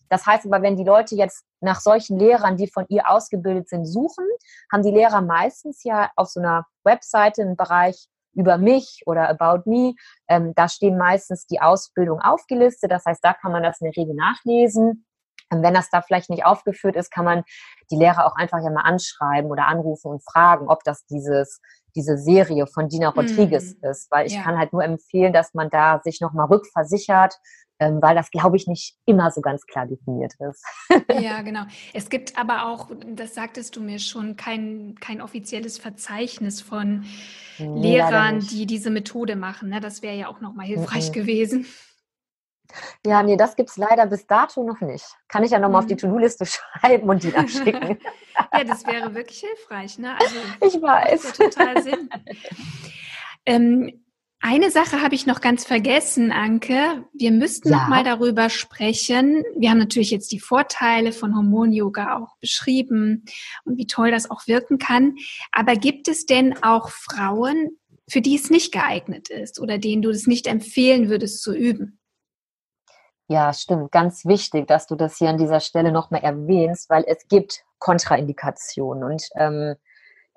Das 0.10 0.26
heißt 0.26 0.45
aber, 0.45 0.62
wenn 0.62 0.78
die 0.78 0.86
Leute 0.86 1.16
jetzt 1.16 1.43
nach 1.60 1.82
solchen 1.82 2.18
Lehrern, 2.18 2.56
die 2.56 2.68
von 2.68 2.86
ihr 2.88 3.10
ausgebildet 3.10 3.68
sind, 3.68 3.86
suchen, 3.86 4.26
haben 4.72 4.84
die 4.84 4.91
Lehrer 4.91 5.22
meistens 5.22 5.84
ja 5.84 6.10
auf 6.16 6.30
so 6.30 6.39
einer 6.39 6.66
Webseite 6.84 7.41
einen 7.41 7.58
Bereich 7.58 8.08
über 8.34 8.58
mich 8.58 9.04
oder 9.06 9.30
About 9.30 9.70
Me. 9.70 9.94
Ähm, 10.28 10.54
da 10.56 10.70
stehen 10.70 10.98
meistens 10.98 11.46
die 11.48 11.62
Ausbildung 11.62 12.22
aufgelistet. 12.22 12.92
Das 12.92 13.06
heißt, 13.06 13.24
da 13.24 13.34
kann 13.34 13.52
man 13.52 13.64
das 13.64 13.82
in 13.82 13.86
der 13.92 14.02
Regel 14.02 14.16
nachlesen. 14.16 15.06
Und 15.50 15.64
wenn 15.64 15.74
das 15.74 15.90
da 15.90 16.02
vielleicht 16.02 16.30
nicht 16.30 16.46
aufgeführt 16.46 16.96
ist, 16.96 17.10
kann 17.10 17.26
man 17.26 17.44
die 17.90 17.96
Lehrer 17.96 18.26
auch 18.26 18.36
einfach 18.36 18.62
ja 18.62 18.70
mal 18.70 18.82
anschreiben 18.82 19.50
oder 19.50 19.68
anrufen 19.68 20.12
und 20.12 20.24
fragen, 20.24 20.68
ob 20.68 20.84
das 20.84 21.06
dieses, 21.06 21.62
diese 21.96 22.18
Serie 22.18 22.68
von 22.68 22.90
Dina 22.90 23.10
Rodriguez 23.10 23.76
mm. 23.82 23.86
ist. 23.86 24.12
Weil 24.12 24.28
ich 24.28 24.34
ja. 24.34 24.42
kann 24.42 24.58
halt 24.58 24.74
nur 24.74 24.84
empfehlen, 24.84 25.32
dass 25.32 25.54
man 25.54 25.70
da 25.70 26.02
sich 26.04 26.20
nochmal 26.20 26.48
rückversichert, 26.48 27.36
ähm, 27.80 28.02
weil 28.02 28.16
das, 28.16 28.32
glaube 28.32 28.58
ich, 28.58 28.68
nicht 28.68 28.96
immer 29.06 29.32
so 29.32 29.42
ganz 29.42 29.66
klar 29.66 29.86
definiert 29.86 30.34
ist. 30.40 30.66
ja, 31.22 31.42
genau. 31.42 31.62
Es 31.94 32.10
gibt 32.10 32.38
aber 32.38 32.66
auch, 32.66 32.90
das 33.14 33.36
sagtest 33.36 33.76
du 33.76 33.82
mir 33.82 34.00
schon, 34.00 34.36
kein, 34.36 34.96
kein 35.00 35.22
offizielles 35.22 35.78
Verzeichnis 35.78 36.62
von 36.62 37.06
nee, 37.60 37.94
Lehrern, 37.94 38.40
die 38.40 38.66
diese 38.66 38.90
Methode 38.90 39.36
machen. 39.36 39.70
Ne? 39.70 39.80
Das 39.80 40.02
wäre 40.02 40.16
ja 40.16 40.28
auch 40.28 40.42
nochmal 40.42 40.66
hilfreich 40.66 41.10
mhm. 41.10 41.14
gewesen. 41.14 41.66
Ja, 43.06 43.24
nee, 43.24 43.38
das 43.38 43.56
gibt 43.56 43.70
es 43.70 43.78
leider 43.78 44.06
bis 44.08 44.28
dato 44.28 44.64
noch 44.64 44.82
nicht. 44.82 45.06
Kann 45.28 45.44
ich 45.44 45.52
ja 45.52 45.60
nochmal 45.60 45.82
mhm. 45.82 45.86
auf 45.86 45.88
die 45.88 45.94
mhm. 45.94 46.12
To-Do-Liste 46.12 46.46
schreiben 46.82 47.08
und 47.10 47.24
die 47.24 47.32
dann 47.32 47.48
schicken. 47.48 48.00
ja, 48.54 48.64
das 48.64 48.86
wäre 48.86 49.14
wirklich 49.14 49.40
hilfreich. 49.40 50.00
Ne? 50.00 50.16
Also, 50.20 50.36
ich 50.62 50.82
weiß. 50.82 51.22
Das 51.22 51.38
ja 51.38 51.46
total 51.46 51.84
Sinn. 51.84 52.10
ähm, 53.46 54.07
eine 54.40 54.70
Sache 54.70 55.02
habe 55.02 55.16
ich 55.16 55.26
noch 55.26 55.42
ganz 55.42 55.66
vergessen, 55.66 56.32
Anke. 56.32 57.06
Wir 57.14 57.32
müssten 57.32 57.70
ja. 57.70 57.78
noch 57.78 57.88
mal 57.88 58.04
darüber 58.04 58.50
sprechen. 58.50 59.44
Wir 59.58 59.72
haben 59.72 59.80
natürlich 59.80 60.12
jetzt 60.12 60.32
die 60.32 60.40
Vorteile 60.40 61.12
von 61.12 61.36
Hormon-Yoga 61.36 62.18
auch 62.18 62.38
beschrieben 62.40 63.26
und 63.66 63.78
wie 63.78 63.88
toll 63.88 64.12
das 64.12 64.30
auch 64.30 64.46
wirken 64.48 64.78
kann. 64.78 65.16
Aber 65.52 65.76
gibt 65.76 66.08
es 66.08 66.26
denn 66.26 66.62
auch 66.64 66.90
Frauen, 66.90 67.78
für 68.08 68.22
die 68.22 68.36
es 68.36 68.50
nicht 68.50 68.72
geeignet 68.72 69.30
ist 69.30 69.60
oder 69.60 69.80
denen 69.80 70.02
du 70.02 70.10
es 70.10 70.28
nicht 70.28 70.48
empfehlen 70.48 71.10
würdest 71.10 71.42
zu 71.42 71.54
üben? 71.54 72.00
Ja, 73.30 73.52
stimmt. 73.54 73.92
Ganz 73.92 74.26
wichtig, 74.26 74.68
dass 74.68 74.88
du 74.88 74.96
das 74.96 75.18
hier 75.18 75.30
an 75.30 75.38
dieser 75.38 75.60
Stelle 75.60 75.92
nochmal 75.92 76.22
erwähnst, 76.22 76.90
weil 76.90 77.04
es 77.08 77.28
gibt 77.28 77.66
Kontraindikationen 77.80 79.04
und 79.04 79.24
ähm, 79.36 79.76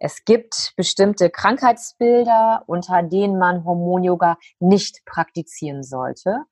es 0.01 0.25
gibt 0.25 0.73
bestimmte 0.77 1.29
Krankheitsbilder, 1.29 2.65
unter 2.67 3.03
denen 3.03 3.39
man 3.39 3.65
Hormon-Yoga 3.65 4.39
nicht 4.59 5.05
praktizieren 5.05 5.83
sollte. 5.83 6.45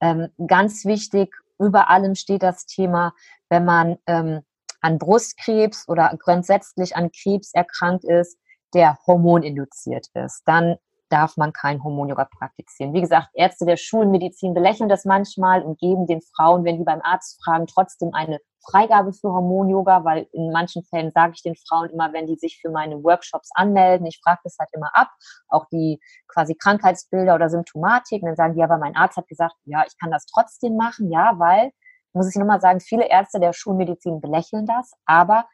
Ähm, 0.00 0.28
ganz 0.44 0.84
wichtig, 0.84 1.32
über 1.58 1.88
allem 1.88 2.16
steht 2.16 2.42
das 2.42 2.66
Thema, 2.66 3.14
wenn 3.48 3.64
man 3.64 3.96
ähm, 4.06 4.42
an 4.80 4.98
Brustkrebs 4.98 5.88
oder 5.88 6.14
grundsätzlich 6.18 6.96
an 6.96 7.12
Krebs 7.12 7.54
erkrankt 7.54 8.04
ist, 8.04 8.38
der 8.74 8.98
hormoninduziert 9.06 10.08
ist. 10.14 10.42
Dann 10.44 10.76
darf 11.08 11.36
man 11.36 11.52
kein 11.52 11.82
Hormon-Yoga 11.82 12.24
praktizieren. 12.24 12.92
Wie 12.92 13.00
gesagt, 13.00 13.28
Ärzte 13.34 13.64
der 13.64 13.76
Schulmedizin 13.76 14.54
belächeln 14.54 14.88
das 14.88 15.04
manchmal 15.04 15.62
und 15.62 15.78
geben 15.78 16.06
den 16.06 16.20
Frauen, 16.20 16.64
wenn 16.64 16.78
die 16.78 16.84
beim 16.84 17.00
Arzt 17.02 17.42
fragen, 17.44 17.66
trotzdem 17.66 18.12
eine 18.12 18.40
Freigabe 18.68 19.12
für 19.12 19.32
Hormon-Yoga, 19.32 20.04
weil 20.04 20.26
in 20.32 20.50
manchen 20.50 20.82
Fällen 20.84 21.12
sage 21.12 21.34
ich 21.36 21.42
den 21.42 21.54
Frauen 21.54 21.90
immer, 21.90 22.12
wenn 22.12 22.26
die 22.26 22.36
sich 22.36 22.58
für 22.60 22.70
meine 22.70 23.02
Workshops 23.04 23.50
anmelden, 23.54 24.06
ich 24.06 24.20
frage 24.22 24.40
das 24.44 24.56
halt 24.58 24.70
immer 24.72 24.90
ab, 24.94 25.10
auch 25.48 25.66
die 25.72 26.00
quasi 26.26 26.54
Krankheitsbilder 26.54 27.34
oder 27.36 27.48
Symptomatik, 27.48 28.22
dann 28.24 28.36
sagen 28.36 28.54
die, 28.54 28.62
aber 28.62 28.78
mein 28.78 28.96
Arzt 28.96 29.16
hat 29.16 29.28
gesagt, 29.28 29.54
ja, 29.64 29.84
ich 29.86 29.96
kann 29.98 30.10
das 30.10 30.26
trotzdem 30.26 30.76
machen, 30.76 31.10
ja, 31.10 31.34
weil, 31.38 31.70
muss 32.12 32.28
ich 32.28 32.36
nochmal 32.36 32.60
sagen, 32.60 32.80
viele 32.80 33.08
Ärzte 33.08 33.38
der 33.38 33.52
Schulmedizin 33.52 34.20
belächeln 34.20 34.66
das, 34.66 34.92
aber 35.04 35.46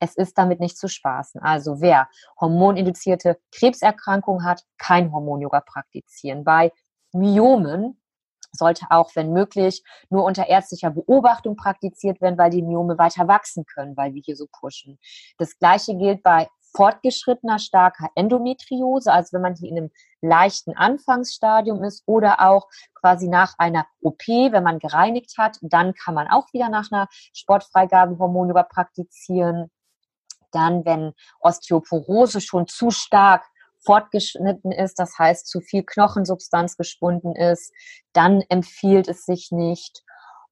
es 0.00 0.16
ist 0.16 0.38
damit 0.38 0.60
nicht 0.60 0.78
zu 0.78 0.88
spaßen. 0.88 1.40
Also 1.40 1.80
wer 1.80 2.08
hormoninduzierte 2.40 3.38
Krebserkrankungen 3.52 4.44
hat, 4.44 4.64
kein 4.78 5.12
Hormon-Yoga 5.12 5.60
praktizieren. 5.60 6.44
Bei 6.44 6.72
Myomen 7.12 8.00
sollte 8.52 8.86
auch, 8.90 9.14
wenn 9.14 9.32
möglich, 9.32 9.82
nur 10.10 10.24
unter 10.24 10.48
ärztlicher 10.48 10.90
Beobachtung 10.90 11.56
praktiziert 11.56 12.20
werden, 12.20 12.38
weil 12.38 12.50
die 12.50 12.62
Myome 12.62 12.98
weiter 12.98 13.28
wachsen 13.28 13.64
können, 13.66 13.96
weil 13.96 14.14
wir 14.14 14.22
hier 14.24 14.36
so 14.36 14.46
pushen. 14.50 14.98
Das 15.36 15.58
gleiche 15.58 15.96
gilt 15.96 16.22
bei 16.22 16.48
fortgeschrittener 16.76 17.58
starker 17.58 18.08
Endometriose, 18.14 19.12
also 19.12 19.34
wenn 19.34 19.42
man 19.42 19.54
hier 19.54 19.70
in 19.70 19.76
einem 19.78 19.90
leichten 20.20 20.76
Anfangsstadium 20.76 21.82
ist 21.82 22.02
oder 22.06 22.40
auch 22.40 22.68
quasi 22.94 23.28
nach 23.28 23.54
einer 23.58 23.86
OP, 24.02 24.26
wenn 24.28 24.62
man 24.62 24.78
gereinigt 24.78 25.34
hat, 25.38 25.58
dann 25.62 25.94
kann 25.94 26.14
man 26.14 26.28
auch 26.28 26.52
wieder 26.52 26.68
nach 26.68 26.90
einer 26.92 27.08
Sportfreigabe 27.32 28.18
Hormone 28.18 28.54
praktizieren. 28.68 29.70
Dann, 30.52 30.84
wenn 30.84 31.12
Osteoporose 31.40 32.40
schon 32.40 32.66
zu 32.66 32.90
stark 32.90 33.44
fortgeschnitten 33.84 34.72
ist, 34.72 34.98
das 34.98 35.18
heißt 35.18 35.46
zu 35.46 35.60
viel 35.60 35.84
Knochensubstanz 35.84 36.76
gespunden 36.76 37.34
ist, 37.34 37.72
dann 38.12 38.42
empfiehlt 38.48 39.08
es 39.08 39.24
sich 39.24 39.50
nicht. 39.50 40.02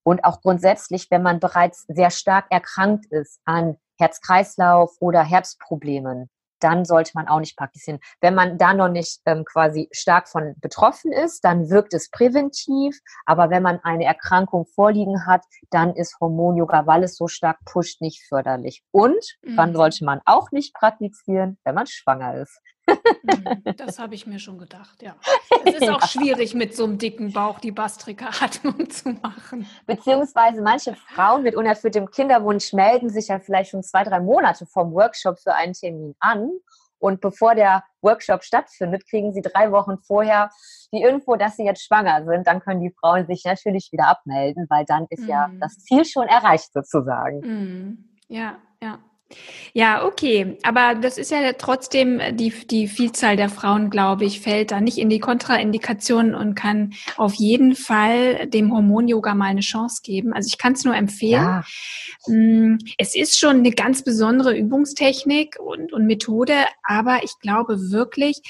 Und 0.03 0.25
auch 0.25 0.41
grundsätzlich, 0.41 1.11
wenn 1.11 1.23
man 1.23 1.41
bereits 1.41 1.85
sehr 1.89 2.11
stark 2.11 2.47
erkrankt 2.51 3.07
ist 3.11 3.41
an 3.45 3.77
Herz-Kreislauf 3.99 4.93
oder 5.01 5.23
Herzproblemen, 5.23 6.31
dann 6.61 6.85
sollte 6.85 7.13
man 7.15 7.29
auch 7.29 7.41
nicht 7.41 7.57
praktizieren. 7.57 8.01
Wenn 8.21 8.35
man 8.35 8.59
da 8.59 8.75
noch 8.75 8.89
nicht 8.89 9.21
ähm, 9.27 9.45
quasi 9.45 9.89
stark 9.93 10.29
von 10.29 10.55
betroffen 10.61 11.13
ist, 11.13 11.45
dann 11.45 11.71
wirkt 11.71 11.95
es 11.95 12.11
präventiv. 12.11 12.99
Aber 13.25 13.51
wenn 13.51 13.63
man 13.63 13.81
eine 13.83 14.05
Erkrankung 14.05 14.67
vorliegen 14.67 15.27
hat, 15.27 15.43
dann 15.71 15.95
ist 15.95 16.17
Hormon-Yoga, 16.21 16.87
weil 16.87 17.05
es 17.05 17.17
so 17.17 17.29
stark 17.29 17.59
pusht, 17.65 18.01
nicht 18.01 18.27
förderlich. 18.29 18.83
Und 18.91 19.37
mhm. 19.43 19.57
wann 19.57 19.75
sollte 19.75 20.05
man 20.05 20.21
auch 20.25 20.51
nicht 20.51 20.75
praktizieren? 20.75 21.59
Wenn 21.65 21.75
man 21.75 21.87
schwanger 21.87 22.37
ist. 22.37 22.61
Mhm, 22.87 23.77
das 23.77 23.99
habe 23.99 24.15
ich 24.15 24.27
mir 24.27 24.39
schon 24.39 24.59
gedacht, 24.59 25.03
ja. 25.03 25.17
Es 25.65 25.75
ist 25.75 25.89
auch 25.91 26.07
schwierig, 26.07 26.55
mit 26.55 26.75
so 26.77 26.85
einem 26.85 26.99
dicken 26.99 27.33
Bauch 27.33 27.59
die 27.59 27.73
Bastrika-Atmung 27.73 28.91
zu 28.91 29.11
machen. 29.11 29.67
Beziehungsweise 29.87 30.63
manche 30.63 30.95
Frauen 30.95 31.43
mit 31.43 31.55
unerfülltem 31.55 32.11
Kinderwunsch 32.11 32.73
melden 32.73 33.11
sich 33.11 33.29
ja 33.29 33.39
vielleicht 33.39 33.71
schon 33.71 33.83
zwei, 33.83 34.05
drei 34.05 34.21
Monate 34.21 34.67
vom 34.67 34.93
Workshop 34.93 35.39
für 35.39 35.55
einen 35.55 35.73
Termin 35.73 36.15
an. 36.21 36.51
Und 36.99 37.21
bevor 37.21 37.55
der 37.55 37.85
Workshop 38.01 38.43
stattfindet, 38.43 39.07
kriegen 39.09 39.33
sie 39.33 39.43
drei 39.43 39.71
Wochen 39.71 39.99
vorher 39.99 40.51
die 40.93 41.03
Info, 41.03 41.37
dass 41.37 41.57
sie 41.57 41.65
jetzt 41.65 41.85
schwanger 41.85 42.25
sind. 42.25 42.47
Dann 42.47 42.61
können 42.61 42.81
die 42.81 42.95
Frauen 42.99 43.27
sich 43.27 43.45
natürlich 43.45 43.91
wieder 43.93 44.09
abmelden, 44.09 44.67
weil 44.71 44.87
dann 44.87 45.07
ist 45.11 45.25
mm. 45.25 45.29
ja 45.29 45.49
mhm. 45.49 45.61
das 45.61 45.77
Ziel 45.79 46.07
schon 46.07 46.27
erreicht 46.27 46.73
sozusagen. 46.73 47.41
Mm. 47.41 48.09
Ja, 48.29 48.57
ja. 48.83 48.99
Ja, 49.73 50.05
okay. 50.05 50.57
Aber 50.63 50.95
das 50.95 51.19
ist 51.19 51.31
ja 51.31 51.53
trotzdem 51.53 52.21
die, 52.33 52.51
die 52.51 52.89
Vielzahl 52.89 53.37
der 53.37 53.49
Frauen, 53.49 53.91
glaube 53.91 54.25
ich, 54.25 54.41
fällt 54.41 54.71
da 54.71 54.81
nicht 54.81 54.99
in 54.99 55.11
die 55.11 55.19
Kontraindikationen 55.19 56.35
und 56.35 56.55
kann 56.55 56.95
auf 57.17 57.35
jeden 57.35 57.75
Fall 57.75 58.47
dem 58.47 58.73
Hormon-Yoga 58.73 59.35
mal 59.35 59.47
eine 59.47 59.61
Chance 59.61 60.01
geben. 60.03 60.33
Also 60.33 60.49
ich 60.49 60.59
kann 60.59 60.75
es 60.75 60.85
nur 60.85 60.95
empfehlen. 60.95 61.43
Ja. 61.43 61.65
Mm, 62.27 62.79
es 62.99 63.15
ist 63.15 63.39
schon 63.39 63.57
eine 63.57 63.73
ganz 63.73 64.03
besondere 64.03 64.57
Übungstechnik 64.57 65.57
und, 65.61 65.93
und 65.93 66.07
Methode, 66.07 66.55
aber 66.83 67.25
ich 67.25 67.33
glaube 67.41 67.91
wirklich, 67.91 68.41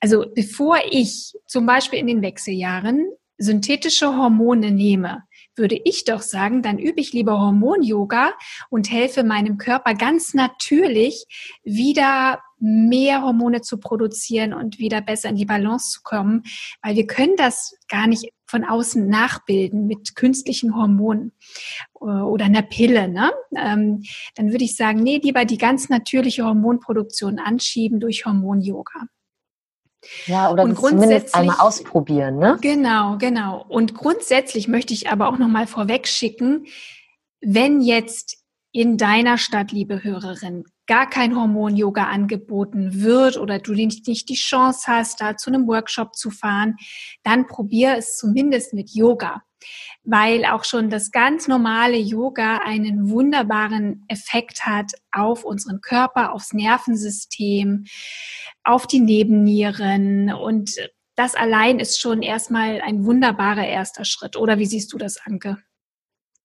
also 0.00 0.24
bevor 0.34 0.78
ich 0.90 1.34
zum 1.46 1.66
Beispiel 1.66 1.98
in 1.98 2.06
den 2.06 2.22
Wechseljahren 2.22 3.06
synthetische 3.38 4.16
Hormone 4.16 4.70
nehme, 4.70 5.24
würde 5.56 5.80
ich 5.84 6.04
doch 6.04 6.22
sagen, 6.22 6.62
dann 6.62 6.78
übe 6.78 7.00
ich 7.00 7.12
lieber 7.12 7.38
Hormon-Yoga 7.38 8.32
und 8.70 8.90
helfe 8.90 9.24
meinem 9.24 9.58
Körper 9.58 9.94
ganz 9.94 10.34
natürlich 10.34 11.26
wieder 11.62 12.40
mehr 12.58 13.22
Hormone 13.22 13.60
zu 13.60 13.78
produzieren 13.78 14.54
und 14.54 14.78
wieder 14.78 15.00
besser 15.00 15.28
in 15.28 15.36
die 15.36 15.44
Balance 15.44 15.90
zu 15.90 16.00
kommen, 16.02 16.44
weil 16.82 16.96
wir 16.96 17.06
können 17.06 17.36
das 17.36 17.76
gar 17.88 18.06
nicht 18.06 18.30
von 18.46 18.64
außen 18.64 19.06
nachbilden 19.08 19.86
mit 19.86 20.14
künstlichen 20.16 20.76
Hormonen 20.76 21.32
äh, 22.00 22.04
oder 22.04 22.46
einer 22.46 22.62
Pille. 22.62 23.08
Ne? 23.08 23.30
Ähm, 23.56 24.02
dann 24.34 24.50
würde 24.50 24.64
ich 24.64 24.76
sagen, 24.76 25.02
nee, 25.02 25.20
lieber 25.22 25.44
die 25.44 25.58
ganz 25.58 25.88
natürliche 25.88 26.44
Hormonproduktion 26.44 27.38
anschieben 27.38 28.00
durch 28.00 28.24
Hormon-Yoga. 28.24 29.08
Ja, 30.26 30.50
oder 30.50 30.64
und 30.64 30.76
zumindest 30.78 31.34
einmal 31.34 31.56
ausprobieren, 31.58 32.38
ne? 32.38 32.58
Genau, 32.60 33.16
genau. 33.18 33.64
Und 33.68 33.94
grundsätzlich 33.94 34.68
möchte 34.68 34.94
ich 34.94 35.10
aber 35.10 35.28
auch 35.28 35.38
noch 35.38 35.48
mal 35.48 35.66
vorweg 35.66 36.06
schicken, 36.06 36.66
wenn 37.40 37.80
jetzt 37.80 38.38
in 38.72 38.96
deiner 38.98 39.38
Stadt, 39.38 39.70
liebe 39.70 40.02
Hörerin, 40.02 40.64
gar 40.86 41.08
kein 41.08 41.36
Hormon-Yoga 41.36 42.04
angeboten 42.04 43.02
wird 43.02 43.36
oder 43.36 43.58
du 43.58 43.72
nicht, 43.72 44.06
nicht 44.06 44.28
die 44.28 44.34
Chance 44.34 44.86
hast, 44.86 45.20
da 45.20 45.36
zu 45.36 45.50
einem 45.50 45.66
Workshop 45.66 46.16
zu 46.16 46.30
fahren, 46.30 46.76
dann 47.22 47.46
probier 47.46 47.96
es 47.96 48.16
zumindest 48.16 48.74
mit 48.74 48.90
Yoga 48.90 49.42
weil 50.04 50.44
auch 50.44 50.64
schon 50.64 50.90
das 50.90 51.10
ganz 51.10 51.48
normale 51.48 51.96
Yoga 51.96 52.58
einen 52.58 53.10
wunderbaren 53.10 54.04
Effekt 54.08 54.66
hat 54.66 54.92
auf 55.10 55.44
unseren 55.44 55.80
Körper, 55.80 56.32
aufs 56.32 56.52
Nervensystem, 56.52 57.86
auf 58.62 58.86
die 58.86 59.00
Nebennieren 59.00 60.32
und 60.32 60.76
das 61.16 61.34
allein 61.34 61.78
ist 61.78 62.00
schon 62.00 62.22
erstmal 62.22 62.80
ein 62.80 63.04
wunderbarer 63.04 63.66
erster 63.66 64.04
Schritt. 64.04 64.36
Oder 64.36 64.58
wie 64.58 64.66
siehst 64.66 64.92
du 64.92 64.98
das, 64.98 65.18
Anke? 65.24 65.58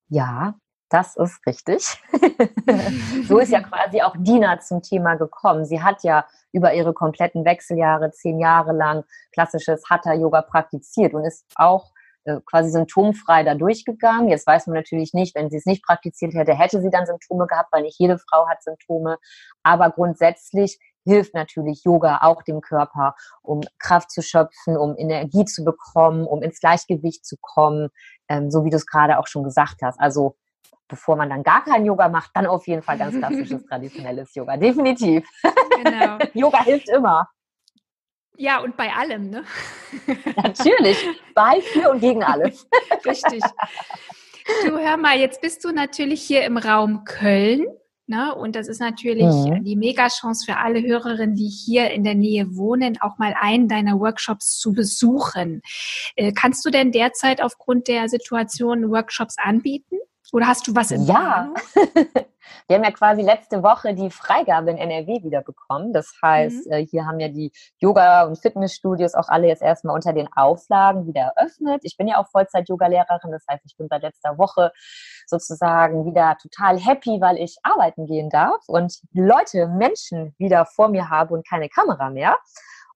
Ja, 0.10 0.56
das 0.90 1.16
ist 1.16 1.40
richtig. 1.46 1.86
so 3.28 3.40
ist 3.40 3.52
ja 3.52 3.62
quasi 3.62 4.02
auch 4.02 4.16
Dina 4.18 4.60
zum 4.60 4.82
Thema 4.82 5.16
gekommen. 5.16 5.66
Sie 5.66 5.82
hat 5.82 6.04
ja 6.04 6.26
über 6.52 6.74
ihre 6.74 6.94
kompletten 6.94 7.46
Wechseljahre, 7.46 8.12
zehn 8.12 8.40
Jahre 8.40 8.74
lang 8.74 9.04
klassisches 9.32 9.84
Hatha-Yoga 9.90 10.42
praktiziert 10.44 11.14
und 11.14 11.26
ist 11.26 11.46
auch 11.56 11.92
quasi 12.46 12.70
symptomfrei 12.70 13.44
da 13.44 13.56
durchgegangen. 13.56 14.30
Jetzt 14.30 14.46
weiß 14.48 14.68
man 14.68 14.76
natürlich 14.76 15.14
nicht, 15.14 15.36
wenn 15.36 15.50
sie 15.50 15.58
es 15.58 15.66
nicht 15.66 15.84
praktiziert 15.84 16.34
hätte, 16.34 16.54
hätte 16.54 16.82
sie 16.82 16.90
dann 16.90 17.06
Symptome 17.06 17.48
gehabt, 17.48 17.72
weil 17.72 17.84
nicht 17.84 18.00
jede 18.00 18.18
Frau 18.18 18.48
hat 18.48 18.64
Symptome. 18.64 19.18
Aber 19.64 19.90
grundsätzlich 19.90 20.80
hilft 21.06 21.34
natürlich 21.34 21.84
Yoga 21.84 22.20
auch 22.22 22.44
dem 22.44 22.62
Körper, 22.62 23.16
um 23.42 23.62
Kraft 23.80 24.12
zu 24.12 24.22
schöpfen, 24.22 24.78
um 24.78 24.96
Energie 24.98 25.46
zu 25.46 25.64
bekommen, 25.64 26.26
um 26.26 26.44
ins 26.44 26.60
Gleichgewicht 26.60 27.26
zu 27.26 27.38
kommen, 27.42 27.90
ähm, 28.28 28.52
so 28.52 28.66
wie 28.66 28.70
du 28.70 28.76
es 28.76 28.86
gerade 28.86 29.18
auch 29.18 29.28
schon 29.28 29.44
gesagt 29.44 29.82
hast. 29.82 30.00
Also 30.00 30.36
bevor 30.88 31.16
man 31.16 31.30
dann 31.30 31.44
gar 31.44 31.64
kein 31.64 31.86
Yoga 31.86 32.10
macht, 32.10 32.32
dann 32.34 32.46
auf 32.48 32.68
jeden 32.68 32.82
Fall 32.82 32.98
ganz 32.98 33.18
klassisches 33.18 33.66
traditionelles 33.70 34.34
Yoga. 34.36 34.58
Definitiv. 34.58 35.28
Genau. 35.84 36.18
Yoga 36.34 36.64
hilft 36.64 36.90
immer. 36.90 37.30
Ja, 38.38 38.60
und 38.62 38.78
bei 38.78 38.94
allem, 38.94 39.30
ne? 39.30 39.44
Natürlich, 40.36 40.98
bei, 41.36 41.62
für 41.62 41.92
und 41.92 42.00
gegen 42.00 42.24
alles. 42.24 42.68
Richtig. 43.06 43.44
Du 44.66 44.78
hör 44.78 44.98
mal, 44.98 45.20
jetzt 45.20 45.42
bist 45.42 45.64
du 45.64 45.72
natürlich 45.72 46.24
hier 46.24 46.44
im 46.44 46.58
Raum 46.58 47.04
Köln. 47.04 47.68
Ne? 48.08 48.34
Und 48.34 48.56
das 48.56 48.68
ist 48.68 48.82
natürlich 48.82 49.24
mhm. 49.24 49.64
die 49.64 49.76
Mega-Chance 49.76 50.44
für 50.44 50.58
alle 50.58 50.82
Hörerinnen, 50.82 51.36
die 51.36 51.48
hier 51.48 51.92
in 51.92 52.04
der 52.04 52.16
Nähe 52.16 52.56
wohnen, 52.56 53.00
auch 53.02 53.20
mal 53.20 53.36
einen 53.40 53.68
deiner 53.68 54.00
Workshops 54.00 54.58
zu 54.58 54.74
besuchen. 54.74 55.62
Äh, 56.16 56.32
kannst 56.32 56.66
du 56.66 56.72
denn 56.72 56.92
derzeit 56.92 57.40
aufgrund 57.44 57.88
der 57.88 58.10
Situation 58.10 58.90
Workshops 58.90 59.36
anbieten? 59.38 59.98
Oder 60.32 60.48
hast 60.48 60.68
du 60.68 60.76
was 60.76 60.92
in 60.92 61.06
Ja. 61.06 61.54
Wir 62.68 62.78
haben 62.78 62.84
ja 62.84 62.92
quasi 62.92 63.22
letzte 63.22 63.64
Woche 63.64 63.94
die 63.94 64.10
Freigabe 64.10 64.72
in 64.72 64.78
NRW 64.78 65.24
wieder 65.24 65.42
bekommen. 65.42 65.94
Das 65.94 66.14
heißt, 66.22 66.68
mhm. 66.68 66.72
Äh, 66.72 66.86
hier 66.86 67.06
haben 67.06 67.20
ja 67.20 67.28
die 67.28 67.52
Yoga- 67.78 68.24
und 68.24 68.38
Fitnessstudios 68.40 69.16
auch 69.16 69.28
alle 69.28 69.48
jetzt 69.48 69.62
erstmal 69.62 69.96
unter 69.96 70.14
den 70.14 70.28
Auflagen 70.36 71.08
wieder 71.08 71.34
eröffnet. 71.36 71.82
Ich 71.84 71.98
bin 71.98 72.08
ja 72.08 72.18
auch 72.18 72.28
Vollzeit-Yoga-Lehrerin. 72.30 73.32
Das 73.32 73.46
heißt, 73.50 73.64
ich 73.66 73.76
bin 73.78 73.88
seit 73.90 74.04
letzter 74.04 74.38
Woche 74.38 74.72
sozusagen 75.28 76.06
wieder 76.06 76.38
total 76.42 76.80
happy, 76.80 77.20
weil 77.22 77.38
ich 77.38 77.58
arbeiten 77.64 78.06
gehen 78.06 78.30
darf 78.30 78.68
und 78.68 79.00
Leute, 79.14 79.68
Menschen 79.68 80.36
wieder 80.38 80.66
vor 80.66 80.90
mir 80.90 81.10
habe 81.10 81.34
und 81.34 81.48
keine 81.48 81.70
Kamera 81.70 82.10
mehr. 82.10 82.38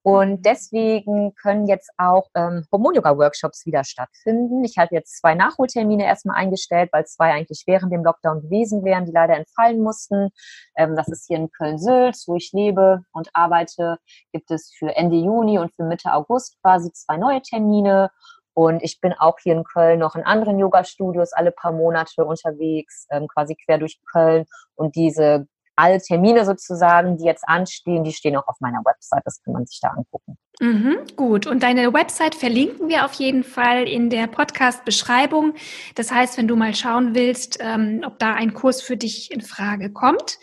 Und 0.04 0.46
deswegen 0.46 1.34
können 1.36 1.66
jetzt 1.66 1.90
auch 1.98 2.28
ähm, 2.36 2.66
Hormon-Yoga-Workshops 2.72 3.66
wieder 3.66 3.86
stattfinden. 3.86 4.66
Ich 4.66 4.78
habe 4.78 4.94
jetzt 4.94 5.18
zwei 5.18 5.34
Nachholtermine 5.34 6.06
erstmal 6.06 6.36
eingestellt, 6.36 6.90
weil 6.92 7.06
zwei 7.06 7.32
eigentlich 7.32 7.64
während 7.68 7.94
dem 7.94 8.04
Lockdown 8.04 8.42
gewesen 8.42 8.84
wären, 8.84 9.06
die 9.06 9.14
leider 9.14 9.38
entfallen 9.38 9.82
mussten. 9.82 10.32
Ähm, 10.76 10.98
das 10.98 11.08
ist 11.08 11.28
hier 11.28 11.38
in 11.38 11.50
Köln-Sülz, 11.52 12.26
wo 12.28 12.36
ich 12.36 12.52
lebe 12.52 13.06
und 13.14 13.30
arbeite. 13.34 13.98
Gibt 14.34 14.52
es 14.52 14.74
für 14.78 14.94
Ende 14.94 15.16
Juni 15.16 15.58
und 15.58 15.74
für 15.74 15.84
Mitte 15.84 16.12
August 16.14 16.62
quasi 16.62 16.92
zwei 16.92 17.16
neue 17.16 17.42
Termine. 17.42 18.12
Und 18.54 18.84
ich 18.84 19.00
bin 19.00 19.14
auch 19.14 19.38
hier 19.42 19.54
in 19.56 19.64
Köln 19.64 20.00
noch 20.00 20.16
in 20.16 20.24
anderen 20.24 20.60
Yoga-Studios 20.60 21.32
alle 21.32 21.52
paar 21.52 21.72
Monate 21.72 22.26
unterwegs, 22.26 23.08
ähm, 23.10 23.28
quasi 23.28 23.56
quer 23.56 23.78
durch 23.78 24.02
Köln. 24.12 24.46
Und 24.76 24.96
diese 24.96 25.48
alle 25.76 26.02
Termine 26.02 26.46
sozusagen, 26.46 27.18
die 27.18 27.26
jetzt 27.26 27.48
anstehen, 27.48 28.04
die 28.04 28.14
stehen 28.14 28.36
auch 28.36 28.48
auf 28.48 28.60
meiner 28.60 28.82
Website. 28.86 29.24
Das 29.26 29.42
kann 29.44 29.54
man 29.54 29.66
sich 29.66 29.80
da 29.82 29.90
angucken. 29.90 30.38
Mhm, 30.60 30.98
gut. 31.16 31.48
Und 31.48 31.64
deine 31.64 31.94
Website 31.94 32.36
verlinken 32.36 32.90
wir 32.90 33.06
auf 33.06 33.14
jeden 33.14 33.44
Fall 33.44 33.88
in 33.88 34.10
der 34.10 34.28
Podcast-Beschreibung. 34.28 35.54
Das 35.96 36.12
heißt, 36.12 36.38
wenn 36.38 36.48
du 36.48 36.56
mal 36.56 36.76
schauen 36.76 37.16
willst, 37.16 37.58
ähm, 37.60 38.04
ob 38.06 38.20
da 38.20 38.34
ein 38.34 38.54
Kurs 38.54 38.82
für 38.82 38.98
dich 38.98 39.32
in 39.32 39.42
Frage 39.42 39.92
kommt, 39.92 40.38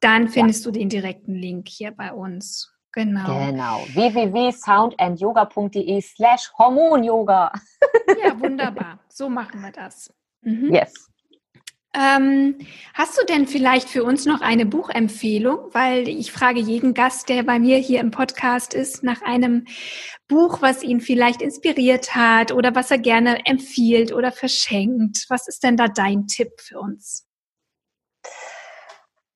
dann 0.00 0.28
findest 0.28 0.64
ja. 0.64 0.72
du 0.72 0.78
den 0.78 0.88
direkten 0.88 1.34
Link 1.34 1.68
hier 1.68 1.92
bei 1.92 2.12
uns. 2.12 2.72
Genau. 2.92 3.46
Genau. 3.46 3.84
www.soundandyoga.de 3.92 6.00
slash 6.00 6.50
Hormonyoga. 6.58 7.52
Ja, 8.22 8.38
wunderbar. 8.38 9.00
So 9.08 9.28
machen 9.28 9.62
wir 9.62 9.72
das. 9.72 10.12
Mhm. 10.42 10.74
Yes. 10.74 11.10
Ähm, 11.94 12.58
hast 12.92 13.16
du 13.16 13.24
denn 13.24 13.46
vielleicht 13.46 13.88
für 13.88 14.02
uns 14.02 14.26
noch 14.26 14.40
eine 14.40 14.66
Buchempfehlung? 14.66 15.72
Weil 15.72 16.08
ich 16.08 16.32
frage 16.32 16.58
jeden 16.58 16.92
Gast, 16.92 17.28
der 17.28 17.44
bei 17.44 17.60
mir 17.60 17.78
hier 17.78 18.00
im 18.00 18.10
Podcast 18.10 18.74
ist, 18.74 19.04
nach 19.04 19.22
einem 19.22 19.66
Buch, 20.26 20.60
was 20.60 20.82
ihn 20.82 21.00
vielleicht 21.00 21.40
inspiriert 21.40 22.16
hat 22.16 22.50
oder 22.50 22.74
was 22.74 22.90
er 22.90 22.98
gerne 22.98 23.46
empfiehlt 23.46 24.12
oder 24.12 24.32
verschenkt. 24.32 25.26
Was 25.28 25.46
ist 25.46 25.62
denn 25.62 25.76
da 25.76 25.86
dein 25.86 26.26
Tipp 26.26 26.50
für 26.60 26.80
uns? 26.80 27.26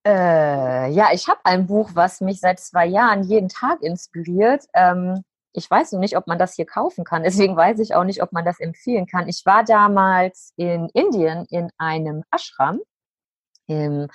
Äh, 0.05 0.91
ja, 0.91 1.11
ich 1.13 1.29
habe 1.29 1.41
ein 1.45 1.67
Buch, 1.67 1.91
was 1.95 2.21
mich 2.21 2.41
seit 2.41 2.59
zwei 2.59 2.87
Jahren 2.87 3.23
jeden 3.23 3.49
Tag 3.49 3.83
inspiriert. 3.83 4.65
Ähm, 4.75 5.23
ich 5.59 5.71
weiß 5.71 5.93
noch 5.93 6.01
nicht, 6.01 6.17
ob 6.17 6.27
man 6.27 6.39
das 6.39 6.55
hier 6.55 6.67
kaufen 6.67 7.05
kann. 7.05 7.25
Deswegen 7.25 7.57
weiß 7.57 7.81
ich 7.81 7.95
auch 7.95 8.05
nicht, 8.05 8.23
ob 8.23 8.33
man 8.33 8.45
das 8.45 8.61
empfehlen 8.61 9.07
kann. 9.07 9.29
Ich 9.29 9.45
war 9.45 9.65
damals 9.65 10.53
in 10.57 10.89
Indien 10.95 11.45
in 11.51 11.71
einem 11.77 12.23
Ashram, 12.31 12.81
im 13.67 14.09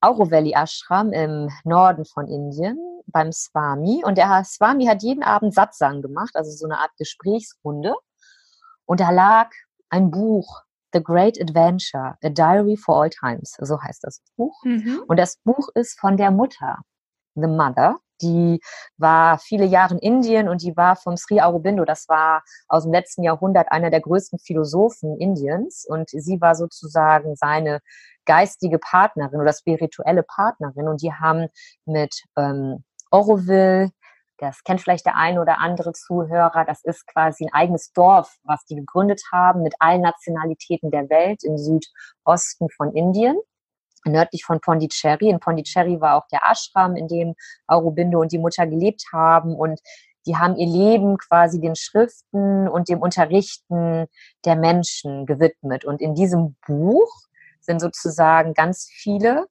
Auro 0.00 0.30
Valley 0.30 0.52
Ashram 0.54 1.12
im 1.12 1.50
Norden 1.64 2.04
von 2.04 2.28
Indien 2.28 2.78
beim 3.06 3.32
Swami. 3.32 4.02
Und 4.04 4.18
der 4.18 4.44
Swami 4.44 4.86
hat 4.86 5.02
jeden 5.02 5.22
Abend 5.22 5.54
Satsang 5.54 6.02
gemacht, 6.02 6.30
also 6.34 6.50
so 6.50 6.66
eine 6.66 6.78
Art 6.78 6.92
Gesprächsrunde. 6.98 7.94
Und 8.84 9.00
da 9.00 9.10
lag 9.10 9.50
ein 9.88 10.10
Buch, 10.10 10.62
The 10.92 11.02
Great 11.02 11.40
Adventure, 11.40 12.16
A 12.22 12.28
Diary 12.28 12.76
for 12.76 13.02
All 13.02 13.10
Times. 13.10 13.56
So 13.58 13.80
heißt 13.80 14.04
das 14.04 14.22
Buch. 14.36 14.62
Mhm. 14.64 15.02
Und 15.08 15.16
das 15.18 15.38
Buch 15.38 15.68
ist 15.74 15.98
von 15.98 16.16
der 16.16 16.30
Mutter, 16.30 16.78
The 17.34 17.46
Mother 17.46 17.98
die 18.22 18.60
war 18.96 19.38
viele 19.38 19.64
Jahre 19.64 19.94
in 19.94 20.00
Indien 20.00 20.48
und 20.48 20.62
die 20.62 20.76
war 20.76 20.96
vom 20.96 21.16
Sri 21.16 21.40
Aurobindo, 21.40 21.84
das 21.84 22.08
war 22.08 22.42
aus 22.68 22.84
dem 22.84 22.92
letzten 22.92 23.22
Jahrhundert 23.22 23.70
einer 23.70 23.90
der 23.90 24.00
größten 24.00 24.38
Philosophen 24.38 25.18
Indiens. 25.18 25.86
Und 25.88 26.10
sie 26.10 26.40
war 26.40 26.54
sozusagen 26.54 27.36
seine 27.36 27.80
geistige 28.24 28.78
Partnerin 28.78 29.40
oder 29.40 29.52
spirituelle 29.52 30.22
Partnerin. 30.22 30.88
Und 30.88 31.02
die 31.02 31.12
haben 31.12 31.48
mit 31.84 32.22
ähm, 32.36 32.84
Oroville, 33.10 33.90
das 34.38 34.62
kennt 34.64 34.80
vielleicht 34.80 35.04
der 35.04 35.16
eine 35.16 35.40
oder 35.40 35.58
andere 35.58 35.92
Zuhörer, 35.92 36.64
das 36.64 36.82
ist 36.82 37.06
quasi 37.06 37.44
ein 37.44 37.52
eigenes 37.52 37.92
Dorf, 37.92 38.36
was 38.44 38.64
die 38.64 38.76
gegründet 38.76 39.22
haben 39.32 39.62
mit 39.62 39.74
allen 39.80 40.00
Nationalitäten 40.00 40.90
der 40.90 41.10
Welt 41.10 41.44
im 41.44 41.58
Südosten 41.58 42.68
von 42.70 42.94
Indien 42.94 43.36
nördlich 44.04 44.44
von 44.44 44.60
Pondicherry. 44.60 45.28
In 45.28 45.40
Pondicherry 45.40 46.00
war 46.00 46.16
auch 46.16 46.26
der 46.28 46.40
Ashram, 46.50 46.96
in 46.96 47.08
dem 47.08 47.34
Aurobindo 47.66 48.20
und 48.20 48.32
die 48.32 48.38
Mutter 48.38 48.66
gelebt 48.66 49.04
haben 49.12 49.54
und 49.54 49.80
die 50.26 50.36
haben 50.36 50.56
ihr 50.56 50.66
Leben 50.66 51.16
quasi 51.16 51.60
den 51.60 51.76
Schriften 51.76 52.68
und 52.68 52.88
dem 52.88 53.00
Unterrichten 53.00 54.06
der 54.44 54.56
Menschen 54.56 55.24
gewidmet. 55.24 55.84
Und 55.84 56.00
in 56.00 56.14
diesem 56.14 56.56
Buch 56.66 57.10
sind 57.60 57.80
sozusagen 57.80 58.52
ganz 58.54 58.88
viele 58.90 59.46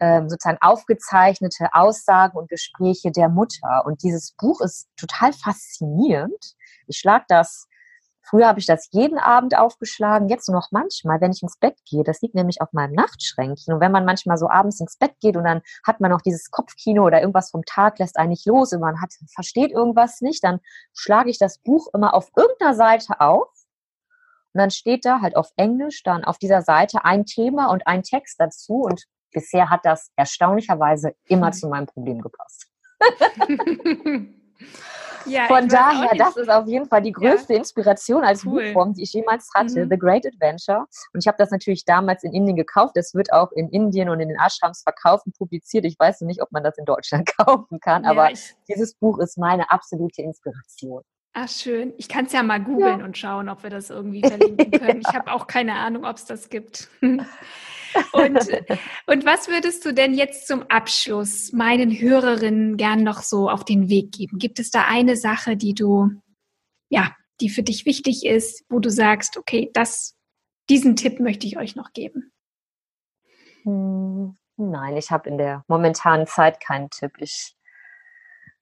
ähm, 0.00 0.28
sozusagen 0.28 0.58
aufgezeichnete 0.60 1.68
Aussagen 1.72 2.38
und 2.38 2.48
Gespräche 2.48 3.10
der 3.10 3.28
Mutter. 3.28 3.84
Und 3.84 4.02
dieses 4.02 4.32
Buch 4.32 4.60
ist 4.60 4.88
total 4.96 5.32
faszinierend. 5.32 6.54
Ich 6.86 6.98
schlage 6.98 7.24
das 7.28 7.67
Früher 8.28 8.46
habe 8.46 8.60
ich 8.60 8.66
das 8.66 8.88
jeden 8.92 9.18
Abend 9.18 9.56
aufgeschlagen, 9.56 10.28
jetzt 10.28 10.48
nur 10.48 10.58
noch 10.58 10.68
manchmal, 10.70 11.20
wenn 11.22 11.30
ich 11.30 11.42
ins 11.42 11.56
Bett 11.56 11.78
gehe. 11.88 12.04
Das 12.04 12.20
liegt 12.20 12.34
nämlich 12.34 12.60
auf 12.60 12.72
meinem 12.72 12.92
Nachtschränkchen. 12.92 13.72
Und 13.72 13.80
wenn 13.80 13.92
man 13.92 14.04
manchmal 14.04 14.36
so 14.36 14.50
abends 14.50 14.80
ins 14.80 14.98
Bett 14.98 15.14
geht 15.20 15.36
und 15.36 15.44
dann 15.44 15.62
hat 15.86 16.00
man 16.00 16.10
noch 16.10 16.20
dieses 16.20 16.50
Kopfkino 16.50 17.06
oder 17.06 17.20
irgendwas 17.20 17.50
vom 17.50 17.64
Tag 17.64 17.98
lässt 17.98 18.18
einen 18.18 18.30
nicht 18.30 18.46
los 18.46 18.72
und 18.74 18.80
man 18.80 19.00
hat, 19.00 19.14
versteht 19.32 19.70
irgendwas 19.70 20.20
nicht, 20.20 20.44
dann 20.44 20.60
schlage 20.92 21.30
ich 21.30 21.38
das 21.38 21.58
Buch 21.58 21.88
immer 21.94 22.12
auf 22.12 22.28
irgendeiner 22.36 22.74
Seite 22.74 23.18
auf. 23.20 23.48
Und 24.52 24.60
dann 24.60 24.70
steht 24.70 25.06
da 25.06 25.22
halt 25.22 25.34
auf 25.34 25.48
Englisch 25.56 26.02
dann 26.02 26.24
auf 26.24 26.36
dieser 26.36 26.60
Seite 26.60 27.06
ein 27.06 27.24
Thema 27.24 27.70
und 27.70 27.86
ein 27.86 28.02
Text 28.02 28.38
dazu. 28.38 28.82
Und 28.82 29.04
bisher 29.32 29.70
hat 29.70 29.86
das 29.86 30.10
erstaunlicherweise 30.16 31.14
immer 31.24 31.46
hm. 31.46 31.52
zu 31.54 31.68
meinem 31.68 31.86
Problem 31.86 32.20
gepasst. 32.20 32.66
Ja, 35.26 35.46
Von 35.46 35.68
daher, 35.68 36.16
das 36.16 36.36
ist 36.36 36.48
auf 36.48 36.66
jeden 36.66 36.86
Fall 36.86 37.02
die 37.02 37.12
größte 37.12 37.52
ja. 37.52 37.58
Inspiration 37.58 38.24
als 38.24 38.44
cool. 38.44 38.64
Buchform, 38.64 38.94
die 38.94 39.02
ich 39.02 39.12
jemals 39.12 39.50
hatte, 39.54 39.84
mhm. 39.84 39.90
The 39.90 39.98
Great 39.98 40.26
Adventure. 40.26 40.86
Und 41.12 41.20
ich 41.20 41.26
habe 41.26 41.36
das 41.38 41.50
natürlich 41.50 41.84
damals 41.84 42.24
in 42.24 42.32
Indien 42.32 42.56
gekauft. 42.56 42.96
Das 42.96 43.14
wird 43.14 43.32
auch 43.32 43.52
in 43.52 43.68
Indien 43.68 44.08
und 44.08 44.20
in 44.20 44.28
den 44.28 44.38
Ashrams 44.38 44.82
verkauft 44.82 45.26
und 45.26 45.36
publiziert. 45.36 45.84
Ich 45.84 45.98
weiß 45.98 46.22
nicht, 46.22 46.42
ob 46.42 46.50
man 46.52 46.62
das 46.62 46.78
in 46.78 46.84
Deutschland 46.84 47.28
kaufen 47.38 47.80
kann, 47.80 48.04
ja, 48.04 48.10
aber 48.10 48.30
dieses 48.68 48.94
Buch 48.94 49.18
ist 49.18 49.38
meine 49.38 49.70
absolute 49.70 50.22
Inspiration. 50.22 51.02
Ach, 51.40 51.48
schön. 51.48 51.94
Ich 51.98 52.08
kann 52.08 52.26
es 52.26 52.32
ja 52.32 52.42
mal 52.42 52.58
googeln 52.58 52.98
ja. 52.98 53.04
und 53.04 53.16
schauen, 53.16 53.48
ob 53.48 53.62
wir 53.62 53.70
das 53.70 53.90
irgendwie 53.90 54.22
verlinken 54.22 54.72
können. 54.72 55.00
Ich 55.00 55.14
habe 55.14 55.30
auch 55.30 55.46
keine 55.46 55.74
Ahnung, 55.74 56.04
ob 56.04 56.16
es 56.16 56.24
das 56.24 56.48
gibt. 56.48 56.88
Und, 58.12 58.38
und 59.06 59.24
was 59.24 59.48
würdest 59.48 59.82
du 59.86 59.94
denn 59.94 60.12
jetzt 60.12 60.46
zum 60.46 60.62
Abschluss 60.68 61.52
meinen 61.52 61.90
Hörerinnen 61.90 62.76
gern 62.76 63.02
noch 63.02 63.22
so 63.22 63.48
auf 63.48 63.64
den 63.64 63.88
Weg 63.88 64.12
geben? 64.12 64.38
Gibt 64.38 64.58
es 64.58 64.70
da 64.70 64.84
eine 64.86 65.16
Sache, 65.16 65.56
die 65.56 65.72
du, 65.72 66.10
ja, 66.90 67.16
die 67.40 67.48
für 67.48 67.62
dich 67.62 67.86
wichtig 67.86 68.26
ist, 68.26 68.62
wo 68.68 68.78
du 68.78 68.90
sagst, 68.90 69.38
okay, 69.38 69.70
das, 69.72 70.14
diesen 70.68 70.96
Tipp 70.96 71.18
möchte 71.18 71.46
ich 71.46 71.56
euch 71.56 71.76
noch 71.76 71.94
geben? 71.94 72.30
Hm, 73.64 74.36
nein, 74.58 74.96
ich 74.98 75.10
habe 75.10 75.30
in 75.30 75.38
der 75.38 75.64
momentanen 75.66 76.26
Zeit 76.26 76.60
keinen 76.60 76.90
Tipp. 76.90 77.12
Ich 77.20 77.56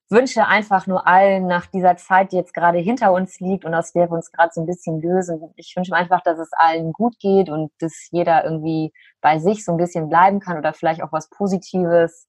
wünsche 0.09 0.47
einfach 0.47 0.87
nur 0.87 1.07
allen 1.07 1.47
nach 1.47 1.67
dieser 1.67 1.97
Zeit, 1.97 2.33
die 2.33 2.37
jetzt 2.37 2.55
gerade 2.55 2.79
hinter 2.79 3.13
uns 3.13 3.41
liegt 3.41 3.65
und 3.65 3.75
aus 3.75 3.93
der 3.93 4.09
wir 4.09 4.13
uns 4.13 4.31
gerade 4.31 4.51
so 4.53 4.61
ein 4.61 4.67
bisschen 4.67 5.01
lösen, 5.01 5.41
ich 5.57 5.75
wünsche 5.77 5.91
mir 5.91 5.99
einfach, 5.99 6.23
dass 6.23 6.39
es 6.39 6.51
allen 6.53 6.93
gut 6.93 7.19
geht 7.19 7.49
und 7.49 7.73
dass 7.81 8.09
jeder 8.11 8.45
irgendwie 8.45 8.93
bei 9.21 9.39
sich 9.39 9.65
so 9.65 9.73
ein 9.73 9.79
bisschen 9.79 10.09
bleiben 10.09 10.41
kann 10.41 10.59
oder 10.59 10.73
vielleicht 10.73 11.03
auch 11.03 11.13
was 11.13 11.29
Positives 11.31 12.29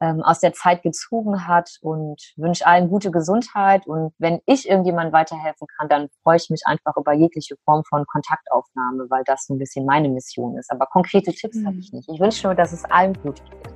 ähm, 0.00 0.22
aus 0.22 0.40
der 0.40 0.52
Zeit 0.52 0.82
gezogen 0.82 1.46
hat 1.46 1.78
und 1.80 2.20
wünsche 2.36 2.66
allen 2.66 2.88
gute 2.88 3.10
Gesundheit. 3.10 3.86
Und 3.86 4.12
wenn 4.18 4.40
ich 4.46 4.68
irgendjemand 4.68 5.12
weiterhelfen 5.12 5.66
kann, 5.78 5.88
dann 5.88 6.08
freue 6.22 6.36
ich 6.36 6.50
mich 6.50 6.62
einfach 6.66 6.96
über 6.96 7.12
jegliche 7.12 7.56
Form 7.64 7.84
von 7.88 8.04
Kontaktaufnahme, 8.06 9.06
weil 9.08 9.22
das 9.24 9.46
so 9.46 9.54
ein 9.54 9.58
bisschen 9.58 9.86
meine 9.86 10.08
Mission 10.08 10.58
ist. 10.58 10.70
Aber 10.70 10.86
konkrete 10.86 11.32
Tipps 11.32 11.56
mhm. 11.56 11.66
habe 11.66 11.76
ich 11.78 11.92
nicht. 11.92 12.08
Ich 12.08 12.20
wünsche 12.20 12.46
nur, 12.46 12.54
dass 12.54 12.72
es 12.72 12.84
allen 12.84 13.14
gut 13.22 13.42
geht. 13.44 13.73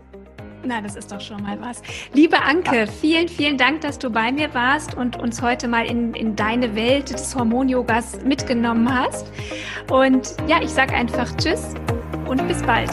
Na, 0.65 0.81
das 0.81 0.97
ist 0.97 1.13
doch 1.13 1.21
schon 1.21 1.43
mal 1.43 1.61
was. 1.61 1.83
Liebe 2.13 2.43
Anke, 2.43 2.81
ja. 2.81 2.87
vielen, 2.87 3.29
vielen 3.29 3.59
Dank, 3.59 3.81
dass 3.83 3.99
du 3.99 4.11
bei 4.11 4.33
mir 4.33 4.53
warst 4.55 4.95
und 4.95 5.17
uns 5.17 5.41
heute 5.41 5.69
mal 5.69 5.87
in, 5.87 6.15
in 6.15 6.37
deine 6.37 6.75
Welt 6.75 7.11
des 7.11 7.35
Hormon-Yogas 7.35 8.25
mitgenommen 8.25 8.93
hast. 8.93 9.31
Und 9.91 10.35
ja, 10.47 10.61
ich 10.63 10.71
sage 10.71 10.95
einfach 10.95 11.35
Tschüss 11.37 11.75
und 12.27 12.47
bis 12.49 12.63
bald. 12.63 12.91